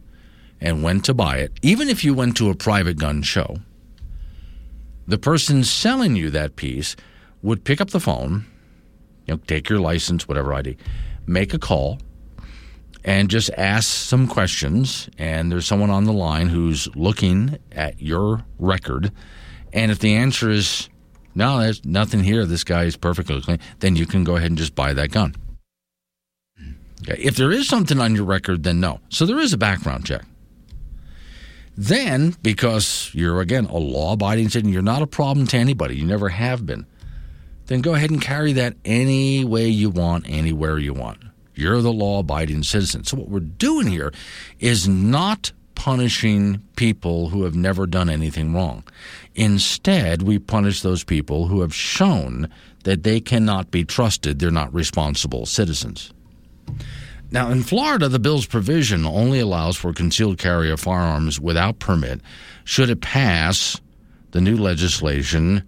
[0.64, 3.58] and when to buy it, even if you went to a private gun show,
[5.06, 6.96] the person selling you that piece
[7.42, 8.46] would pick up the phone,
[9.28, 10.78] you know, take your license, whatever ID,
[11.28, 12.00] make a call,
[13.04, 15.10] and just ask some questions.
[15.18, 19.12] And there's someone on the line who's looking at your record.
[19.74, 20.90] And if the answer is
[21.36, 24.58] no, there's nothing here, this guy is perfectly clean, then you can go ahead and
[24.58, 25.36] just buy that gun.
[27.02, 27.22] Okay.
[27.22, 29.02] If there is something on your record, then no.
[29.10, 30.24] So there is a background check.
[31.76, 36.06] Then, because you're, again, a law abiding citizen, you're not a problem to anybody, you
[36.06, 36.86] never have been,
[37.66, 41.20] then go ahead and carry that any way you want, anywhere you want.
[41.56, 43.04] You're the law abiding citizen.
[43.04, 44.12] So, what we're doing here
[44.60, 48.84] is not punishing people who have never done anything wrong.
[49.36, 52.50] Instead, we punish those people who have shown
[52.84, 56.12] that they cannot be trusted, they're not responsible citizens.
[57.34, 62.22] Now, in Florida, the bill's provision only allows for concealed carry of firearms without permit
[62.64, 63.82] should it pass
[64.32, 65.64] the new legislation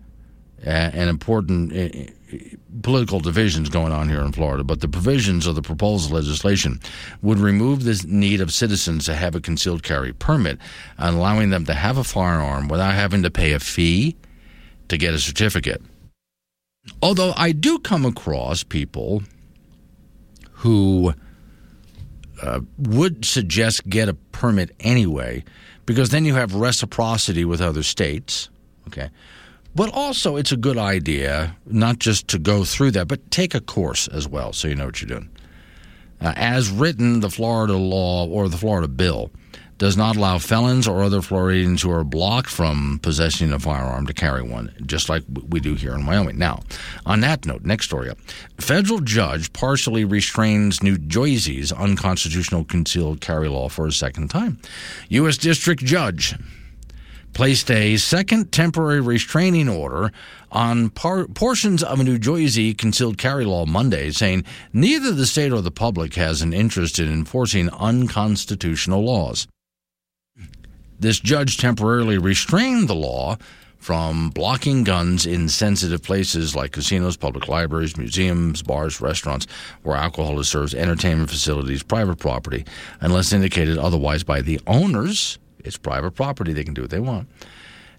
[0.63, 2.37] uh, and important uh,
[2.83, 4.63] political divisions going on here in Florida.
[4.63, 6.79] But the provisions of the proposed legislation
[7.23, 10.59] would remove the need of citizens to have a concealed carry permit,
[10.99, 14.15] allowing them to have a firearm without having to pay a fee
[14.89, 15.81] to get a certificate.
[17.01, 19.23] Although I do come across people
[20.51, 21.15] who
[22.45, 25.43] uh, would suggest get a permit anyway,
[25.85, 28.49] because then you have reciprocity with other states.
[28.87, 29.09] Okay.
[29.73, 33.59] But also, it's a good idea not just to go through that, but take a
[33.59, 35.29] course as well so you know what you're doing.
[36.21, 39.31] Uh, as written, the Florida law or the Florida bill
[39.77, 44.13] does not allow felons or other Floridians who are blocked from possessing a firearm to
[44.13, 46.37] carry one, just like we do here in Wyoming.
[46.37, 46.61] Now,
[47.05, 48.17] on that note, next story up.
[48.57, 54.59] Federal judge partially restrains New Jersey's unconstitutional concealed carry law for a second time.
[55.09, 55.37] U.S.
[55.37, 56.35] District Judge
[57.33, 60.09] placed a second temporary restraining order
[60.53, 65.51] on par- portions of a New Jersey concealed carry law Monday, saying neither the state
[65.51, 69.47] or the public has an interest in enforcing unconstitutional laws.
[70.99, 73.37] This judge temporarily restrained the law
[73.77, 79.45] from blocking guns in sensitive places like casinos, public libraries, museums, bars, restaurants,
[79.83, 82.65] where alcohol is served, entertainment facilities, private property,
[83.01, 85.37] unless indicated otherwise by the owners.
[85.59, 86.51] It's private property.
[86.51, 87.27] They can do what they want.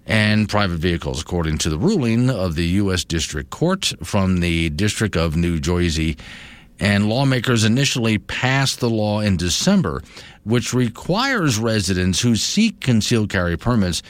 [0.07, 3.05] And private vehicles, according to the ruling of the U.S.
[3.05, 6.17] District Court from the District of New Jersey.
[6.79, 10.03] And lawmakers initially passed the law in December,
[10.45, 14.03] which requires residents who seek concealed carry permits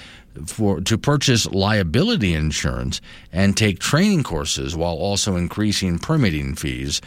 [0.44, 3.00] for to purchase liability insurance
[3.32, 7.00] and take training courses while also increasing permitting fees,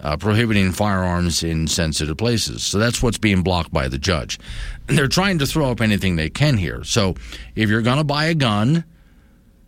[0.00, 2.62] uh, prohibiting firearms in sensitive places.
[2.62, 4.38] So that's what's being blocked by the judge.
[4.86, 6.84] They're trying to throw up anything they can here.
[6.84, 7.14] So
[7.54, 8.84] if you're going to buy a gun,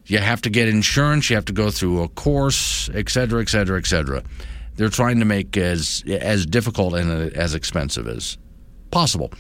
[0.07, 3.49] you have to get insurance, you have to go through a course, et cetera, et
[3.49, 4.23] cetera, et cetera.
[4.77, 8.39] They're trying to make as as difficult and uh, as expensive as
[8.91, 9.33] possible.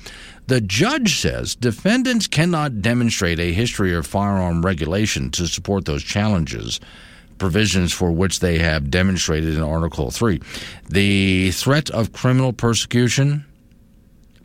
[0.47, 6.81] The judge says defendants cannot demonstrate a history of firearm regulation to support those challenges,
[7.39, 10.40] provisions for which they have demonstrated in Article 3.
[10.89, 13.44] The threat of criminal persecution,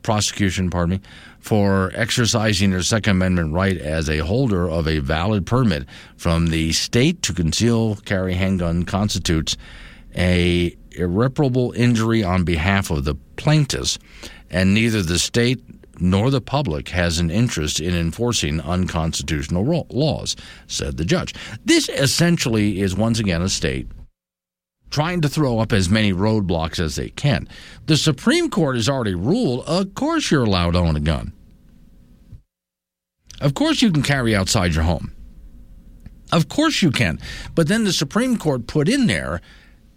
[0.04, 1.02] prosecution, pardon me,
[1.40, 5.88] for exercising their Second Amendment right as a holder of a valid permit
[6.18, 9.56] from the state to conceal carry handgun constitutes
[10.16, 14.00] a irreparable injury on behalf of the plaintiffs,
[14.50, 15.62] and neither the state
[16.00, 20.36] nor the public has an interest in enforcing unconstitutional laws,
[20.68, 21.34] said the judge.
[21.64, 23.88] This essentially is once again a state
[24.90, 27.48] trying to throw up as many roadblocks as they can.
[27.86, 31.34] The Supreme Court has already ruled, of course you're allowed to own a gun.
[33.42, 35.14] Of course you can carry outside your home.
[36.32, 37.20] Of course you can.
[37.54, 39.42] But then the Supreme Court put in there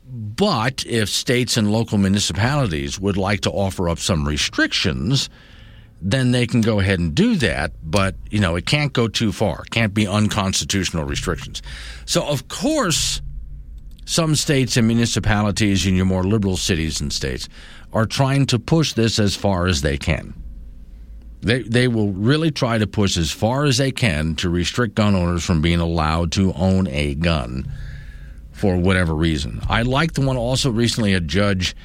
[0.09, 5.29] but if states and local municipalities would like to offer up some restrictions,
[6.01, 7.73] then they can go ahead and do that.
[7.83, 9.63] But, you know, it can't go too far.
[9.63, 11.63] It can't be unconstitutional restrictions.
[12.07, 13.21] So, of course,
[14.07, 17.49] some states and municipalities in your more liberal cities and states
[17.93, 20.35] are trying to push this as far as they can.
[21.43, 25.15] They, they will really try to push as far as they can to restrict gun
[25.15, 27.71] owners from being allowed to own a gun
[28.59, 29.61] for whatever reason.
[29.69, 31.77] I like the one also recently a judge,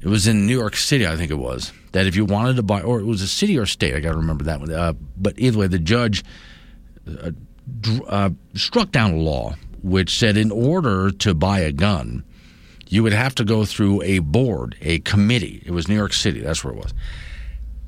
[0.00, 2.62] it was in New York City, I think it was, that if you wanted to
[2.62, 4.72] buy, or it was a city or state, I got to remember that one.
[4.72, 6.24] Uh, but either way, the judge
[7.08, 7.30] uh,
[8.08, 12.24] uh, struck down a law which said in order to buy a gun,
[12.88, 15.62] you would have to go through a board, a committee.
[15.64, 16.92] It was New York City, that's where it was.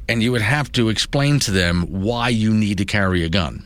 [0.09, 3.65] And you would have to explain to them why you need to carry a gun,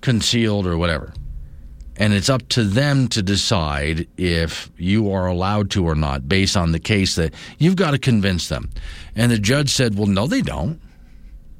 [0.00, 1.12] concealed or whatever
[2.00, 6.56] and it's up to them to decide if you are allowed to or not based
[6.56, 8.70] on the case that you've got to convince them.
[9.14, 10.80] And the judge said, Well, no, they don't.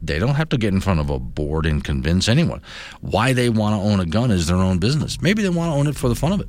[0.02, 2.62] They don't have to get in front of a board and convince anyone.
[3.02, 5.20] Why they want to own a gun is their own business.
[5.20, 6.48] Maybe they want to own it for the fun of it.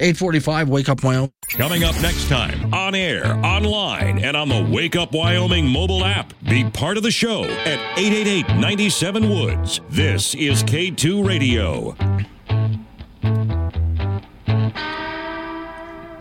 [0.00, 1.30] 845, Wake Up Wyoming.
[1.50, 6.34] Coming up next time, on air, online, and on the Wake Up Wyoming mobile app.
[6.42, 9.80] Be part of the show at 888 97 Woods.
[9.90, 11.94] This is K2 Radio.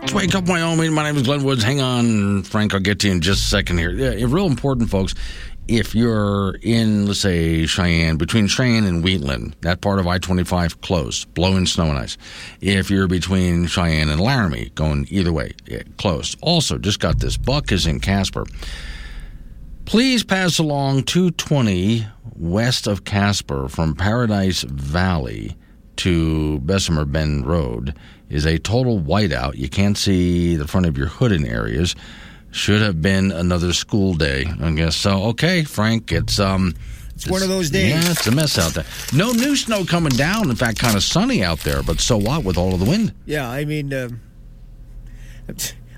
[0.07, 0.93] Let's wake up, Wyoming.
[0.93, 1.65] My name is Glenn Woods.
[1.65, 2.73] Hang on, Frank.
[2.73, 3.91] I'll get to you in just a second here.
[3.91, 5.13] Yeah, real important, folks.
[5.67, 10.79] If you're in, let's say, Cheyenne, between Cheyenne and Wheatland, that part of I 25
[10.79, 12.17] closed, blowing snow and ice.
[12.61, 16.37] If you're between Cheyenne and Laramie, going either way, yeah, closed.
[16.41, 17.35] Also, just got this.
[17.35, 18.45] Buck is in Casper.
[19.83, 25.57] Please pass along 220 west of Casper from Paradise Valley
[25.97, 27.93] to Bessemer Bend Road
[28.29, 29.55] is a total whiteout.
[29.55, 31.95] You can't see the front of your hood in areas.
[32.51, 34.95] Should have been another school day, I guess.
[34.95, 36.73] So, okay, Frank, it's um,
[37.13, 37.91] it's, it's, one of those days.
[37.91, 38.85] Yeah, it's a mess out there.
[39.13, 40.49] No new snow coming down.
[40.49, 41.83] In fact, kind of sunny out there.
[41.83, 43.13] But so what with all of the wind?
[43.25, 44.09] Yeah, I mean, uh,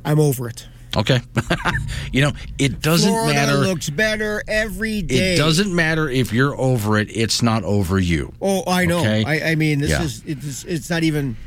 [0.03, 0.67] I'm over it.
[0.97, 1.21] Okay.
[2.11, 3.57] you know, it doesn't Florida matter.
[3.57, 5.35] looks better every day.
[5.35, 7.09] It doesn't matter if you're over it.
[7.11, 8.33] It's not over you.
[8.41, 8.99] Oh, I know.
[8.99, 9.23] Okay?
[9.23, 10.03] I, I, mean, this yeah.
[10.03, 11.37] is it's, it's not even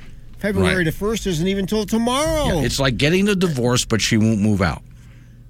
[0.43, 0.85] February right.
[0.85, 2.47] the first isn't even until tomorrow.
[2.47, 4.83] Yeah, it's like getting a divorce, but she won't move out.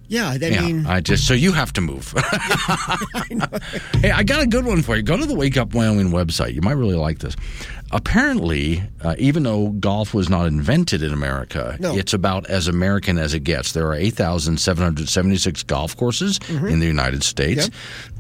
[0.07, 2.13] Yeah, I yeah, mean, I just so you have to move.
[4.03, 5.03] hey, I got a good one for you.
[5.03, 6.53] Go to the Wake Up Wyoming website.
[6.53, 7.35] You might really like this.
[7.91, 11.97] Apparently, uh, even though golf was not invented in America, no.
[11.97, 13.73] it's about as American as it gets.
[13.73, 16.69] There are 8,776 golf courses mm-hmm.
[16.69, 17.71] in the United States.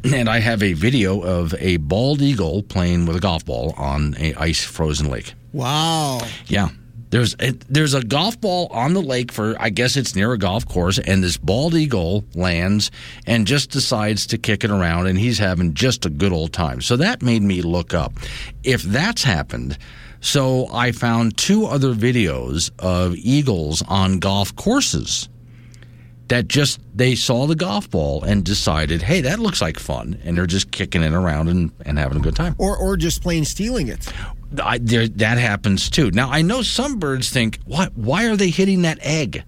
[0.02, 0.14] Yep.
[0.14, 4.16] And I have a video of a bald eagle playing with a golf ball on
[4.18, 5.34] a ice frozen lake.
[5.52, 6.20] Wow.
[6.46, 6.68] Yeah.
[7.10, 7.36] There's
[7.68, 10.98] there's a golf ball on the lake for I guess it's near a golf course,
[10.98, 12.90] and this bald eagle lands
[13.26, 16.80] and just decides to kick it around, and he's having just a good old time.
[16.80, 18.14] So that made me look up
[18.64, 19.76] if that's happened.
[20.22, 25.28] So I found two other videos of eagles on golf courses
[26.28, 30.38] that just they saw the golf ball and decided, hey, that looks like fun, and
[30.38, 33.44] they're just kicking it around and, and having a good time, or or just plain
[33.44, 34.10] stealing it.
[34.60, 36.10] I, there, that happens too.
[36.10, 37.96] Now I know some birds think, what?
[37.96, 39.44] Why are they hitting that egg?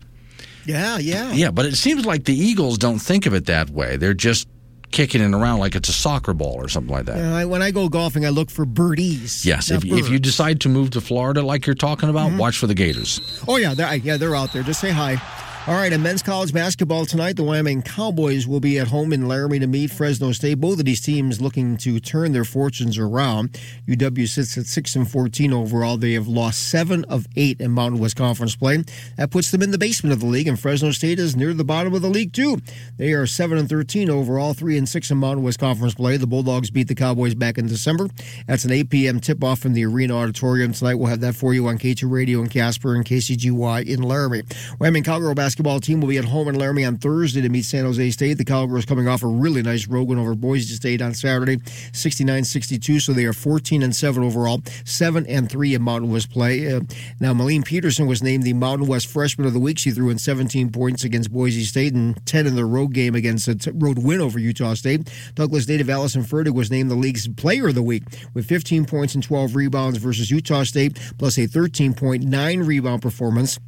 [0.67, 1.51] Yeah, yeah, yeah.
[1.51, 3.97] But it seems like the eagles don't think of it that way.
[3.97, 4.49] They're just
[4.91, 7.17] kicking it around like it's a soccer ball or something like that.
[7.17, 9.45] Yeah, I, when I go golfing, I look for birdies.
[9.45, 12.39] Yes, if, if, you decide to move to Florida like you're talking about, mm-hmm.
[12.39, 13.43] watch for the gators.
[13.49, 14.63] Oh yeah, they're, yeah, they're out there.
[14.63, 15.21] Just say hi.
[15.66, 19.27] All right, in men's college basketball tonight, the Wyoming Cowboys will be at home in
[19.27, 20.61] Laramie to meet Fresno State.
[20.61, 23.59] Both of these teams looking to turn their fortunes around.
[23.89, 25.97] UW sits at six and fourteen overall.
[25.97, 28.85] They have lost seven of eight in Mountain West Conference play.
[29.16, 31.65] That puts them in the basement of the league, and Fresno State is near the
[31.65, 32.61] bottom of the league too.
[32.99, 36.19] They are seven and thirteen overall, three and six in Mountain West Conference play.
[36.19, 38.11] The Bulldogs beat the Cowboys back in December.
[38.47, 39.19] That's an 8 p.m.
[39.19, 40.97] tip-off from the Arena Auditorium tonight.
[40.97, 44.43] We'll have that for you on K2 Radio in Casper and KCGY in Laramie.
[44.78, 47.85] Wyoming Cowgirl basketball team will be at home in Laramie on Thursday to meet San
[47.85, 48.35] Jose State.
[48.35, 53.01] The Cowgirls coming off a really nice road win over Boise State on Saturday, 69-62.
[53.01, 56.73] So they are 14 and 7 overall, 7 and 3 in Mountain West play.
[56.73, 56.81] Uh,
[57.21, 59.79] now, Malene Pedersen was named the Mountain West Freshman of the Week.
[59.79, 63.49] She threw in 17 points against Boise State and 10 in the road game against
[63.49, 65.11] a t- road win over Utah State.
[65.35, 68.03] Douglas native Allyson Fertig was named the league's Player of the Week
[68.33, 73.59] with 15 points and 12 rebounds versus Utah State, plus a 13.9 rebound performance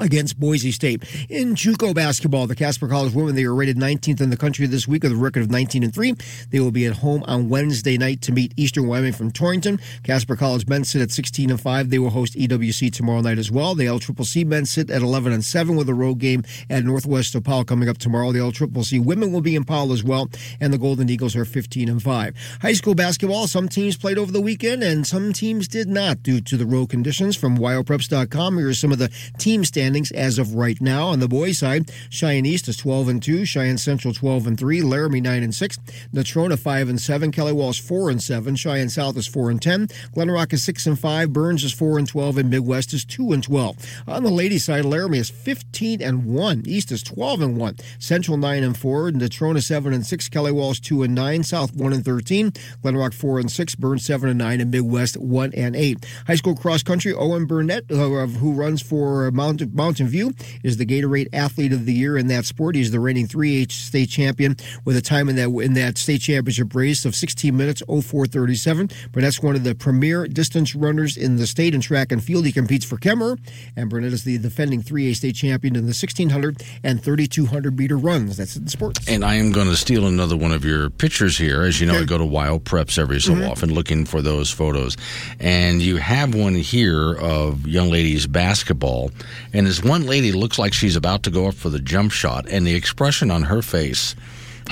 [0.00, 1.02] against Boise State.
[1.28, 4.86] In JUCO basketball, the Casper College women, they were rated 19th in the country this
[4.86, 6.14] week with a record of 19 and 3.
[6.50, 9.80] They will be at home on Wednesday night to meet Eastern Wyoming from Torrington.
[10.02, 11.90] Casper College men sit at 16 and 5.
[11.90, 13.74] They will host EWC tomorrow night as well.
[13.74, 17.64] The LCCC men sit at 11 and 7 with a road game at Northwest Powell
[17.64, 18.32] coming up tomorrow.
[18.32, 20.30] The LCCC women will be in Powell as well,
[20.60, 22.34] and the Golden Eagles are 15 and 5.
[22.62, 26.40] High school basketball, some teams played over the weekend and some teams did not due
[26.40, 27.36] to the road conditions.
[27.36, 29.08] From WyoPreps.com, here are some of the
[29.38, 31.06] team standings standings as of right now.
[31.06, 34.82] On the boys' side, Cheyenne East is 12 and 2, Cheyenne Central 12 and 3,
[34.82, 35.78] Laramie 9 and 6,
[36.12, 39.86] Natrona 5 and 7, Kelly Walsh 4 and 7, Cheyenne South is 4 and 10,
[40.14, 43.42] Glenrock is 6 and 5, Burns is 4 and 12, and Midwest is 2 and
[43.42, 43.76] 12.
[44.06, 48.36] On the ladies' side, Laramie is 15 and 1, East is 12 and 1, Central
[48.36, 52.04] 9 and 4, Natrona 7 and 6, Kelly Walsh 2 and 9, South 1 and
[52.04, 52.50] 13,
[52.84, 56.04] Glenrock 4 and 6, Burns 7 and 9, and Midwest 1 and 8.
[56.26, 60.34] High school cross country, Owen Burnett, who runs for Mount Mountain View
[60.64, 62.74] is the Gatorade Athlete of the Year in that sport.
[62.74, 66.74] He's the reigning 3A state champion with a time in that in that state championship
[66.74, 68.90] race of 16 minutes 0437.
[69.12, 72.44] Burnett's one of the premier distance runners in the state in track and field.
[72.44, 73.38] He competes for Kemmerer,
[73.76, 78.36] and Burnett is the defending 3A state champion in the 1600 and 3200 meter runs.
[78.36, 79.08] That's in sports.
[79.08, 81.62] And I am going to steal another one of your pictures here.
[81.62, 82.02] As you know, okay.
[82.02, 83.48] I go to WyoPreps every so mm-hmm.
[83.48, 84.96] often looking for those photos.
[85.38, 89.12] And you have one here of young ladies basketball.
[89.52, 92.48] And there's one lady looks like she's about to go up for the jump shot,
[92.48, 94.16] and the expression on her face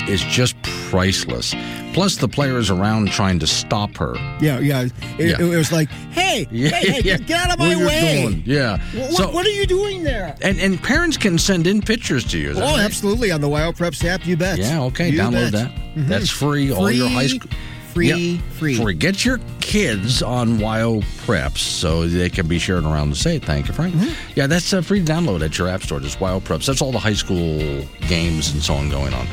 [0.07, 0.59] is just
[0.89, 1.53] priceless.
[1.93, 4.15] Plus, the players around trying to stop her.
[4.41, 4.87] Yeah, yeah.
[5.19, 5.39] It, yeah.
[5.39, 7.17] it was like, hey, yeah, hey, hey yeah.
[7.17, 8.23] get out of my way.
[8.23, 8.43] Going.
[8.43, 8.79] Yeah.
[8.95, 10.35] What, so, what are you doing there?
[10.41, 12.53] And and parents can send in pictures to you.
[12.55, 12.79] Oh, right?
[12.79, 13.29] absolutely.
[13.29, 14.57] On the WyoPreps app, you bet.
[14.57, 15.09] Yeah, okay.
[15.09, 15.53] You Download bet.
[15.53, 15.71] that.
[15.71, 16.07] Mm-hmm.
[16.07, 16.69] That's free.
[16.69, 16.75] free.
[16.75, 17.51] All your high school
[17.97, 18.75] free, free.
[18.75, 18.93] Free.
[18.93, 23.43] Get your kids on WYO Preps so they can be shared around the state.
[23.43, 23.95] Thank you, Frank.
[23.95, 24.31] Mm-hmm.
[24.35, 25.99] Yeah, that's uh, free to download at your app store.
[25.99, 26.65] Just WYO Preps.
[26.65, 29.27] That's all the high school games and so on going on.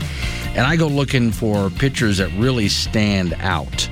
[0.55, 3.89] And I go looking for pictures that really stand out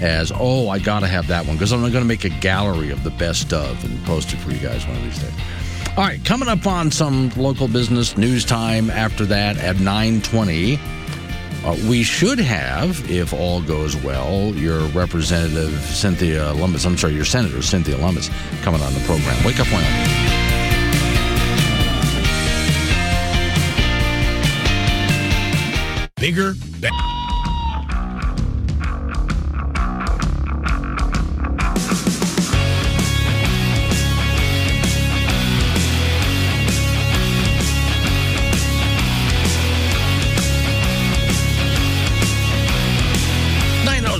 [0.00, 2.90] as, oh, I got to have that one because I'm going to make a gallery
[2.90, 5.32] of the best of and post it for you guys one of these days.
[5.96, 10.78] All right, coming up on some local business news time after that at 920.
[11.66, 17.24] Uh, we should have, if all goes well, your representative Cynthia Lummis, I'm sorry, your
[17.24, 18.30] Senator Cynthia Lummis
[18.62, 19.44] coming on the program.
[19.44, 20.36] Wake up, Wyoming.
[26.20, 27.15] Bigger, better.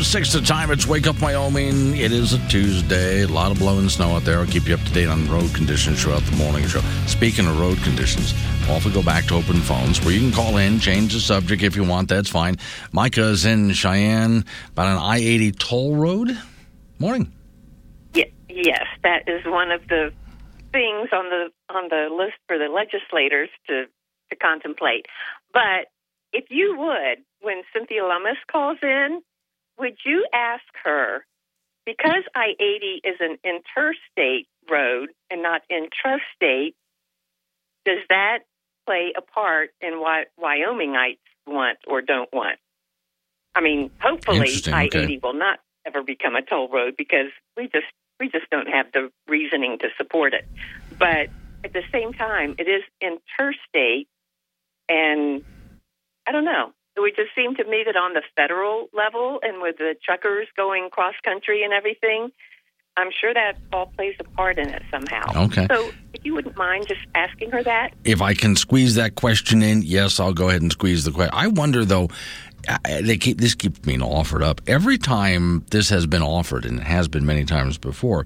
[0.07, 0.71] 6 the time.
[0.71, 1.97] It's Wake Up Wyoming.
[1.97, 3.23] It is a Tuesday.
[3.23, 4.39] A lot of blowing snow out there.
[4.39, 6.81] I'll keep you up to date on road conditions throughout the morning show.
[7.09, 8.33] Speaking of road conditions,
[8.69, 11.65] I'll we go back to open phones where you can call in, change the subject
[11.65, 12.09] if you want.
[12.09, 12.57] That's fine.
[12.93, 16.39] Micah is in Cheyenne about an I 80 toll road.
[17.01, 17.33] Morning.
[18.15, 20.13] yes, that is one of the
[20.71, 23.87] things on the on the list for the legislators to
[24.31, 25.07] to contemplate.
[25.53, 25.91] But
[26.33, 29.21] if you would, when Cynthia Lummis calls in,
[29.79, 31.25] would you ask her
[31.85, 36.75] because I 80 is an interstate road and not intrastate?
[37.85, 38.41] Does that
[38.87, 42.59] play a part in what Wyomingites want or don't want?
[43.55, 45.21] I mean, hopefully, I 80 okay.
[45.23, 47.87] will not ever become a toll road because we just
[48.19, 50.47] we just don't have the reasoning to support it.
[50.99, 51.29] But
[51.65, 54.09] at the same time, it is interstate,
[54.89, 55.45] and
[56.27, 56.73] I don't know.
[56.97, 60.49] It would just seem to me that on the federal level and with the truckers
[60.57, 62.31] going cross country and everything,
[62.97, 65.45] I'm sure that all plays a part in it somehow.
[65.45, 65.67] Okay.
[65.71, 67.91] So if you wouldn't mind just asking her that.
[68.05, 71.35] If I can squeeze that question in, yes, I'll go ahead and squeeze the question.
[71.35, 72.09] I wonder though,
[72.85, 76.85] they keep this keeps being offered up every time this has been offered, and it
[76.85, 78.25] has been many times before.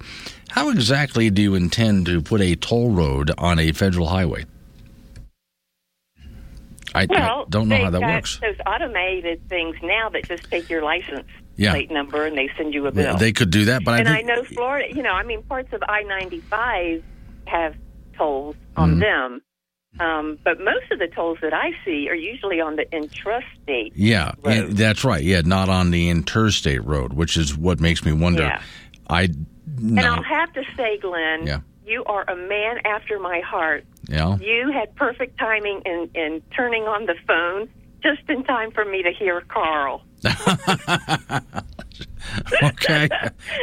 [0.49, 4.47] How exactly do you intend to put a toll road on a federal highway?
[6.95, 8.39] I, well, I don't know how that works.
[8.41, 11.27] Those automated things now that just take your license
[11.57, 11.73] yeah.
[11.73, 13.17] plate number and they send you a bill.
[13.17, 14.95] They could do that, but and I, think, I know Florida.
[14.95, 17.03] You know, I mean, parts of I ninety five
[17.47, 17.75] have
[18.17, 19.01] tolls on mm-hmm.
[19.01, 19.43] them.
[19.99, 23.93] Um, but most of the tolls that I see are usually on the intrastate.
[23.95, 24.71] Yeah, road.
[24.73, 25.23] that's right.
[25.23, 28.45] Yeah, not on the interstate road, which is what makes me wonder.
[28.45, 28.63] Yeah.
[29.09, 29.29] I
[29.79, 30.01] no.
[30.01, 31.61] and I'll have to say, Glenn, yeah.
[31.91, 33.85] You are a man after my heart.
[34.09, 37.69] Yeah, you had perfect timing in in turning on the phone
[38.03, 40.03] just in time for me to hear Carl.
[42.63, 43.09] okay,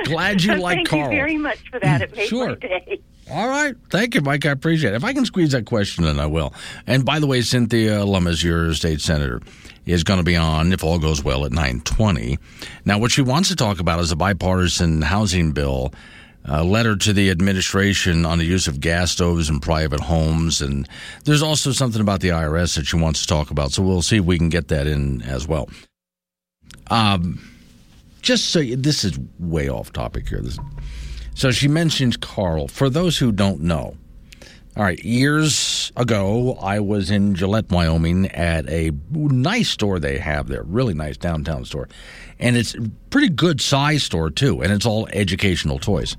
[0.06, 1.02] glad you like Thank Carl.
[1.04, 2.02] Thank you very much for that.
[2.02, 2.50] It made sure.
[2.50, 3.02] my day.
[3.30, 3.76] All right.
[3.90, 4.46] Thank you, Mike.
[4.46, 4.96] I appreciate it.
[4.96, 6.54] If I can squeeze that question in, I will.
[6.86, 9.42] And by the way, Cynthia Lummis, your state senator,
[9.86, 12.38] is going to be on, if all goes well, at 920.
[12.86, 15.94] Now, what she wants to talk about is a bipartisan housing bill,
[16.48, 20.62] a letter to the administration on the use of gas stoves in private homes.
[20.62, 20.88] And
[21.26, 23.74] there's also something about the IRS that she wants to talk about.
[23.74, 25.70] So we'll see if we can get that in as well.
[26.90, 27.42] Um,
[28.22, 30.42] just so you, this is way off topic here.
[30.42, 30.58] This
[31.36, 32.68] so she mentions Carl.
[32.68, 33.96] For those who don't know,
[34.76, 40.48] all right, years ago, I was in Gillette, Wyoming at a nice store they have
[40.48, 41.90] there, really nice downtown store.
[42.40, 46.18] And it's a pretty good size store, too, and it's all educational toys.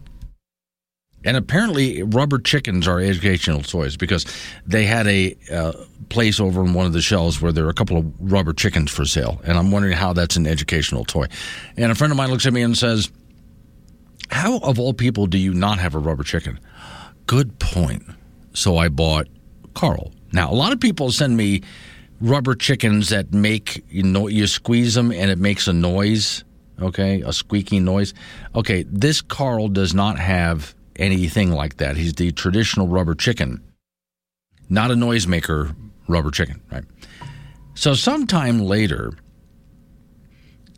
[1.25, 4.25] And apparently, rubber chickens are educational toys because
[4.67, 5.73] they had a uh,
[6.09, 8.91] place over in one of the shelves where there are a couple of rubber chickens
[8.91, 9.41] for sale.
[9.45, 11.27] And I'm wondering how that's an educational toy.
[11.77, 13.11] And a friend of mine looks at me and says,
[14.31, 16.61] how, of all people, do you not have a rubber chicken?
[17.27, 18.05] Good point.
[18.53, 19.27] So I bought
[19.75, 20.13] Carl.
[20.33, 21.63] Now, a lot of people send me
[22.21, 26.45] rubber chickens that make, you know, you squeeze them and it makes a noise,
[26.81, 28.13] okay, a squeaking noise.
[28.55, 31.97] Okay, this Carl does not have anything like that.
[31.97, 33.63] He's the traditional rubber chicken,
[34.69, 35.75] not a noisemaker
[36.09, 36.85] rubber chicken, right?
[37.75, 39.13] So, sometime later,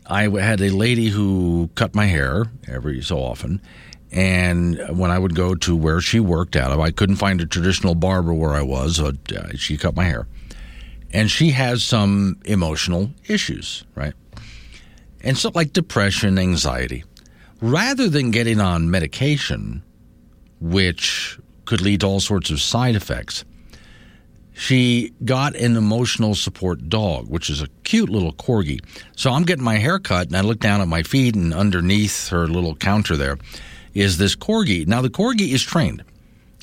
[0.07, 3.63] I had a lady who cut my hair every so often.
[4.13, 7.47] And when I would go to where she worked out of, I couldn't find a
[7.47, 8.97] traditional barber where I was.
[8.97, 10.27] So uh, she cut my hair.
[11.13, 14.15] And she has some emotional issues, right?
[15.23, 17.05] And so, like depression, anxiety.
[17.61, 19.83] Rather than getting on medication,
[20.61, 23.45] which could lead to all sorts of side effects,
[24.53, 28.85] she got an emotional support dog, which is a cute little corgi.
[29.17, 32.29] So I'm getting my hair cut, and I look down at my feet, and underneath
[32.29, 33.39] her little counter there
[33.95, 34.87] is this corgi.
[34.87, 36.05] Now, the corgi is trained.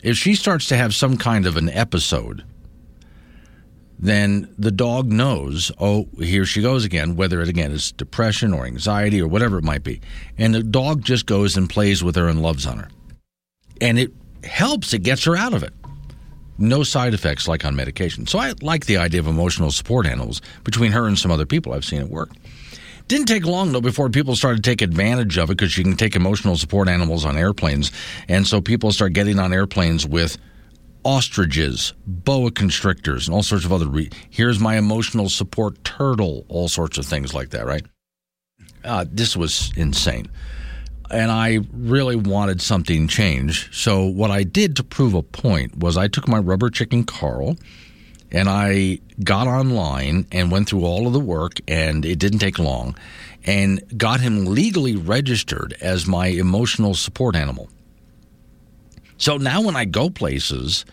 [0.03, 2.43] If she starts to have some kind of an episode,
[3.97, 8.65] then the dog knows, oh, here she goes again, whether it again is depression or
[8.65, 10.01] anxiety or whatever it might be.
[10.37, 12.89] And the dog just goes and plays with her and loves on her.
[13.81, 14.11] And it
[14.43, 15.73] helps, it gets her out of it
[16.57, 18.27] no side effects like on medication.
[18.27, 21.73] So I like the idea of emotional support animals between her and some other people.
[21.73, 22.31] I've seen it work.
[23.07, 25.95] Didn't take long though before people started to take advantage of it because you can
[25.95, 27.91] take emotional support animals on airplanes,
[28.27, 30.37] and so people start getting on airplanes with
[31.05, 33.87] ostriches, boa constrictors, and all sorts of other.
[33.87, 37.65] Re- Here's my emotional support turtle, all sorts of things like that.
[37.65, 37.85] Right?
[38.83, 40.29] Uh, this was insane
[41.09, 43.73] and I really wanted something changed.
[43.73, 47.57] So what I did to prove a point was I took my rubber chicken Carl
[48.31, 52.59] and I got online and went through all of the work and it didn't take
[52.59, 52.95] long
[53.45, 57.69] and got him legally registered as my emotional support animal.
[59.17, 60.85] So now when I go places,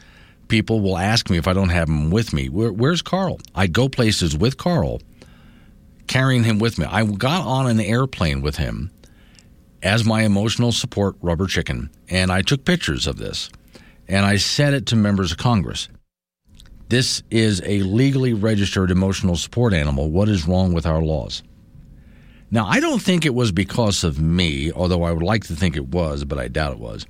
[0.49, 3.41] people will ask me if I don't have him with me, Where, where's Carl?
[3.55, 5.03] I go places with Carl,
[6.07, 6.87] carrying him with me.
[6.87, 8.91] I got on an airplane with him
[9.85, 11.91] as my emotional support rubber chicken.
[12.09, 13.51] And I took pictures of this.
[14.09, 15.89] and I said it to members of Congress.
[16.91, 20.11] This is a legally registered emotional support animal.
[20.11, 21.43] What is wrong with our laws?
[22.51, 25.77] Now, I don't think it was because of me, although I would like to think
[25.77, 27.07] it was, but I doubt it was.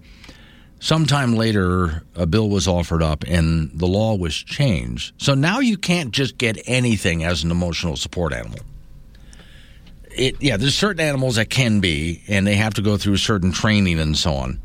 [0.79, 5.15] Sometime later, a bill was offered up and the law was changed.
[5.19, 8.61] So now you can't just get anything as an emotional support animal.
[10.17, 13.53] It, yeah, there's certain animals that can be, and they have to go through certain
[13.53, 14.61] training and so on.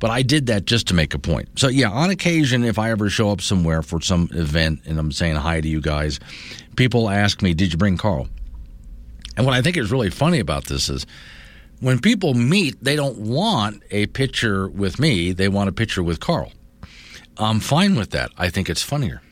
[0.00, 1.58] But I did that just to make a point.
[1.58, 5.10] So, yeah, on occasion, if I ever show up somewhere for some event and I'm
[5.10, 6.20] saying hi to you guys,
[6.76, 8.28] people ask me, Did you bring Carl?
[9.36, 11.06] And what I think is really funny about this is
[11.80, 16.20] when people meet, they don't want a picture with me, they want a picture with
[16.20, 16.52] Carl.
[17.36, 18.30] I'm fine with that.
[18.36, 19.22] I think it's funnier.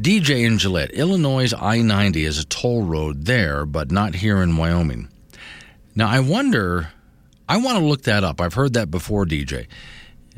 [0.00, 4.56] DJ in Gillette, Illinois' I 90 is a toll road there, but not here in
[4.56, 5.08] Wyoming.
[5.96, 6.92] Now, I wonder
[7.48, 8.40] I want to look that up.
[8.40, 9.66] I've heard that before, DJ.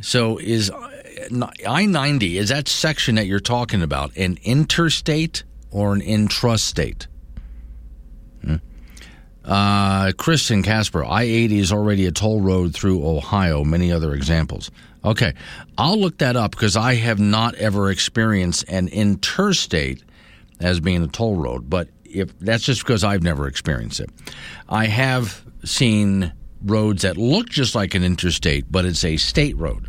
[0.00, 0.70] So is
[1.68, 7.06] I 90, is that section that you're talking about an interstate or an intrastate?
[8.42, 8.56] Hmm.
[9.44, 14.14] Uh, Chris and Casper, I 80 is already a toll road through Ohio, many other
[14.14, 14.70] examples.
[15.04, 15.32] Okay,
[15.78, 20.04] I'll look that up because I have not ever experienced an interstate
[20.60, 24.10] as being a toll road, but if that's just because I've never experienced it.
[24.68, 26.32] I have seen
[26.62, 29.88] roads that look just like an interstate, but it's a state road.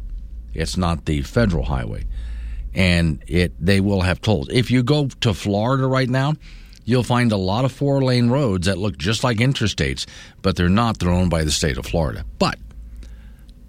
[0.53, 2.05] It's not the federal highway.
[2.73, 4.47] And it they will have tolls.
[4.49, 6.35] If you go to Florida right now,
[6.85, 10.05] you'll find a lot of four lane roads that look just like interstates,
[10.41, 10.99] but they're not.
[10.99, 12.23] They're owned by the state of Florida.
[12.39, 12.57] But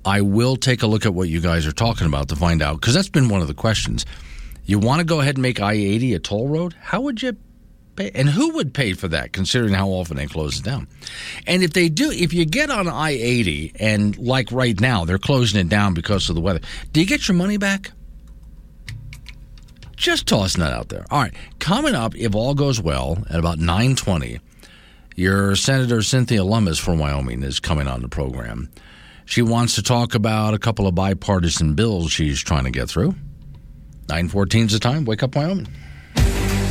[0.04, 2.80] I will take a look at what you guys are talking about to find out,
[2.80, 4.04] because that's been one of the questions.
[4.64, 6.74] You want to go ahead and make I 80 a toll road?
[6.80, 7.36] How would you
[7.96, 8.10] pay?
[8.14, 10.88] And who would pay for that, considering how often they close it down?
[11.46, 15.18] And if they do, if you get on I 80 and like right now, they're
[15.18, 16.60] closing it down because of the weather,
[16.92, 17.92] do you get your money back?
[19.96, 21.04] Just tossing that out there.
[21.10, 24.40] All right, coming up, if all goes well, at about 920,
[25.14, 28.68] your Senator Cynthia Lummis from Wyoming is coming on the program.
[29.24, 33.14] She wants to talk about a couple of bipartisan bills she's trying to get through.
[34.08, 35.04] 914 is the time.
[35.04, 35.68] Wake up, Wyoming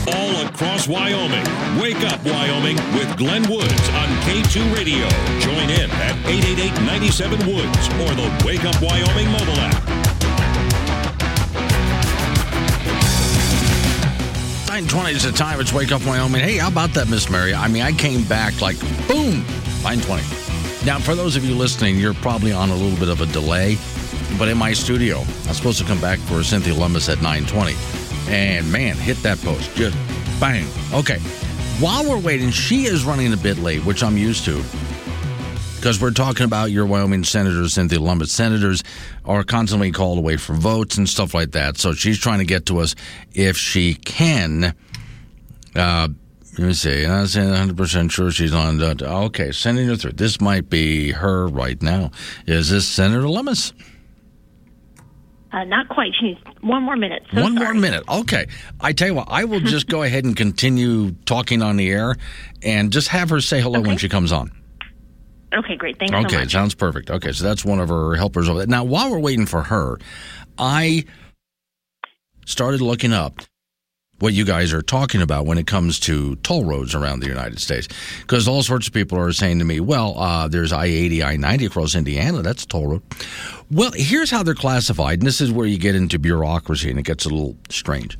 [0.07, 1.45] all across Wyoming.
[1.79, 5.07] Wake up, Wyoming, with Glenn Woods on K2 Radio.
[5.39, 9.87] Join in at 888 Woods or the Wake Up Wyoming mobile app.
[14.67, 15.59] 920 is the time.
[15.59, 16.41] It's Wake Up Wyoming.
[16.41, 17.53] Hey, how about that, Miss Mary?
[17.53, 19.43] I mean, I came back like boom,
[19.83, 20.50] 920.
[20.83, 23.77] Now, for those of you listening, you're probably on a little bit of a delay,
[24.39, 27.75] but in my studio, I'm supposed to come back for Cynthia Lummis at 920.
[28.33, 29.75] And man, hit that post.
[29.75, 29.95] Just
[30.39, 30.65] bang.
[30.91, 31.19] Okay.
[31.79, 34.63] While we're waiting, she is running a bit late, which I'm used to.
[35.75, 38.31] Because we're talking about your Wyoming Senator, Cynthia Lummis.
[38.31, 38.83] Senators
[39.23, 41.77] are constantly called away for votes and stuff like that.
[41.77, 42.95] So she's trying to get to us
[43.33, 44.75] if she can.
[45.75, 46.09] Uh,
[46.57, 47.05] let me see.
[47.05, 48.77] I'm not saying 100% sure she's on.
[48.77, 50.13] The, okay, sending her through.
[50.13, 52.11] This might be her right now.
[52.45, 53.73] Is this Senator Lummis?
[55.53, 56.11] Uh, not quite.
[56.19, 57.23] She's one more minute.
[57.33, 57.65] So one sorry.
[57.65, 58.03] more minute.
[58.07, 58.47] Okay.
[58.79, 62.15] I tell you what, I will just go ahead and continue talking on the air
[62.61, 63.89] and just have her say hello okay.
[63.89, 64.51] when she comes on.
[65.53, 65.99] Okay, great.
[65.99, 67.11] Thanks okay, so sounds perfect.
[67.11, 68.67] Okay, so that's one of her helpers over there.
[68.67, 69.99] Now, while we're waiting for her,
[70.57, 71.03] I
[72.45, 73.41] started looking up
[74.21, 77.59] what you guys are talking about when it comes to toll roads around the United
[77.59, 77.87] States.
[78.21, 81.35] Because all sorts of people are saying to me, well, uh, there's I 80, I
[81.37, 82.41] 90 across Indiana.
[82.41, 83.01] That's a toll road.
[83.71, 85.19] Well, here's how they're classified.
[85.19, 88.17] And this is where you get into bureaucracy and it gets a little strange.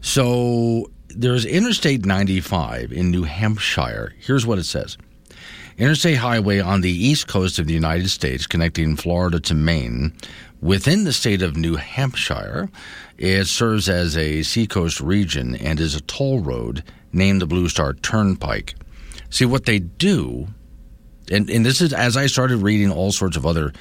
[0.00, 4.14] So there's Interstate 95 in New Hampshire.
[4.18, 4.98] Here's what it says.
[5.76, 10.12] Interstate highway on the east coast of the United States connecting Florida to Maine
[10.60, 12.70] within the state of New Hampshire
[13.18, 16.82] it serves as a seacoast region and is a toll road
[17.12, 18.74] named the Blue Star Turnpike.
[19.30, 20.48] See, what they do,
[21.30, 23.72] and, and this is as I started reading all sorts of other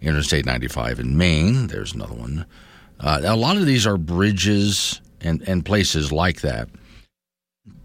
[0.00, 2.46] Interstate 95 in Maine, there's another one.
[2.98, 6.68] Uh, a lot of these are bridges and, and places like that.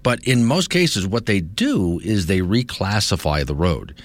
[0.03, 3.95] But in most cases, what they do is they reclassify the road.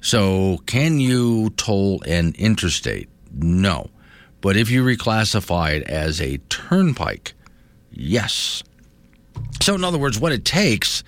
[0.00, 3.08] So, can you toll an interstate?
[3.32, 3.90] No.
[4.40, 7.34] But if you reclassify it as a turnpike,
[7.90, 8.62] yes.
[9.60, 11.02] So, in other words, what it takes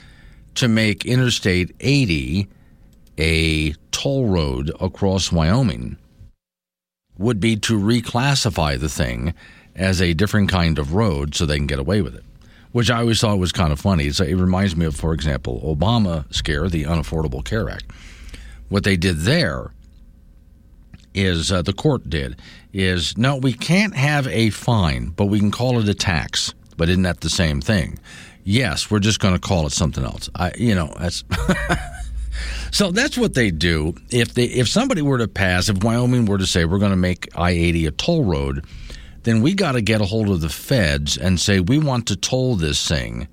[0.57, 2.49] to make Interstate 80
[3.19, 5.97] a toll road across Wyoming
[7.19, 9.35] would be to reclassify the thing
[9.77, 12.25] as a different kind of road so they can get away with it,
[12.73, 14.11] which I always thought was kind of funny.
[14.11, 17.85] So it reminds me of, for example, Obama scare, the Unaffordable Care Act.
[18.71, 19.71] What they did there
[21.15, 22.41] is uh, the court did
[22.73, 26.55] is no, we can't have a fine, but we can call it a tax.
[26.77, 27.99] But isn't that the same thing?
[28.45, 30.31] Yes, we're just going to call it something else.
[30.35, 31.25] I, you know, that's.
[32.71, 33.95] so that's what they do.
[34.11, 36.97] If they, if somebody were to pass, if Wyoming were to say we're going to
[36.97, 38.65] make I eighty a toll road,
[39.25, 42.17] then we got to get a hold of the feds and say we want to
[42.17, 43.29] toll this thing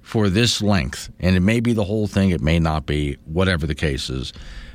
[0.00, 3.66] for this length, and it may be the whole thing, it may not be, whatever
[3.66, 4.32] the case is.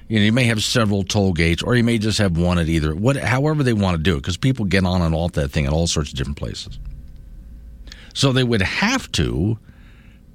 [0.07, 2.69] You know, you may have several toll gates, or you may just have one at
[2.69, 2.95] either.
[2.95, 5.65] What, however they want to do it, because people get on and off that thing
[5.65, 6.79] at all sorts of different places.
[8.13, 9.59] So they would have to,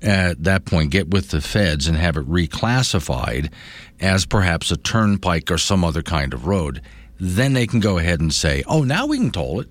[0.03, 3.51] at that point, get with the feds and have it reclassified
[3.99, 6.83] as perhaps a turnpike or some other kind of road.
[7.19, 9.71] Then they can go ahead and say, "Oh, now we can toll it."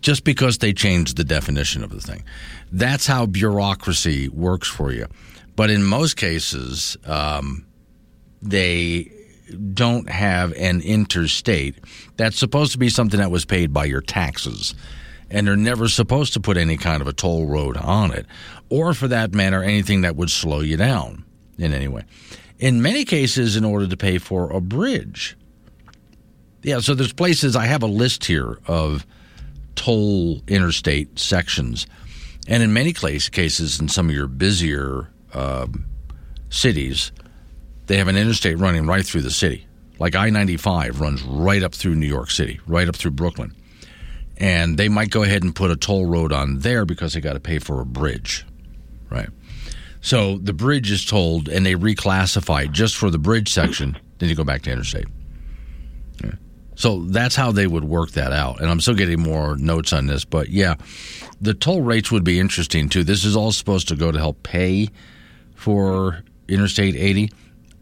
[0.00, 2.24] Just because they changed the definition of the thing.
[2.72, 5.06] That's how bureaucracy works for you.
[5.56, 7.66] But in most cases, um,
[8.42, 9.10] they
[9.74, 11.76] don't have an interstate.
[12.16, 14.74] That's supposed to be something that was paid by your taxes.
[15.30, 18.26] And they're never supposed to put any kind of a toll road on it,
[18.68, 21.24] or for that matter, anything that would slow you down
[21.58, 22.04] in any way.
[22.58, 25.36] In many cases, in order to pay for a bridge.
[26.62, 29.06] Yeah, so there's places, I have a list here of
[29.76, 31.86] toll interstate sections.
[32.48, 35.68] And in many cases, in some of your busier uh,
[36.50, 37.12] cities,
[37.90, 39.66] they have an interstate running right through the city.
[39.98, 43.52] Like I 95 runs right up through New York City, right up through Brooklyn.
[44.36, 47.32] And they might go ahead and put a toll road on there because they got
[47.32, 48.46] to pay for a bridge,
[49.10, 49.28] right?
[50.02, 54.36] So the bridge is tolled and they reclassify just for the bridge section, then you
[54.36, 55.08] go back to interstate.
[56.22, 56.34] Yeah.
[56.76, 58.60] So that's how they would work that out.
[58.60, 60.76] And I'm still getting more notes on this, but yeah,
[61.40, 63.02] the toll rates would be interesting too.
[63.02, 64.90] This is all supposed to go to help pay
[65.56, 67.30] for Interstate 80.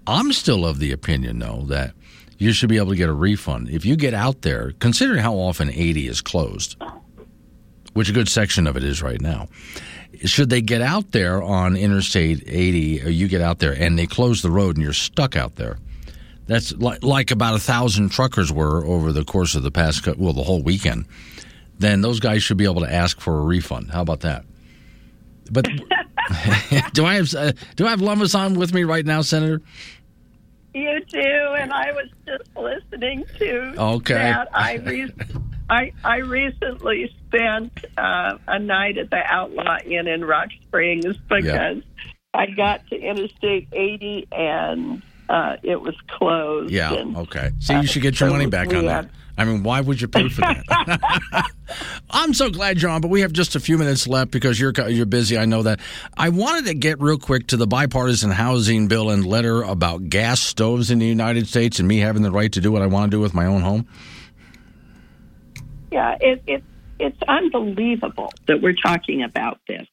[0.08, 1.92] I'm still of the opinion, though, that
[2.38, 3.68] you should be able to get a refund.
[3.68, 6.76] If you get out there, considering how often 80 is closed,
[7.92, 9.48] which a good section of it is right now,
[10.24, 14.06] should they get out there on Interstate 80, or you get out there and they
[14.06, 15.78] close the road and you're stuck out there,
[16.46, 20.32] that's like, like about a thousand truckers were over the course of the past, well,
[20.32, 21.04] the whole weekend.
[21.78, 23.90] Then those guys should be able to ask for a refund.
[23.90, 24.46] How about that?
[25.50, 25.64] But
[26.92, 29.62] do I have uh, do I have Lummis on with me right now, Senator?
[30.78, 34.14] You do, and I was just listening to okay.
[34.14, 34.48] that.
[34.54, 35.12] I re-
[35.70, 41.44] I I recently spent uh, a night at the Outlaw Inn in Rock Springs because
[41.44, 41.74] yeah.
[42.34, 46.70] I got to Interstate 80 and uh, it was closed.
[46.70, 46.94] Yeah.
[46.94, 47.50] And, okay.
[47.58, 49.10] So you should get your uh, money back on that.
[49.38, 51.50] I mean, why would you pay for that?
[52.10, 55.06] I'm so glad, John, but we have just a few minutes left because you're you're
[55.06, 55.38] busy.
[55.38, 55.78] I know that.
[56.16, 60.40] I wanted to get real quick to the bipartisan housing bill and letter about gas
[60.40, 63.12] stoves in the United States and me having the right to do what I want
[63.12, 63.86] to do with my own home.
[65.92, 66.64] Yeah, it, it
[66.98, 69.86] it's unbelievable that we're talking about this.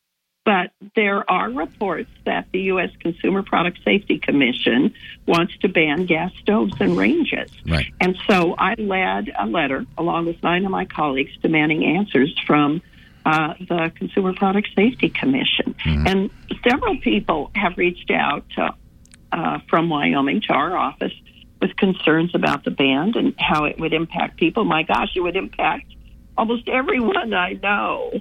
[0.46, 2.92] But there are reports that the U.S.
[3.00, 4.94] Consumer Product Safety Commission
[5.26, 7.50] wants to ban gas stoves and ranges.
[7.68, 7.92] Right.
[8.00, 12.84] And so I led a letter, along with nine of my colleagues, demanding answers from
[13.26, 15.74] uh, the Consumer Product Safety Commission.
[15.84, 16.08] Mm-hmm.
[16.08, 16.30] And
[16.64, 18.76] several people have reached out to,
[19.32, 21.14] uh, from Wyoming to our office
[21.60, 24.64] with concerns about the ban and how it would impact people.
[24.64, 25.88] My gosh, it would impact
[26.38, 28.12] almost everyone I know.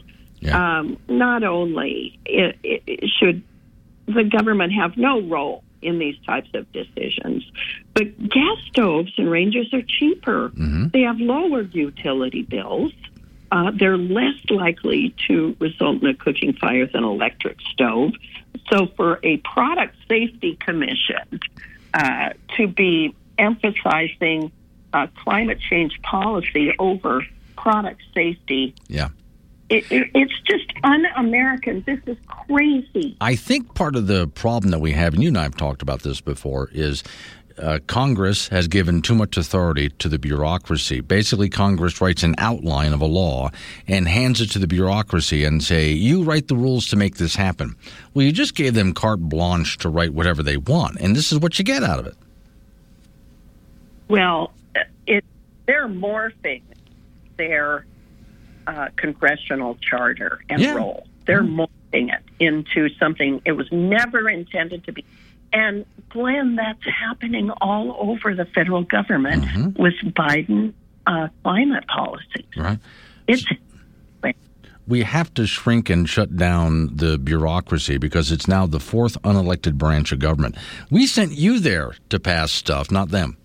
[0.45, 0.79] Yeah.
[0.79, 3.43] Um, not only it, it should
[4.07, 7.45] the government have no role in these types of decisions,
[7.95, 10.51] but gas stoves and ranges are cheaper.
[10.51, 10.89] Mm-hmm.
[10.93, 12.93] They have lower utility bills.
[13.51, 18.13] Uh, they're less likely to result in a cooking fire than electric stove.
[18.71, 21.41] So, for a product safety commission
[21.95, 24.53] uh, to be emphasizing
[24.93, 27.25] uh, climate change policy over
[27.57, 29.09] product safety, yeah
[29.71, 31.83] it, it, it's just un-American.
[31.87, 33.17] This is crazy.
[33.21, 35.83] I think part of the problem that we have, and you and I have talked
[35.83, 37.03] about this before, is
[37.59, 41.01] uh, Congress has given too much authority to the bureaucracy.
[41.01, 43.51] Basically, Congress writes an outline of a law
[43.87, 47.37] and hands it to the bureaucracy and say, "You write the rules to make this
[47.37, 47.77] happen."
[48.13, 51.39] Well, you just gave them carte blanche to write whatever they want, and this is
[51.39, 52.17] what you get out of it.
[54.09, 54.53] Well,
[55.07, 55.25] it
[55.67, 56.63] they're morphing
[57.37, 57.87] their
[58.67, 60.75] uh, congressional charter and yeah.
[60.75, 61.07] role.
[61.27, 61.57] They're mm-hmm.
[61.93, 65.05] molding it into something it was never intended to be.
[65.53, 69.83] And Glenn, that's happening all over the federal government mm-hmm.
[69.83, 70.75] with Biden
[71.07, 72.47] uh, climate policies.
[72.57, 72.79] Right.
[73.27, 73.45] It's
[74.87, 79.75] we have to shrink and shut down the bureaucracy because it's now the fourth unelected
[79.75, 80.57] branch of government.
[80.91, 83.37] We sent you there to pass stuff, not them.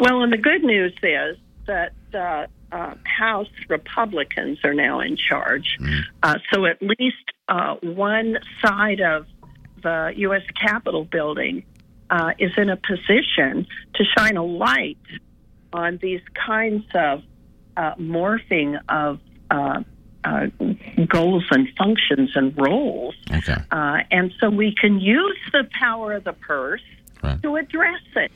[0.00, 1.36] Well, and the good news is
[1.66, 5.76] that uh, uh, House Republicans are now in charge.
[5.80, 6.00] Mm.
[6.22, 7.16] Uh, so at least
[7.48, 9.26] uh, one side of
[9.82, 10.42] the U.S.
[10.58, 11.64] Capitol building
[12.10, 14.98] uh, is in a position to shine a light
[15.72, 17.22] on these kinds of
[17.76, 19.20] uh, morphing of
[19.50, 19.82] uh,
[20.24, 20.46] uh,
[21.08, 23.14] goals and functions and roles.
[23.30, 23.56] Okay.
[23.70, 26.82] Uh, and so we can use the power of the purse
[27.22, 27.42] right.
[27.42, 28.30] to address it.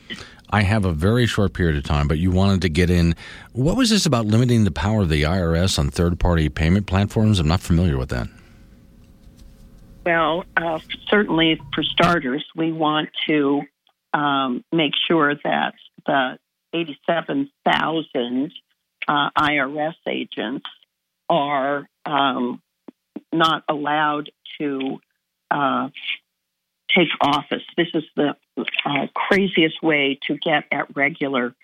[0.51, 3.15] I have a very short period of time, but you wanted to get in.
[3.53, 7.41] What was this about limiting the power of the IRS on third party payment platforms?
[7.41, 8.29] I'm not familiar with that.
[10.05, 13.63] Well, uh, certainly for starters, we want to
[14.15, 15.75] um, make sure that
[16.07, 16.39] the
[16.73, 18.53] 87,000
[19.09, 20.67] uh, IRS agents
[21.29, 22.63] are um,
[23.33, 24.31] not allowed
[24.61, 25.01] to
[25.51, 25.89] uh,
[26.97, 27.63] take office.
[27.77, 31.55] This is the uh, craziest way to get at regular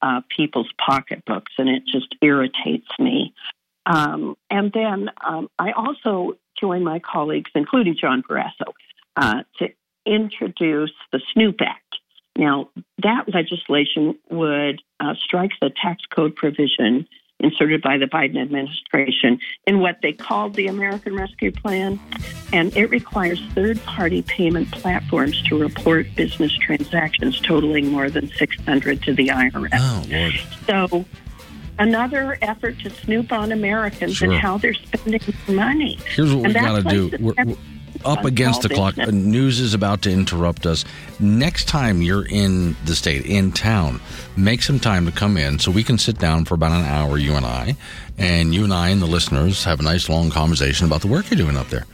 [0.00, 3.34] uh, people's pocketbooks, and it just irritates me.
[3.86, 8.72] Um, and then um, I also joined my colleagues, including John Barrasso,
[9.16, 9.68] uh, to
[10.06, 11.98] introduce the Snoop Act.
[12.36, 12.70] Now,
[13.02, 17.06] that legislation would uh, strike the tax code provision
[17.42, 22.00] inserted by the Biden administration in what they called the American Rescue Plan.
[22.52, 29.02] And it requires third party payment platforms to report business transactions totaling more than 600
[29.02, 29.70] to the IRS.
[29.74, 30.32] Oh, Lord.
[30.66, 31.04] So,
[31.78, 34.30] another effort to snoop on Americans sure.
[34.30, 35.98] and how they're spending money.
[36.14, 37.16] Here's what we got to do.
[37.20, 37.56] We're, we're,
[38.04, 38.96] up against the clock.
[39.12, 40.84] News is about to interrupt us.
[41.20, 44.00] Next time you're in the state, in town,
[44.36, 47.18] make some time to come in so we can sit down for about an hour,
[47.18, 47.76] you and I,
[48.18, 51.30] and you and I and the listeners have a nice long conversation about the work
[51.30, 51.86] you're doing up there.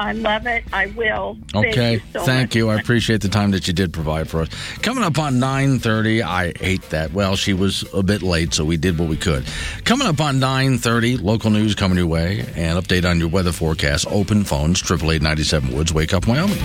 [0.00, 0.64] I love it.
[0.72, 1.36] I will.
[1.54, 1.72] Okay.
[1.98, 2.20] Thank you.
[2.20, 2.70] So Thank you.
[2.70, 4.48] I appreciate the time that you did provide for us.
[4.80, 7.12] Coming up on 9:30, I hate that.
[7.12, 9.44] Well, she was a bit late, so we did what we could.
[9.84, 14.06] Coming up on 9:30, local news coming your way, and update on your weather forecast.
[14.10, 15.92] Open phones, triple eight ninety seven Woods.
[15.92, 16.58] Wake up, Wyoming.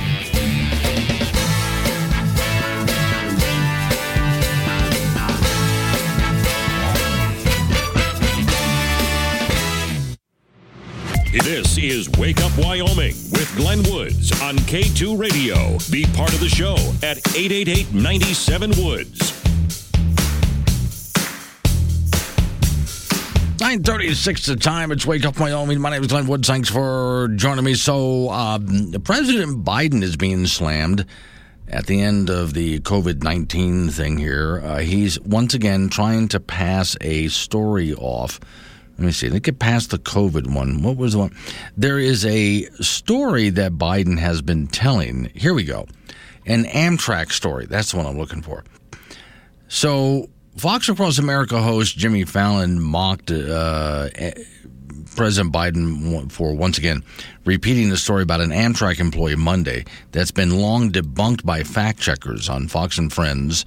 [11.56, 15.78] This is Wake Up Wyoming with Glenn Woods on K2 Radio.
[15.90, 19.32] Be part of the show at 888 97 Woods.
[23.62, 24.92] 936 the time.
[24.92, 25.80] It's Wake Up Wyoming.
[25.80, 26.46] My name is Glenn Woods.
[26.46, 27.76] Thanks for joining me.
[27.76, 31.06] So, um, President Biden is being slammed
[31.70, 34.60] at the end of the COVID 19 thing here.
[34.62, 38.42] Uh, he's once again trying to pass a story off
[38.98, 39.30] let me see.
[39.30, 40.82] Let's get past the COVID one.
[40.82, 41.36] What was the one?
[41.76, 45.32] There is a story that Biden has been telling.
[45.36, 45.88] Here we go.
[46.46, 47.66] An Amtrak story.
[47.66, 48.64] That's the one I'm looking for.
[49.68, 54.10] So, Fox Across America host Jimmy Fallon mocked uh,
[55.16, 57.04] President Biden for once again
[57.46, 62.50] repeating the story about an Amtrak employee Monday that's been long debunked by fact checkers
[62.50, 63.66] on Fox and Friends.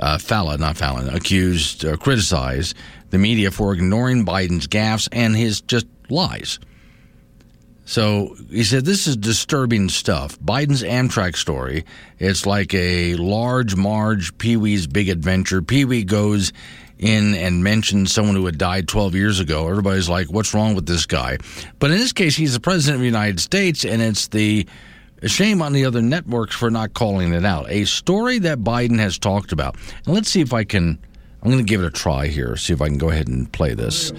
[0.00, 2.74] Uh, Fallon, not Fallon, accused, uh, criticized
[3.12, 6.58] the media for ignoring Biden's gaffes and his just lies.
[7.84, 10.40] So he said, This is disturbing stuff.
[10.40, 11.84] Biden's Amtrak story.
[12.18, 15.60] It's like a large Marge Pee Wee's Big Adventure.
[15.60, 16.52] Pee Wee goes
[16.98, 19.68] in and mentions someone who had died 12 years ago.
[19.68, 21.36] Everybody's like, What's wrong with this guy?
[21.78, 24.66] But in this case, he's the president of the United States, and it's the
[25.26, 27.70] shame on the other networks for not calling it out.
[27.70, 29.76] A story that Biden has talked about.
[30.06, 30.98] And let's see if I can
[31.42, 33.50] I'm going to give it a try here, see if I can go ahead and
[33.50, 34.12] play this.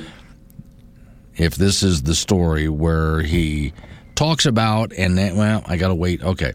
[1.35, 3.73] If this is the story where he
[4.15, 6.21] talks about, and then, well, I got to wait.
[6.21, 6.53] Okay.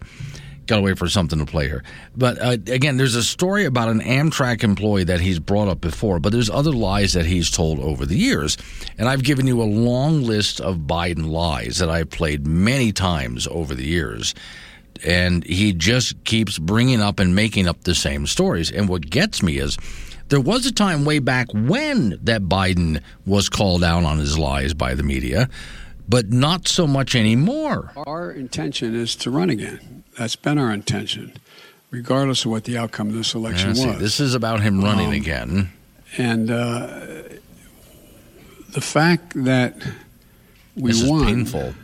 [0.67, 1.83] Got to wait for something to play here.
[2.15, 6.21] But uh, again, there's a story about an Amtrak employee that he's brought up before,
[6.21, 8.59] but there's other lies that he's told over the years.
[8.99, 13.49] And I've given you a long list of Biden lies that I've played many times
[13.49, 14.35] over the years
[15.05, 18.71] and he just keeps bringing up and making up the same stories.
[18.71, 19.77] And what gets me is
[20.29, 24.75] there was a time way back when that Biden was called out on his lies
[24.75, 25.49] by the media,
[26.09, 27.93] but not so much anymore.
[27.97, 30.05] Our intention is to run again.
[30.19, 31.33] That's been our intention,
[31.91, 34.01] regardless of what the outcome of this election yeah, was.
[34.01, 35.71] this is about him running um, again.
[36.17, 36.87] And uh,
[38.71, 39.77] the fact that
[40.77, 41.25] we this won.
[41.25, 41.75] painful.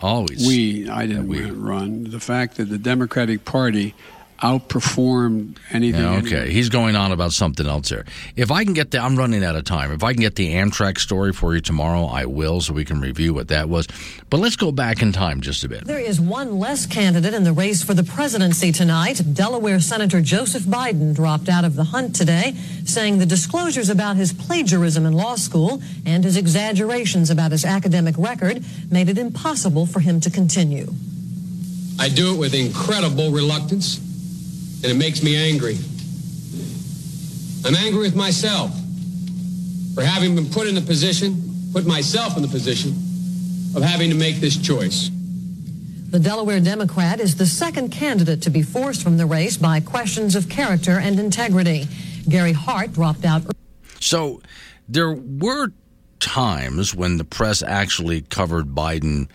[0.00, 0.44] Always.
[0.46, 2.04] We, I didn't we, run.
[2.04, 3.94] The fact that the Democratic Party
[4.42, 6.02] outperformed anything.
[6.02, 8.04] Yeah, okay, he's going on about something else there.
[8.34, 9.92] If I can get the, I'm running out of time.
[9.92, 13.00] If I can get the Amtrak story for you tomorrow, I will, so we can
[13.00, 13.86] review what that was.
[14.30, 15.84] But let's go back in time just a bit.
[15.84, 19.20] There is one less candidate in the race for the presidency tonight.
[19.32, 22.54] Delaware Senator Joseph Biden dropped out of the hunt today,
[22.84, 28.16] saying the disclosures about his plagiarism in law school and his exaggerations about his academic
[28.18, 30.92] record made it impossible for him to continue.
[32.00, 34.00] I do it with incredible reluctance
[34.82, 35.78] and it makes me angry.
[37.64, 38.72] I'm angry with myself
[39.94, 42.90] for having been put in the position, put myself in the position
[43.76, 45.10] of having to make this choice.
[46.10, 50.34] The Delaware Democrat is the second candidate to be forced from the race by questions
[50.34, 51.86] of character and integrity.
[52.28, 53.42] Gary Hart dropped out.
[54.00, 54.42] So
[54.88, 55.68] there were
[56.20, 59.28] times when the press actually covered Biden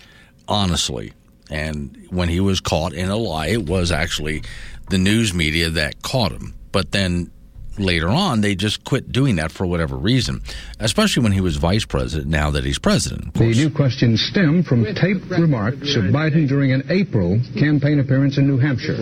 [0.47, 1.13] honestly.
[1.49, 4.43] And when he was caught in a lie, it was actually
[4.89, 6.53] the news media that caught him.
[6.71, 7.31] But then
[7.79, 10.41] later on, they just quit doing that for whatever reason,
[10.79, 13.33] especially when he was vice president, now that he's president.
[13.33, 18.47] The new questions stem from taped remarks of Biden during an April campaign appearance in
[18.47, 18.95] New Hampshire.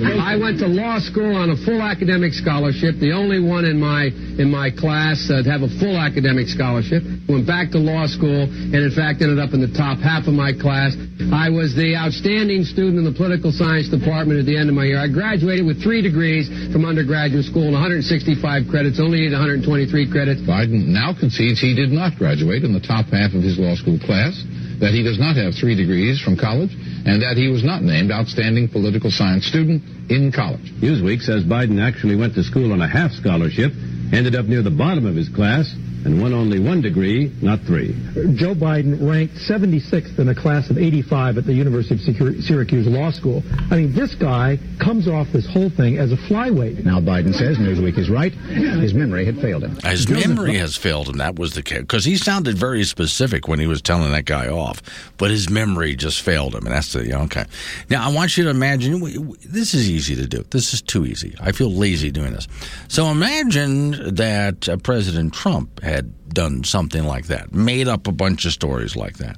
[0.00, 4.08] I went to law school on a full academic scholarship, the only one in my
[4.40, 7.04] in my class uh, to have a full academic scholarship.
[7.28, 10.32] Went back to law school and in fact ended up in the top half of
[10.32, 10.96] my class.
[11.28, 14.88] I was the outstanding student in the political science department at the end of my
[14.88, 14.96] year.
[14.96, 20.40] I graduated with three degrees from undergraduate school and 165 credits, only needed 123 credits.
[20.40, 24.00] Biden now concedes he did not graduate in the top half of his law school
[24.00, 24.32] class,
[24.80, 26.72] that he does not have three degrees from college,
[27.04, 30.72] and that he was not named Outstanding Political Science Student in college.
[30.80, 33.76] Newsweek says Biden actually went to school on a half scholarship,
[34.08, 35.68] ended up near the bottom of his class,
[36.04, 37.92] and won only one degree, not three.
[38.34, 43.10] Joe Biden ranked 76th in a class of 85 at the University of Syracuse Law
[43.10, 43.42] School.
[43.70, 46.84] I mean, this guy comes off this whole thing as a flyweight.
[46.84, 48.32] Now Biden says Newsweek is right.
[48.32, 49.76] His memory had failed him.
[49.84, 51.18] His memory has failed him.
[51.18, 54.48] That was the case because he sounded very specific when he was telling that guy
[54.48, 54.82] off,
[55.18, 57.44] but his memory just failed him, and that's the okay.
[57.90, 59.00] Now I want you to imagine.
[59.44, 60.44] This is easy to do.
[60.50, 61.34] This is too easy.
[61.40, 62.48] I feel lazy doing this.
[62.88, 65.91] So imagine that uh, President Trump had
[66.28, 69.36] done something like that, made up a bunch of stories like that,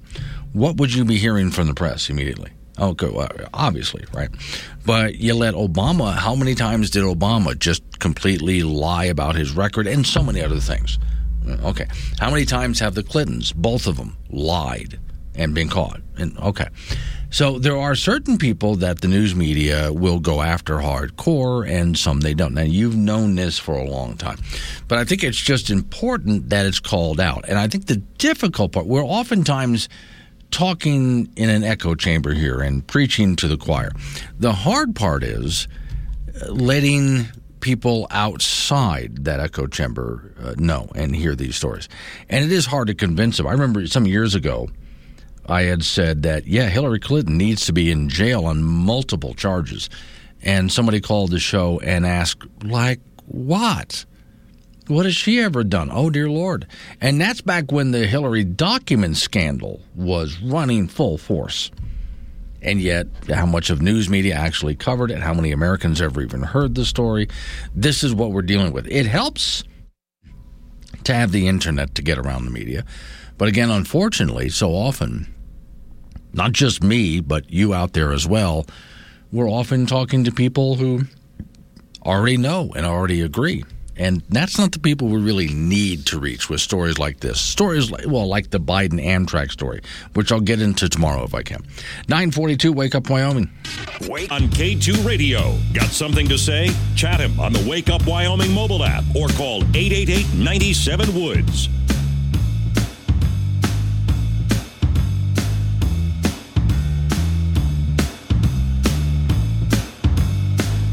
[0.53, 2.51] what would you be hearing from the press immediately?
[2.79, 4.31] Okay, well, obviously, right?
[4.85, 9.87] But you let Obama, how many times did Obama just completely lie about his record
[9.87, 10.99] and so many other things?
[11.47, 11.87] Uh, okay.
[12.19, 14.99] How many times have the Clintons, both of them, lied
[15.37, 16.01] and been caught?
[16.17, 16.69] And okay.
[17.35, 22.21] So there are certain people that the news media will go after hardcore and some
[22.21, 22.55] they don't.
[22.55, 24.39] Now, you've known this for a long time,
[24.87, 27.45] but I think it's just important that it's called out.
[27.49, 29.89] And I think the difficult part, we're oftentimes
[30.53, 33.91] talking in an echo chamber here and preaching to the choir.
[34.39, 35.67] The hard part is
[36.41, 37.27] uh, letting
[37.59, 41.89] people outside that echo chamber uh, know and hear these stories.
[42.29, 43.49] And it is hard to convince them.
[43.49, 44.69] I remember some years ago,
[45.47, 49.91] I had said that, yeah, Hillary Clinton needs to be in jail on multiple charges.
[50.43, 54.05] And somebody called the show and asked, like, what?
[54.87, 55.91] What has she ever done?
[55.91, 56.67] Oh, dear Lord.
[57.01, 61.71] And that's back when the Hillary document scandal was running full force.
[62.61, 66.43] And yet, how much of news media actually covered it, how many Americans ever even
[66.43, 67.29] heard the story,
[67.75, 68.87] this is what we're dealing with.
[68.89, 69.65] It helps
[71.05, 72.85] to have the internet to get around the media.
[73.37, 75.34] But again, unfortunately, so often,
[76.35, 78.67] not just me, but you out there as well,
[79.33, 81.03] we're often talking to people who
[82.05, 83.65] already know and already agree.
[83.97, 87.41] And that's not the people we really need to reach with stories like this.
[87.41, 89.83] Stories, like, well, like the Biden Amtrak story,
[90.15, 91.63] which I'll get into tomorrow if I can.
[92.09, 93.51] 942, Wake Up Wyoming.
[94.09, 95.57] Wake on K2 Radio.
[95.73, 96.71] Got something to say?
[96.97, 101.69] Chat him on the Wake Up Wyoming mobile app or call 888 97 Woods.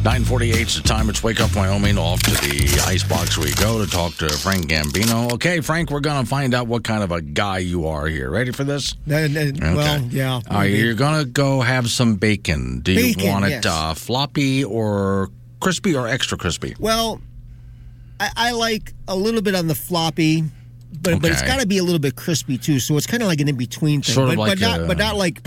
[0.03, 1.11] 948 is the time.
[1.11, 1.99] It's Wake Up Wyoming.
[1.99, 5.31] Off to the icebox we go to talk to Frank Gambino.
[5.33, 8.31] Okay, Frank, we're going to find out what kind of a guy you are here.
[8.31, 8.95] Ready for this?
[9.07, 9.53] Uh, uh, okay.
[9.61, 10.33] Well, yeah.
[10.33, 12.79] All right, you're going to go have some bacon.
[12.79, 13.65] Do bacon, you want it yes.
[13.67, 15.29] uh, floppy or
[15.59, 16.75] crispy or extra crispy?
[16.79, 17.21] Well,
[18.19, 20.43] I, I like a little bit on the floppy.
[20.93, 21.19] But, Okay.
[21.19, 23.39] but it's got to be a little bit crispy too, so it's kind of like
[23.39, 24.13] an in between thing.
[24.13, 25.41] Sort of but, like but not, a- but not like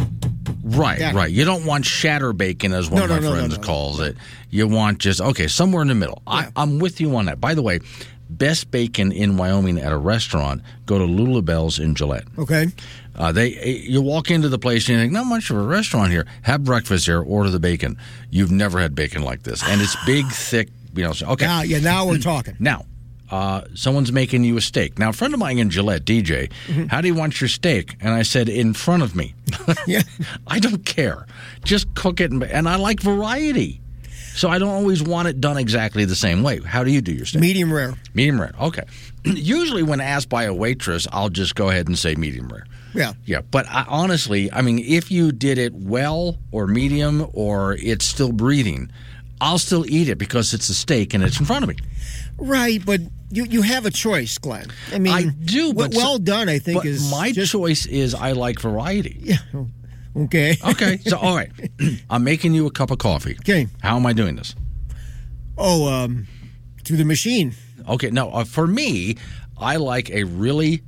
[0.65, 1.15] Right, Yeah.
[1.15, 1.31] right.
[1.31, 4.16] You don't want shatter bacon, as one No, of my no, no, friends calls it.
[4.51, 6.23] You want just, okay, somewhere in the middle.
[6.27, 7.39] I, I'm with you on that.
[7.41, 7.81] By the way,
[8.31, 12.24] best bacon in Wyoming at a restaurant, go to Lulabelle's in Gillette.
[12.39, 12.69] Okay.
[13.16, 13.51] Uh, they
[13.86, 16.27] you walk into the place and you think not much of a restaurant here.
[16.43, 17.97] Have breakfast here, order the bacon.
[18.31, 20.69] You've never had bacon like this, and it's big, thick.
[20.97, 21.45] You know, so, okay.
[21.47, 22.57] Now, yeah, now we're talking.
[22.59, 22.86] Now,
[23.30, 24.98] uh, someone's making you a steak.
[24.98, 26.86] Now, a friend of mine in Gillette, DJ, Mm-hmm.
[26.86, 27.96] how do you want your steak?
[28.01, 29.34] And I said, in front of me.
[29.86, 30.02] yeah.
[30.46, 31.26] I don't care.
[31.64, 32.30] Just cook it.
[32.30, 33.80] And, and I like variety.
[34.34, 36.60] So I don't always want it done exactly the same way.
[36.60, 37.40] How do you do your steak?
[37.40, 37.94] Medium rare.
[38.14, 38.52] Medium rare.
[38.60, 38.82] Okay.
[39.24, 42.66] Usually, when asked by a waitress, I'll just go ahead and say medium rare.
[42.94, 43.12] Yeah.
[43.24, 48.05] Yeah, but I, honestly, I mean, if you did it well or medium or it's
[48.05, 48.90] still breathing,
[49.40, 51.76] I'll still eat it because it's a steak and it's in front of me.
[52.36, 53.01] Right, but
[53.31, 54.66] you you have a choice, Glenn.
[54.93, 56.48] I mean, I do, but well done.
[56.48, 59.16] I think but is my just, choice is I like variety.
[59.20, 59.39] Yeah.
[60.16, 60.56] Okay.
[60.65, 60.98] Okay.
[60.98, 61.51] So all right,
[62.11, 63.36] I'm making you a cup of coffee.
[63.40, 63.66] Okay.
[63.82, 64.55] How am I doing this?
[65.59, 66.27] Oh, um,
[66.85, 67.55] through the machine.
[67.89, 68.11] Okay.
[68.11, 69.16] No, uh, for me,
[69.59, 70.82] I like a really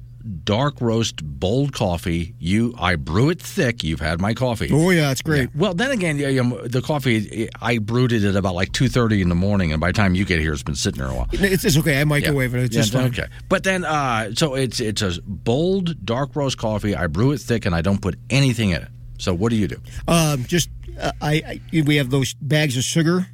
[0.45, 2.35] dark roast bold coffee.
[2.39, 3.83] You, I brew it thick.
[3.85, 4.69] You've had my coffee.
[4.73, 5.55] Oh yeah, it's great.
[5.55, 9.23] Well, then again, yeah, yeah, the coffee I brewed it at about like two thirty
[9.23, 11.15] in the morning, and by the time you get here, it's been sitting there a
[11.15, 11.29] while.
[11.33, 12.01] It's, it's okay.
[12.01, 12.65] I microwave it.
[12.65, 13.07] It's Yeah, just fine.
[13.07, 13.27] okay.
[13.49, 16.95] But then, uh, so it's it's a bold dark roast coffee.
[16.97, 18.89] I brew it thick, and I don't put anything in it.
[19.19, 19.81] So what do you do?
[20.09, 20.69] Um, just
[21.01, 23.27] uh, I, I we have those bags of sugar,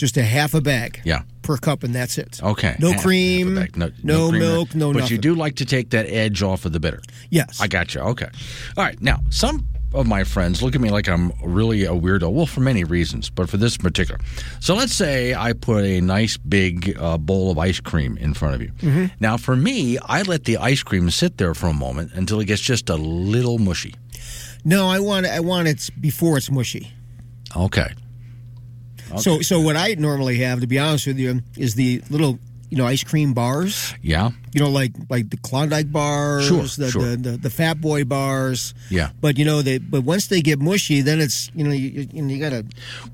[0.00, 1.00] just a half a bag.
[1.04, 1.22] Yeah.
[1.42, 2.40] Per cup, and that's it.
[2.42, 2.76] Okay.
[2.78, 3.56] No Half- cream.
[3.56, 3.76] half.
[3.76, 5.12] No, no cream milk, no But nothing.
[5.16, 7.00] you do like to take that edge off of the bitter.
[7.30, 7.60] Yes.
[7.60, 8.00] I got you.
[8.00, 8.28] Okay.
[8.76, 9.00] All right.
[9.00, 12.30] Now, some of my friends look at me like I'm really a weirdo.
[12.32, 14.20] Well, for many reasons, but for this particular.
[14.60, 18.54] So let's say I put a nice big uh, bowl of ice cream in front
[18.54, 18.70] of you.
[18.80, 19.10] Mhm.
[19.20, 22.44] Now, for me, I let the ice cream sit there for a moment until it
[22.46, 23.94] gets just a little mushy.
[24.64, 26.92] No, I want I want it before it's mushy.
[27.56, 27.88] Okay.
[29.18, 32.38] So so what I normally have, to be honest with you, is the little
[32.70, 33.94] you know ice cream bars.
[34.02, 34.30] Yeah.
[34.52, 37.02] You know, like like the Klondike bars, Sure, the, sure.
[37.02, 38.74] the, the the Fat Boy bars.
[38.90, 39.10] Yeah.
[39.20, 42.26] But you know they but once they get mushy, then it's you know you you,
[42.26, 42.64] you gotta.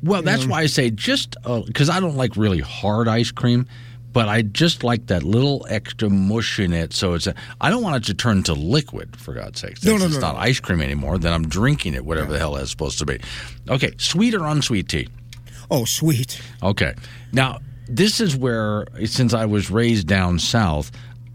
[0.02, 3.09] Well, you that's know, why I say just uh, because I don't like really hard
[3.09, 3.66] ice cream,
[4.12, 6.93] but I just like that little extra mush in it.
[6.93, 9.82] So it's a, I don't want it to turn to liquid for God's sake.
[9.85, 10.40] No, It's- no, it's no, not no.
[10.40, 11.16] ice cream anymore.
[11.18, 13.20] Then I'm drinking it, whatever the hell that's supposed to be.
[13.68, 15.09] Okay, sweet or unsweet tea?
[15.70, 16.40] Oh, sweet.
[16.62, 16.94] Okay,
[17.32, 20.90] now this is where since I was raised down south.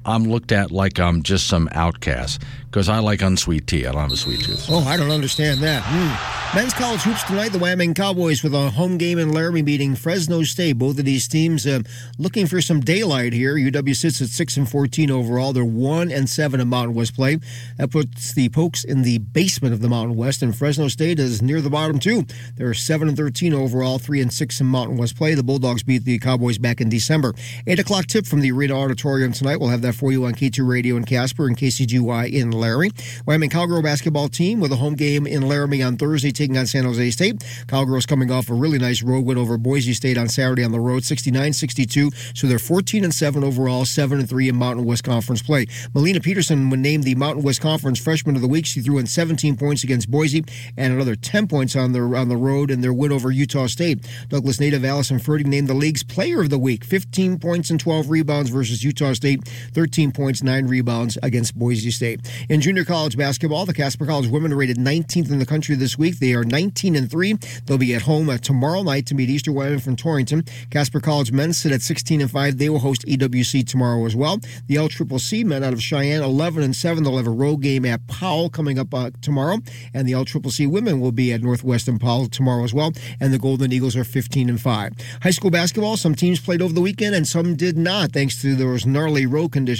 [0.05, 3.85] I'm looked at like I'm just some outcast because I like unsweet tea.
[3.85, 4.65] I don't have a sweet tooth.
[4.69, 5.83] Oh, I don't understand that.
[5.85, 6.57] Hmm.
[6.57, 7.49] Men's college hoops tonight.
[7.49, 10.73] The Wyoming Cowboys with a home game in Laramie meeting Fresno State.
[10.73, 11.81] Both of these teams uh,
[12.17, 13.55] looking for some daylight here.
[13.55, 15.53] UW sits at six and fourteen overall.
[15.53, 17.39] They're one and seven in Mountain West play.
[17.77, 21.41] That puts the Pokes in the basement of the Mountain West, and Fresno State is
[21.41, 22.25] near the bottom too.
[22.57, 25.35] They're seven and thirteen overall, three and six in Mountain West play.
[25.35, 27.33] The Bulldogs beat the Cowboys back in December.
[27.67, 29.59] Eight o'clock tip from the Arena Auditorium tonight.
[29.59, 32.91] We'll have that for you on K2 Radio in Casper and KCGY in Laramie.
[33.25, 36.83] Wyoming Cowgirl basketball team with a home game in Laramie on Thursday, taking on San
[36.83, 37.43] Jose State.
[37.67, 40.79] Cowgirls coming off a really nice road win over Boise State on Saturday on the
[40.79, 42.37] road, 69-62.
[42.37, 45.65] So they're 14 and 7 overall, 7 and 3 in Mountain West Conference play.
[45.93, 49.07] Malene Pedersen, was named the Mountain West Conference Freshman of the Week, she threw in
[49.07, 50.43] 17 points against Boise
[50.77, 54.07] and another 10 points on the on the road in their win over Utah State.
[54.29, 58.09] Douglas native Allyson Fertig named the league's Player of the Week, 15 points and 12
[58.09, 59.41] rebounds versus Utah State,
[59.81, 62.19] 13 points, 9 rebounds against Boise State.
[62.49, 65.97] In junior college basketball, the Casper College women are rated 19th in the country this
[65.97, 66.19] week.
[66.19, 67.33] They are 19 and 3.
[67.65, 70.43] They'll be at home uh, tomorrow night to meet Eastern Wyoming from Torrington.
[70.69, 72.59] Casper College men sit at 16 and 5.
[72.59, 74.37] They will host EWC tomorrow as well.
[74.67, 77.03] The LCCC men out of Cheyenne 11 and 7.
[77.03, 79.57] They'll have a road game at Powell coming up uh, tomorrow,
[79.95, 82.93] and the LCCC women will be at Northwestern Powell tomorrow as well.
[83.19, 84.93] And the Golden Eagles are 15 and 5.
[85.23, 88.53] High school basketball, some teams played over the weekend and some did not, thanks to
[88.53, 89.70] those gnarly road conditions.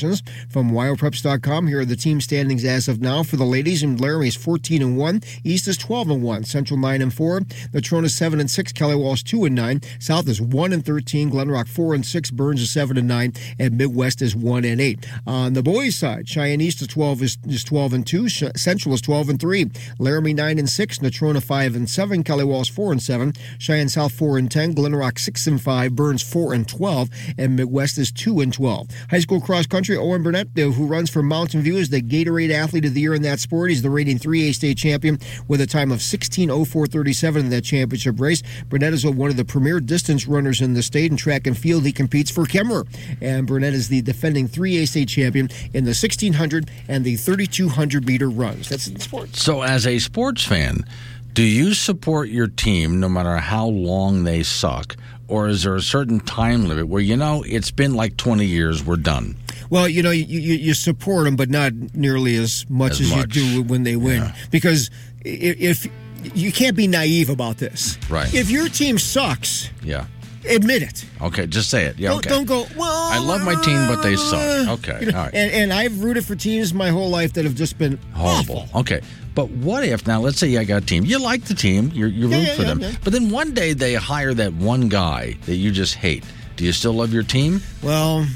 [0.49, 3.84] From WyoPreps.com, here are the team standings as of now for the ladies.
[3.84, 5.22] And Laramie is 14 and 1.
[5.43, 6.43] East is 12 and 1.
[6.45, 7.41] Central 9 and 4.
[7.73, 8.72] Natrona 7 and 6.
[8.72, 9.81] Kelly Walsh 2 and 9.
[9.99, 11.30] South is 1 and 13.
[11.30, 12.31] Glenrock 4 and 6.
[12.31, 13.34] Burns is 7 and 9.
[13.59, 15.05] And Midwest is 1 and 8.
[15.27, 18.30] On the boys' side, Cheyenne East is 12 is, is 12 and 2.
[18.30, 19.65] Central is 12 and 3.
[19.99, 20.99] Laramie 9 and 6.
[20.99, 22.23] Natrona 5 and 7.
[22.23, 23.34] Kelly Walsh 4 and 7.
[23.59, 24.76] Cheyenne South 4 and 10.
[24.76, 25.95] Glenrock 6 and 5.
[25.95, 27.09] Burns 4 and 12.
[27.38, 28.88] And Midwest is 2 and 12.
[29.09, 32.86] High school cross country, Owen Burnett, who runs for Mountain View, is the Gatorade Athlete
[32.86, 33.70] of the Year in that sport.
[33.70, 38.44] He's the reigning 3A state champion with a time of 16.04.37 in that championship race.
[38.70, 41.12] Burnett is one of the premier distance runners in the state.
[41.12, 42.88] In track and field, he competes for Kemmerer.
[43.22, 48.30] And Burnett is the defending 3A state champion in the 1600 and the 3200 meter
[48.30, 48.70] runs.
[48.70, 49.41] That's in sports.
[49.41, 50.86] So, as a sports fan,
[51.34, 54.98] do you support your team no matter how long they suck,
[55.32, 58.84] or is there a certain time limit where you know it's been like 20 years,
[58.86, 59.36] we're done?
[59.70, 63.16] Well, you know, you, you, you support them, but not nearly as much as, As
[63.18, 64.36] you do when they win, Yeah.
[64.52, 64.90] because
[65.26, 65.88] i- if
[66.36, 68.32] you can't be naive about this, Right.
[68.34, 70.06] If your team sucks, Yeah.
[70.49, 71.06] admit it.
[71.22, 71.98] Okay, just say it.
[71.98, 72.10] Yeah.
[72.10, 72.30] don't, okay.
[72.30, 72.68] don't go.
[72.76, 74.68] Well, I love my team, but they suck.
[74.68, 74.98] uh," Okay.
[75.06, 75.34] you know, all right.
[75.34, 78.68] and, and I've rooted for teams my whole life that have just been Horrible.
[78.76, 78.99] Okay.
[79.34, 80.20] But what if now?
[80.22, 81.06] Let's say you got a team.
[81.06, 81.91] You like the team.
[81.94, 82.98] You're you Yeah, root yeah, for yeah, them.
[83.03, 86.24] But then one day they hire that one guy that you just hate.
[86.58, 87.62] Do you still love your team?
[87.82, 88.28] Well,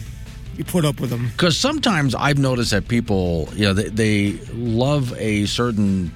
[0.57, 1.27] you put up with them.
[1.27, 6.11] Because sometimes I've noticed that people, you know, they, they love a certain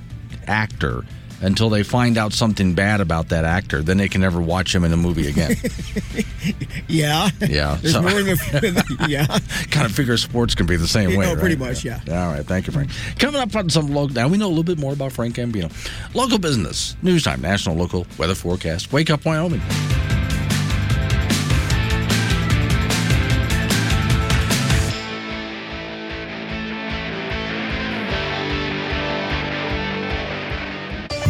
[0.47, 1.03] actor
[1.41, 3.81] until they find out something bad about that actor.
[3.81, 5.55] Then they can never watch him in a movie again.
[6.87, 7.29] Yeah.
[7.41, 7.77] Yeah.
[7.81, 8.37] There's so- more than
[9.07, 9.27] yeah.
[9.69, 11.25] kind of figure sports can be the same You way.
[11.27, 11.69] know, pretty right?
[11.69, 11.99] much, yeah.
[12.09, 12.89] All right, thank you, Frank.
[13.19, 14.15] Coming up on some local.
[14.15, 15.71] Now we know a little bit more about Frank Gambino.
[16.15, 18.91] Local business, news time, national, local weather forecast.
[18.91, 19.61] Wake up, Wyoming.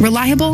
[0.00, 0.48] Reliable